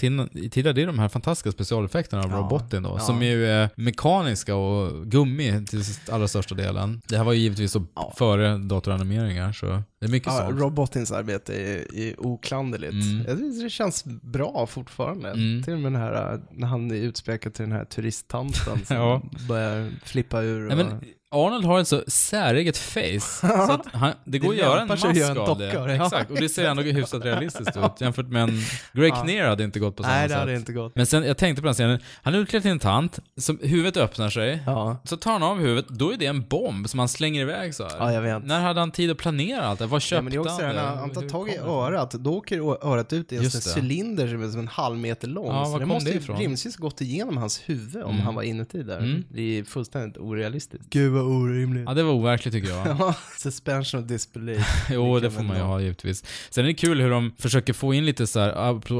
[0.50, 2.38] tidigare, det är de här fantastiska specialeffekterna av Ja.
[2.38, 3.00] roboten då, Ja.
[3.00, 7.02] som ju är mekaniska och gummi till allra största delen.
[7.08, 7.86] Det här var ju givetvis så
[8.18, 10.60] före datoranimeringar, så Det är mycket ja, sånt.
[10.60, 12.94] Rob Bottins arbete är, är oklanderligt.
[12.94, 13.26] Mm.
[13.28, 15.30] Jag tycker Det känns bra fortfarande.
[15.30, 15.64] Mm.
[15.64, 19.22] Till och med den här, när han är utspekad till den här turisttanten som Ja.
[19.48, 20.68] börjar flippa ur.
[20.68, 20.92] Nej, och...
[20.92, 21.04] men
[21.36, 23.20] Arnold har ett så säreget face,
[23.68, 25.94] så att han, det går Det att göra en mask göra en av det.
[25.96, 28.62] Exakt, och det ser ändå hyfsat realistiskt ut jämfört med en...
[28.94, 29.26] Greg Ja.
[29.26, 30.40] Kinnear hade inte gått på samma Nej, det sätt.
[30.40, 30.96] hade inte gått.
[30.96, 33.98] Men sen, jag tänkte på den scenen, han är utklädd till en tant, som, huvudet
[33.98, 34.98] öppnar sig, Ja.
[35.04, 37.84] så tar han av huvudet, då är det en bomb som han slänger iväg så
[37.84, 37.92] här.
[38.00, 38.46] Ja, jag vet.
[38.46, 39.86] När hade han tid att planera allt det?
[39.86, 42.12] Vad köpte Ja, men det är också han det, när han tar tag i örat,
[42.12, 43.44] då åker örat ut i en
[43.76, 45.48] cylinder som är som en halv meter lång.
[45.48, 48.26] Ja, så var det måste det ju rimligtvis gått igenom hans huvud om Mm.
[48.26, 48.98] han var inuti där.
[48.98, 49.24] Mm.
[49.30, 50.90] Det är fullständigt orealistiskt.
[50.90, 51.84] Gud orimligt.
[51.88, 52.88] Ja, det var overkligt tycker jag.
[53.00, 54.86] Ja, suspension of disbelief.
[54.90, 56.24] Jo, det får man ju ha givetvis.
[56.50, 58.50] Sen är det kul hur de försöker få in lite så här,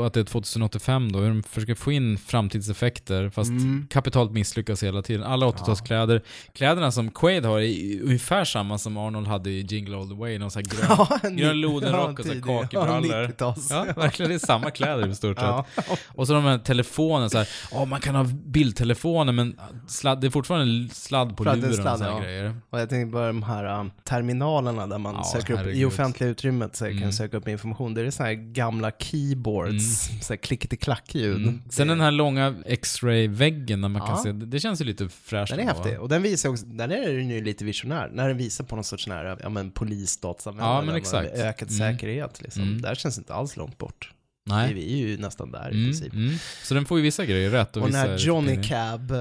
[0.06, 3.88] att det är 2085 då, hur de försöker få in framtidseffekter, fast Mm.
[3.90, 5.24] kapitalt misslyckas hela tiden.
[5.24, 6.22] Alla 80-talskläder.
[6.54, 10.38] Kläderna som Quaid har är ungefär samma som Arnold hade i Jingle All The Way,
[10.40, 12.44] någon sån här grön, Ja, grön lodenrock ja, och så tidig.
[12.48, 13.28] Ja, kakebrallor.
[13.28, 13.68] 90-tals.
[13.72, 14.30] Ja, verkligen.
[14.30, 15.46] Det är samma kläder i stort sett.
[15.48, 15.66] Ja.
[16.08, 20.28] Och så de här telefonerna så här, åh man kan ha bildtelefoner men sladd, det
[20.28, 22.24] är fortfarande sladd på luren sladd, såna ja.
[22.24, 22.56] grejer.
[22.70, 26.30] Och jag tänkte bara de här um, terminalerna där man Ja, söker upp, i offentliga
[26.30, 27.02] utrymmet så Mm.
[27.02, 27.94] kan söka upp information.
[27.94, 31.42] Det är såna här gamla keyboards, så här klickety-klack-ljud.
[31.42, 31.62] Mm.
[31.70, 34.08] Sen den här långa X-ray-väggen där man Ja.
[34.08, 35.52] kan se, det det känns ju lite fräscht.
[35.56, 36.00] Den är häftig.
[36.00, 38.10] Och den visar också, där är den ju lite visionär.
[38.14, 40.76] När den visar på någon sorts sån här, ja men polisstatsanvändare.
[40.76, 41.30] Ja, men exakt.
[41.34, 41.80] Ökad Mm.
[41.94, 42.62] säkerhet liksom.
[42.64, 42.82] Mm.
[42.82, 44.12] Där känns det inte alls långt bort.
[44.50, 44.74] Nej.
[44.74, 46.14] Vi är ju nästan där i Mm, princip.
[46.14, 46.36] mm.
[46.64, 49.12] Så den får ju vissa grejer rätt och, Och den här är Johnny lite- Cab
[49.12, 49.18] eh,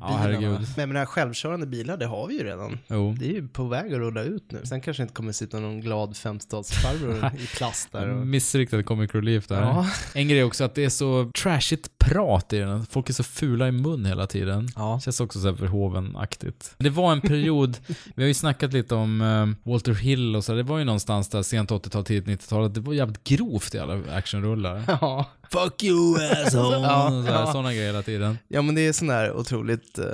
[0.00, 0.58] herregud.
[0.76, 2.78] Men den här självkörande bilar, det har vi ju redan.
[2.88, 3.16] Jo.
[3.18, 4.60] Det är ju på väg att rulla ut nu.
[4.64, 8.08] Sen kanske inte kommer sitta någon glad 50-talsfarbror i plast där.
[8.08, 8.26] Och...
[8.26, 9.60] Missriktad comic relief där.
[9.60, 9.86] Ja.
[10.14, 12.86] En grej också att det är så trashigt prat i den.
[12.86, 14.68] Folk är så fula i mun hela tiden.
[14.76, 15.00] Ja.
[15.04, 16.74] Känns också så Verhoeven-aktigt.
[16.78, 17.76] Det var en period,
[18.16, 21.28] vi har ju snackat lite om eh, Walter Hill och så, det var ju någonstans
[21.28, 23.94] där sent 80-tal, tidigt 90-tal, det var jävligt grovt i alla
[24.68, 24.84] actionrullar.
[25.00, 25.26] Ja.
[25.50, 26.76] Fuck you asshole!
[26.76, 27.52] Ja, ja.
[27.52, 28.38] Såna grejer hela tiden.
[28.48, 30.04] Ja men det är sån där otroligt uh,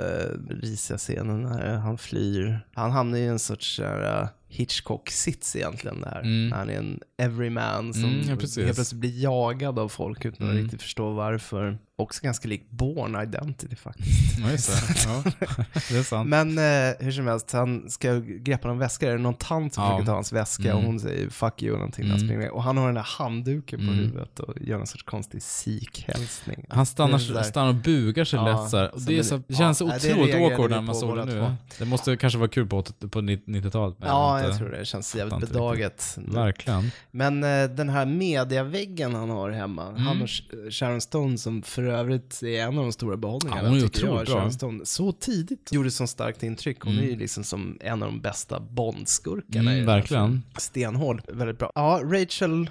[0.61, 2.59] risiga scenen när han flyr.
[2.73, 6.19] Han hamnar i en sorts uh, Hitchcock-sits egentligen där.
[6.19, 6.49] Mm.
[6.49, 10.47] När han är en everyman som Mm, ja, helt plötsligt blir jagad av folk utan
[10.47, 10.63] att Mm.
[10.63, 11.77] riktigt förstå varför.
[11.99, 14.39] Också ganska lik Born Identity faktiskt.
[14.39, 15.09] Ja, just det.
[15.09, 15.23] Ja,
[15.89, 16.29] det är sant.
[16.29, 19.07] Men eh, hur som helst, han ska greppa någon väska.
[19.07, 19.89] Är det någon tant som Ja.
[19.89, 20.85] försöker ta hans väska och Mm.
[20.85, 22.27] hon säger fuck you eller någonting han Mm.
[22.27, 22.49] springer.
[22.51, 23.95] Och han har den där handduken på Mm.
[23.95, 26.65] huvudet och gör en sorts konstig Sikh-hälsning.
[26.69, 28.93] Han stannar, är stannar och bugar sig Ja, lätt så här.
[28.95, 31.31] Och det, är så, det känns ja, otroligt awkward när man på såg det nu.
[31.31, 31.53] två.
[31.79, 33.95] Det måste kanske vara kul på, 80 på 90-talet.
[33.99, 34.77] men Ja, jag tror det.
[34.79, 36.17] Det känns jävligt bedaget.
[36.27, 36.91] Verkligen.
[37.11, 40.01] Men eh, den här mediaväggen han har hemma, Mm.
[40.01, 43.61] han och Sh- Sharon Stone som för övrigt är en av de stora behållningarna.
[43.63, 44.85] Ja, hon är tycker jag, Stone.
[44.85, 46.81] Så tidigt gjorde så starkt intryck.
[46.81, 47.05] Hon Mm.
[47.05, 49.71] är ju liksom som en av de bästa Bond-skurkarna.
[49.71, 50.41] Mm, verkligen.
[50.57, 51.71] Stenhård, väldigt bra.
[51.75, 52.69] Ja, Rachel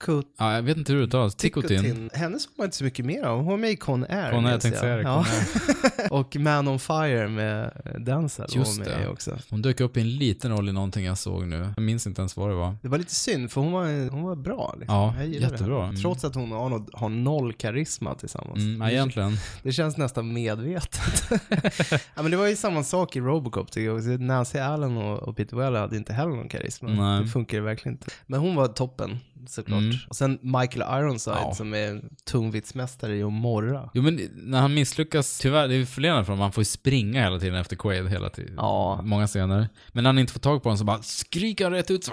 [0.00, 1.34] Tickot Ja, jag vet inte hur det uttalas.
[1.34, 2.10] Tikotin.
[2.14, 3.36] Henne såg man inte så mycket mer av.
[3.36, 4.30] Hon var med i Con Air.
[4.30, 5.26] Con Air, jag tänkte säga det, Ja.
[6.10, 7.70] Och Man on Fire med
[8.00, 9.08] Denzel var Just hon med det.
[9.08, 9.38] också.
[9.50, 11.72] Hon dök upp i en liten roll i någonting jag såg nu.
[11.76, 12.76] Jag minns inte ens vad det var.
[12.82, 14.74] Det var lite synd, för hon var, hon var bra.
[14.78, 14.96] Liksom.
[14.96, 15.84] Ja, Jag jättebra.
[15.84, 15.96] Mm.
[15.96, 18.58] Trots att hon och Arnold har noll karisma tillsammans.
[18.58, 19.32] Mm, ja, egentligen.
[19.62, 21.30] Det känns nästan medvetet.
[21.90, 24.20] ja, men det var ju samma sak i Robocop tycker jag.
[24.20, 26.88] Nancy Allen och, och Peter Weller hade inte heller någon karisma.
[26.88, 27.22] Nej.
[27.22, 28.06] Det funkar verkligen inte.
[28.26, 29.18] Men hon var toppen,
[29.48, 29.80] såklart.
[29.80, 29.96] Mm.
[30.08, 31.54] Och sen Michael Ironside Ja.
[31.54, 33.90] som är tungviktsmästare i att morra.
[33.94, 37.22] Jo men när han misslyckas, tyvärr, det är förledande för honom, han får ju springa
[37.22, 38.54] hela tiden efter Quaid hela tiden.
[38.56, 39.00] Ja.
[39.02, 39.68] Många scener.
[39.92, 42.12] Men när han inte får tag på honom så bara skriker han rätt ut så!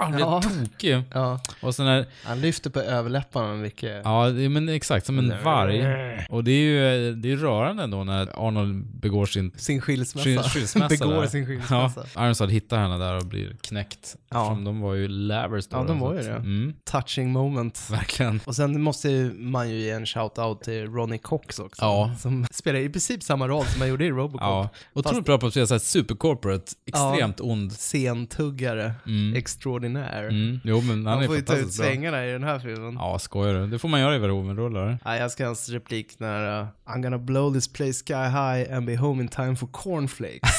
[0.00, 0.42] Han blir Ja.
[0.42, 1.02] tokig.
[1.14, 1.40] Ja.
[1.62, 4.00] Och sen när, Han lyfter på överläpparna mycket.
[4.04, 5.38] ja det- men exakt, som en Nej.
[5.44, 5.84] varg.
[6.30, 10.24] Och det är ju det är rörande ändå när Arnold begår sin Sin skilsmässa.
[10.28, 11.26] skil- skilsmässa Begår där.
[11.28, 12.06] sin skilsmässa.
[12.14, 14.16] Ja, Ironside hittar henne där och blir knäckt.
[14.30, 14.42] Ja.
[14.42, 15.76] Eftersom de var ju lovers då.
[15.76, 16.30] Ja, de var ju det.
[16.30, 16.53] Mm,
[16.84, 17.88] Touching moment.
[17.90, 18.40] verkligen.
[18.44, 21.82] Och sen måste man ju ge en shout-out till Ronnie Cox också.
[21.82, 22.14] Ja.
[22.18, 24.40] Som spelar i princip samma roll som han gjorde i Robocop.
[24.40, 27.72] Ja, otroligt Fast bra på att spela såhär supercorporate, extremt ond.
[27.72, 29.34] Scentuggare, Mm.
[29.36, 30.22] extraordinär.
[30.28, 30.60] Mm.
[30.64, 32.94] Jo men han Han är får ju ta ut svängarna i den här filmen.
[32.94, 33.66] Ja, skojar du?
[33.66, 34.98] Det får man göra i Verhoeven-rullar.
[35.04, 38.86] Nej, jag ska hans replik när uh, I'm gonna blow this place sky high and
[38.86, 40.50] be home in time for cornflakes.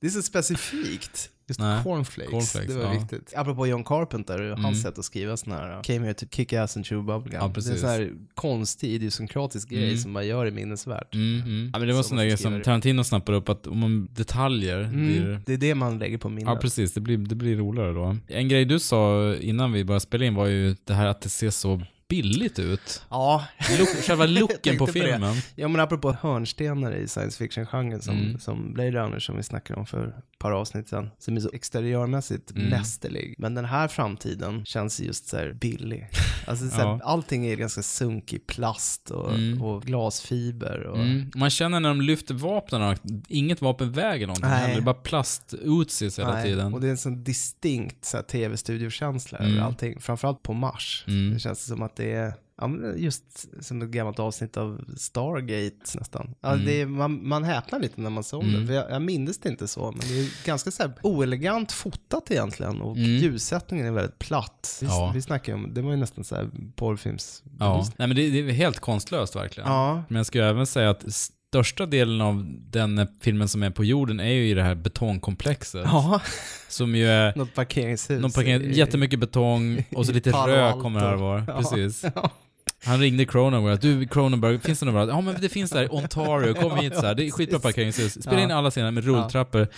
[0.00, 1.30] det är så specifikt.
[1.50, 2.30] Just Nej, cornflakes.
[2.30, 2.98] cornflakes, det var ja.
[3.00, 3.32] viktigt.
[3.36, 4.64] Apropå John Carpenter, Mm.
[4.64, 7.40] hans sätt att skriva sån här Came here to kick ass and chew bubblegum.
[7.40, 9.98] Ja, det är en sån här konstig idiosynkratisk grej Mm.
[9.98, 11.14] som man gör i minnesvärt.
[11.14, 11.70] Mm, mm.
[11.72, 12.62] Ja, men det var Så sån man där ska grej skriva som.
[12.62, 15.40] Tarantino snappar upp att om man detaljer Mm, blir...
[15.46, 16.44] Det är det man lägger på minnet.
[16.54, 16.92] Ja, precis.
[16.94, 18.16] Det blir, det blir roligare då.
[18.26, 21.28] En grej du sa innan vi började spela in var ju det här att det
[21.28, 23.02] ser så billigt ut.
[23.10, 23.44] Ja.
[23.78, 25.34] Look, själva looken på filmen.
[25.54, 28.38] Ja men apropå hörnstenar i science fiction-genren som, Mm.
[28.38, 31.10] som Blade Runner som vi snackade om för ett par avsnitt sedan.
[31.18, 32.64] Som är så exteriörmässigt Mm.
[32.68, 33.34] mästerlig.
[33.38, 36.08] Men den här framtiden känns just så här billig.
[36.46, 37.00] Alltså så här, Ja.
[37.04, 39.62] allting är ganska sunkig plast och, Mm.
[39.62, 40.82] och glasfiber.
[40.86, 41.30] Och, Mm.
[41.34, 44.58] Man känner när de lyfter vapnen att inget vapen väger någonting Nej.
[44.60, 44.74] heller.
[44.74, 46.74] Det är bara plast-utsis hela Nej, tiden.
[46.74, 49.52] Och det är en sån distinkt så tv-studiokänsla Mm.
[49.52, 50.00] över allting.
[50.00, 51.04] Framförallt på Mars.
[51.06, 51.34] Mm.
[51.34, 53.24] Det känns som att det är ja, just
[53.64, 56.34] som ett gammalt avsnitt av Stargate nästan.
[56.40, 56.66] Ja, Mm.
[56.66, 58.66] det är, man, man häpnar lite när man om Mm.
[58.66, 58.74] det.
[58.74, 62.80] Jag, jag minns det inte så, men det är ganska så här oelegant fotat egentligen.
[62.80, 63.10] Och Mm.
[63.10, 64.78] ljussättningen är väldigt platt.
[64.80, 65.10] Vi, Ja.
[65.14, 67.42] vi snackar om, det var ju nästan så här porrfilms...
[67.58, 69.70] Ja, nej men det, det är helt konstlöst verkligen.
[69.70, 70.02] Ja.
[70.08, 71.04] Men jag skulle även säga att
[71.50, 75.82] största delen av den filmen som är på jorden är ju i det här betongkomplexet.
[75.84, 76.20] Ja.
[76.68, 77.32] Som ju är...
[77.36, 78.20] Något parkeringshus.
[78.22, 81.44] Någon parkering, jättemycket betong och så lite rök kommer här och var.
[81.46, 81.58] Ja.
[81.58, 82.04] Precis.
[82.84, 85.14] Han ringde Cronenberg du Cronenberg, finns det några bra?
[85.14, 87.14] Ja men det finns där i Ontario, kom hit så här.
[87.14, 88.22] Det är skitbra parkeringshus.
[88.22, 88.44] Spela Ja.
[88.44, 89.68] in alla scener med rulltrappor.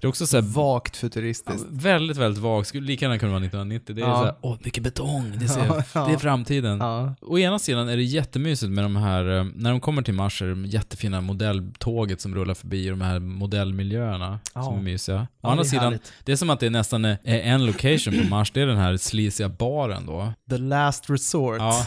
[0.00, 1.66] Det är också så här, Vagt futuristiskt.
[1.70, 2.68] Väldigt, väldigt vagt.
[2.68, 3.94] Skulle lika gärna kunna vara 1990.
[3.94, 4.16] Det är Ja.
[4.18, 5.32] så här, åh, mycket betong.
[5.36, 6.06] Det, ser, Ja, ja.
[6.06, 6.78] det är framtiden.
[6.78, 7.14] Ja.
[7.20, 10.42] Å ena sidan är det jättemysigt med de här, eh, när de kommer till Mars
[10.42, 14.62] är det jättefina modelltåget som rullar förbi och de här modellmiljöerna Ja.
[14.62, 15.26] som är mysiga.
[15.42, 16.12] Å andra är sidan, härligt.
[16.24, 18.76] det är som att det nästan är är en location på Mars, det är den
[18.78, 20.32] här sleaziga baren då.
[20.50, 21.56] The last resort.
[21.58, 21.86] Ja.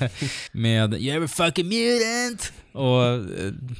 [0.52, 3.20] med “You're a fucking mutant” och eh,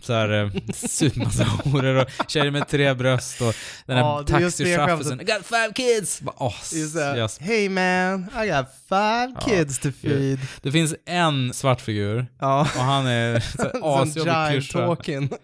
[0.03, 3.55] så här eh, supermassa horor och tjejer med tre bröst och
[3.87, 5.21] den här Ja, taxichauffören.
[5.21, 6.21] I got five kids!
[6.21, 6.53] Bara,
[6.95, 7.19] det.
[7.19, 7.39] yes.
[7.41, 9.41] Hey man, I got five Ja.
[9.47, 10.39] kids to feed.
[10.63, 12.61] Det finns en svart figur Ja.
[12.61, 13.37] och han är
[13.83, 14.97] asjobbig klyscha.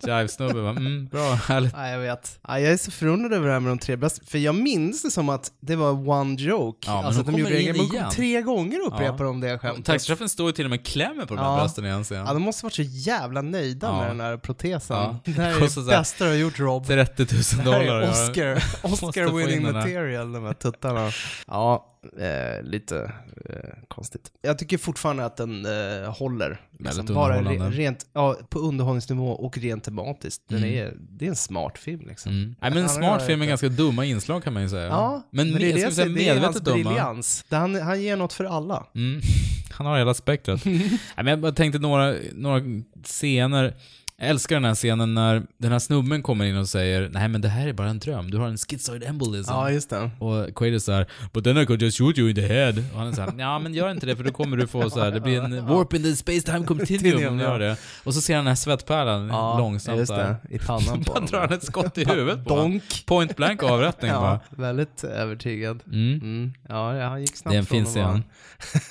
[0.06, 0.68] Jive-snubbe?
[0.70, 1.72] Mm, bra, härligt.
[1.76, 2.38] Ja, jag vet.
[2.48, 5.02] Ja, jag är så förundrad över det här med de tre brösten, för jag minns
[5.02, 6.78] det som att det var one joke.
[6.86, 8.10] Ja, men alltså de gjorde in igen.
[8.10, 9.24] tre gånger upprepar Ja.
[9.24, 9.84] de det skämtet.
[9.84, 12.24] Taxichefen står ju till och med och klämmer på de här brösten i en scen.
[12.26, 13.98] Ja, de måste varit så jävla nöjda Ja.
[14.00, 14.96] med den här protesen.
[14.96, 15.16] Ja.
[15.24, 16.86] Det här är det bästa du har gjort Rob.
[16.86, 17.28] 30 000
[17.64, 18.00] Det här dollar.
[18.00, 18.10] är.
[18.10, 18.62] Oscar,
[19.06, 21.10] Oscar winning material, de här tuttarna.
[21.46, 23.12] Ja, eh, lite
[23.50, 23.54] eh,
[23.88, 24.30] konstigt.
[24.42, 26.60] Jag tycker fortfarande att den eh, håller.
[26.78, 30.42] Väldigt bara re- rent, ja, på underhållningsnivå och rent tematiskt.
[30.48, 30.70] Den Mm.
[30.78, 32.32] är, det är en smart film liksom.
[32.32, 32.54] Mm.
[32.60, 34.86] Nej, men en smart film med ganska dumma inslag kan man ju säga.
[34.86, 36.74] Ja, men, men det är, jag säga det är hans medvetet dumma.
[36.90, 37.44] briljans.
[37.50, 38.86] Han, han ger något för alla.
[38.94, 39.20] Mm.
[39.70, 40.64] Han har hela spektrat.
[40.64, 42.60] Nej, men jag tänkte några, några
[43.04, 43.76] scener.
[44.18, 47.40] Jag älskar den här scenen när den här snubben kommer in och säger Nej men
[47.40, 49.50] det här är bara en dröm, du har en schizoid embolism.
[49.52, 50.10] Ja, just det.
[50.18, 52.72] Och Quaid är såhär But then I could just shoot you in the head.
[52.92, 55.00] Och han är såhär Ja men gör inte det för då kommer du få så
[55.00, 55.10] här.
[55.10, 57.76] det blir en warp in the space time continuum om du gör det.
[58.04, 60.36] Och så ser han den här svettpärlan Ja, långsamt just det.
[60.50, 61.28] I pannan på honom.
[61.30, 62.70] drar han ett skott i huvudet på honom.
[62.70, 63.02] Donk.
[63.06, 64.40] Point blank avrättning ja, bara.
[64.50, 65.80] Väldigt övertygad.
[65.86, 66.14] Mm.
[66.14, 66.52] Mm.
[66.68, 68.22] Ja, ja, han gick snabbt Det är en fin scen.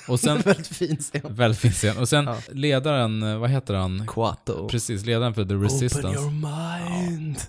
[0.08, 1.20] Och sen, väldigt fin scen.
[1.34, 1.98] väldigt fin scen.
[1.98, 4.06] Och sen ledaren, eh, vad heter han?
[4.06, 4.68] Quato.
[4.68, 6.18] Precis, ledaren för The Resistance.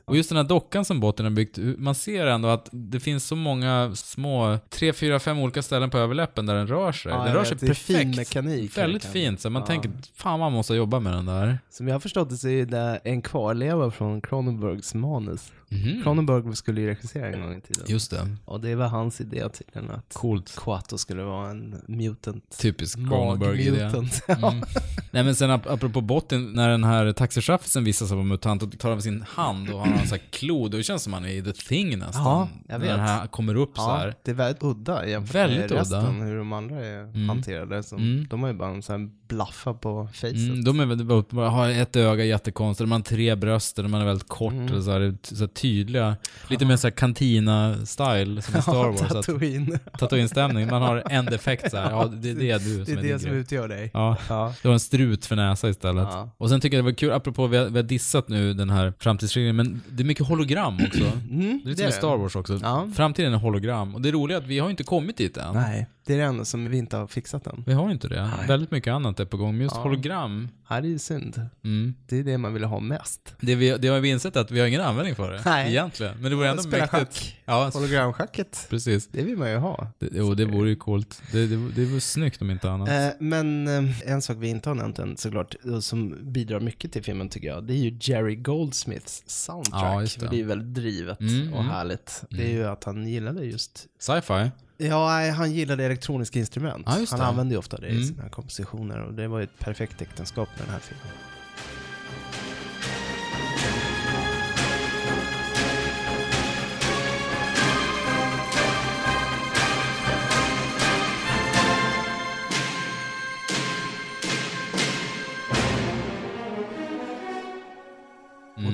[0.06, 3.28] Och just den här dockan som båten har byggt, man ser ändå att det finns
[3.28, 7.12] så många små, tre, fyra, fem olika ställen på överläppen där den rör sig.
[7.12, 7.80] Ja, den rör sig perfekt.
[8.00, 9.40] fin mekanik, Väldigt fint.
[9.42, 9.66] Så man Ja.
[9.66, 11.60] tänker, fan man måste jobba med den där.
[11.70, 15.52] Som jag har förstått det så är det en kvarleva från Cronenbergs manus.
[15.70, 16.04] Mhm.
[16.04, 17.84] Cronenberg skulle ju regissera en gång i tiden.
[17.88, 18.36] Just det.
[18.46, 20.56] Och det var hans idé tydligen att Coolt.
[20.58, 22.58] Quato skulle vara en mutant.
[22.60, 23.92] Typisk Cronenberg-idé.
[24.28, 24.64] Mm.
[25.12, 28.80] Nej men sen ap- apropå botten, när den här taxichauffören visar sig vara mutant och
[28.80, 31.30] tar av sin hand och har en sån här klod, det känns som han är
[31.30, 32.24] i The Thing nästan.
[32.24, 32.88] Ja, jag vet.
[32.90, 34.16] När den här kommer upp så här.
[34.24, 36.26] det är väldigt udda jämfört Väldigt med resten, udda.
[36.26, 37.30] hur de andra är Mm.
[37.30, 37.84] hanterade.
[37.84, 38.28] Som, Mm.
[38.30, 40.34] De har ju bara en sån här blaffa på facet.
[40.36, 44.28] Mm, de är väldigt, har ett öga jättekonstigt, man har tre bröst, man är väldigt
[44.28, 44.84] kort, Mm.
[44.84, 46.16] så här, så tydliga.
[46.50, 49.02] Lite mer så här Cantina-style som i Star Ja, Wars.
[49.02, 49.80] att- Tatooine.
[50.00, 50.68] Tatooine-stämning.
[50.70, 51.92] Man har en defekt så här.
[51.92, 53.40] ja det är det du Det som är är det som grej.
[53.40, 53.92] utgör dig.
[53.94, 54.18] Ja.
[54.30, 54.54] Ja.
[54.62, 56.08] Du har en strut för näsa istället.
[56.12, 56.30] Ja.
[56.38, 58.70] Och sen tycker jag det var kul, apropå vi har, vi har dissat nu den
[58.70, 61.04] här framtidsregeln, men det är mycket hologram också.
[61.04, 61.92] Mm, det är lite det som i det.
[61.92, 62.60] Star Wars också.
[62.64, 62.88] Ja.
[62.96, 63.96] Framtiden är hologram.
[63.96, 65.54] Och det roliga är att vi har inte kommit dit än.
[65.54, 67.64] Nej, det är det enda som vi inte har fixat än.
[67.68, 68.22] Vi har inte det.
[68.38, 68.48] Nej.
[68.48, 69.54] Väldigt mycket annat är på gång.
[69.54, 69.82] Men just Ja.
[69.84, 71.42] hologram, Ja, det är ju synd.
[71.64, 71.94] mm.
[72.08, 73.36] Det är det man vill ha mest.
[73.42, 75.42] det, vi, det har vi insett att vi har ingen användning för det.
[75.46, 75.70] Nej.
[75.72, 76.18] Egentligen.
[76.22, 77.18] Men det vore ändå Spela mäktigt.
[77.18, 77.38] schack.
[77.46, 78.68] Ja, Hologramschacket.
[78.70, 79.08] precis.
[79.08, 79.88] Det vill man ju ha.
[80.00, 81.22] Det, jo, det vore ju coolt.
[81.32, 82.90] Det, det, det vore snyggt om inte annat.
[82.90, 87.04] Eh, men eh, en sak vi inte har nämnt än såklart, som bidrar mycket till
[87.04, 89.84] filmen tycker jag, det är ju Jerry Goldsmiths soundtrack.
[89.84, 90.28] Ja, just det.
[90.28, 91.72] Det är ju väldigt drivet Mm, och mm.
[91.72, 92.24] härligt.
[92.30, 94.52] Det är ju att han gillade just Sci-fi.
[94.78, 96.84] Ja, han gillade elektroniska instrument.
[96.86, 98.04] Ja, han använde ju ofta det i Mm.
[98.04, 101.08] sina kompositioner och det var ju ett perfekt äktenskap med den här filmen.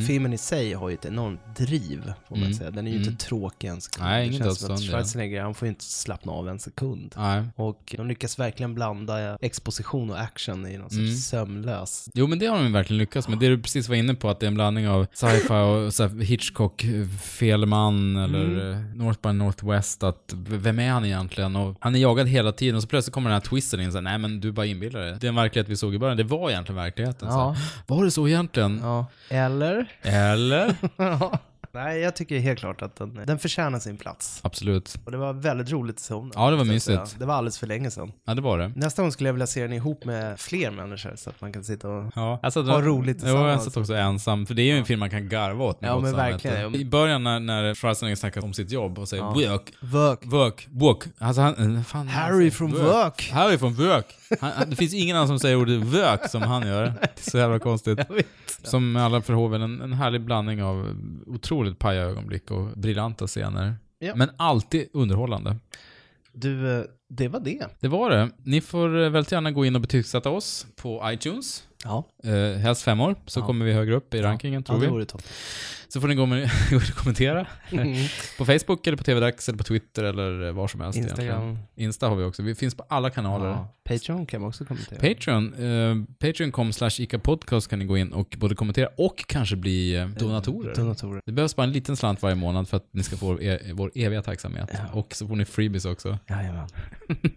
[0.07, 2.53] Filmen i sig har ju ett enormt driv, får man Mm.
[2.53, 2.71] säga.
[2.71, 3.09] Den är ju Mm.
[3.09, 4.05] inte tråkig en sekund.
[4.09, 4.81] Nej, Det känns som att.
[4.81, 7.13] Schwarzenegger, han får ju inte slappna av en sekund.
[7.17, 7.43] Nej.
[7.55, 11.15] Och de lyckas verkligen blanda exposition och action i någon sorts Mm.
[11.15, 12.09] sömlös.
[12.13, 13.39] Jo men det har de verkligen lyckats med.
[13.39, 15.53] Det du precis var inne på, att det är en blandning av sci-fi
[15.87, 18.71] och så Hitchcock, eh, fel man eller Mm.
[18.71, 20.03] eh, North by Northwest.
[20.03, 21.55] Att vem är han egentligen?
[21.55, 23.91] Och han är jagad hela tiden och så plötsligt kommer den här twisten in.
[23.91, 25.17] Så här, Nej men du bara inbillar dig.
[25.21, 26.17] Det är en verklighet vi såg i början.
[26.17, 27.31] Det var egentligen verkligheten.
[27.31, 27.49] Så Ja.
[27.51, 28.79] här, var det så egentligen?
[28.83, 29.05] Ja.
[29.29, 29.91] Eller?
[30.01, 30.75] Eller?
[30.97, 31.39] Ja.
[31.75, 34.39] Nej, jag tycker helt klart att den, den förtjänar sin plats.
[34.43, 34.95] Absolut.
[35.05, 36.41] Och det var väldigt roligt att se om den.
[36.41, 37.15] Ja, det var mysigt.
[37.19, 38.11] Det var alldeles för länge sedan.
[38.27, 38.71] Ja, det var det.
[38.75, 41.63] Nästa gång skulle jag vilja se den ihop med fler människor så att man kan
[41.63, 43.51] sitta och Ja, alltså, ha roligt Jo, tillsammans.
[43.53, 44.45] jag satt också ensam.
[44.45, 46.75] För det är ju en film man kan garva åt med Ja, men verkligen.
[46.75, 49.29] I början när, när Schwarzenegger snackar om sitt jobb och säger Ja.
[49.33, 50.25] work, Work.
[50.25, 51.03] work, work.
[51.19, 53.29] Alltså han, eh, fan, Harry från work.
[53.33, 54.05] Harry från work.
[54.41, 56.83] Han, det finns ingen annan som säger ordet work som han gör.
[57.01, 57.99] Det är så jävla konstigt.
[58.63, 60.95] Som med alla förhoven, en, en härlig blandning av
[61.27, 63.75] otroligt paja ögonblick och briljanta scener.
[63.99, 64.15] Ja.
[64.15, 65.55] Men alltid underhållande.
[66.33, 67.67] Du, eh, det var det.
[67.79, 68.29] Det var det.
[68.43, 71.63] Ni får eh, väldigt gärna gå in och betygsätta oss på iTunes.
[71.83, 72.07] Ja.
[72.23, 73.45] Eh, helst femmor, så Ja.
[73.45, 74.91] kommer vi högre upp i rankingen, tror ja, det vi.
[74.91, 75.27] vore toppen.
[75.93, 77.47] Så får ni gå, med, gå och kommentera.
[77.71, 77.93] Mm.
[78.37, 81.41] på Facebook eller på TV-dags eller på Twitter eller var som helst Instagram.
[81.41, 81.67] egentligen.
[81.75, 82.43] Insta har vi också.
[82.43, 83.47] Vi finns på alla kanaler.
[83.47, 83.67] Ja.
[83.83, 85.13] Patreon kan man också kommentera.
[85.13, 89.55] Patreon, eh, patreon.com slash ICA podcast kan ni gå in och både kommentera och kanske
[89.55, 90.75] bli eh, donatorer.
[90.75, 91.21] donatorer.
[91.25, 93.91] Det behövs bara en liten slant varje månad för att ni ska få er, vår
[93.95, 94.69] eviga tacksamhet.
[94.93, 96.17] Och så får ni freebies också.
[96.29, 96.67] Jajamän.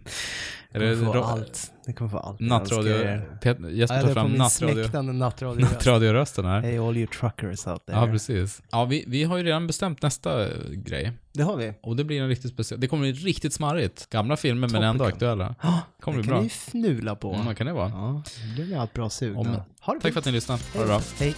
[0.71, 1.71] Är Ni kommer få allt.
[1.87, 2.39] Ni kommer få allt.
[2.39, 2.95] Nattradio...
[2.95, 3.21] er.
[3.69, 5.61] Jesper Ja, tar fram nattradio...
[5.61, 6.61] nattradiorösten här.
[6.61, 7.99] Hey all you truckers out there.
[7.99, 8.46] Ja, precis.
[8.71, 11.11] Ja, vi, vi har ju redan bestämt nästa eh, grej.
[11.33, 11.73] Det har vi.
[11.81, 12.81] Och det blir en riktigt speciell...
[12.81, 14.09] Det kommer bli riktigt smarrigt.
[14.09, 15.55] Gamla filmer men ändå aktuella.
[16.01, 16.41] kommer det bli kan bra.
[16.41, 17.33] ni fnula på.
[17.33, 17.89] Mm, kan det vara?
[17.89, 18.23] Ja,
[18.57, 19.65] det blir allt bra sugna.
[19.81, 20.61] Om- Tack för att ni lyssnade.
[20.73, 21.01] Ha det bra.
[21.19, 21.35] Hej.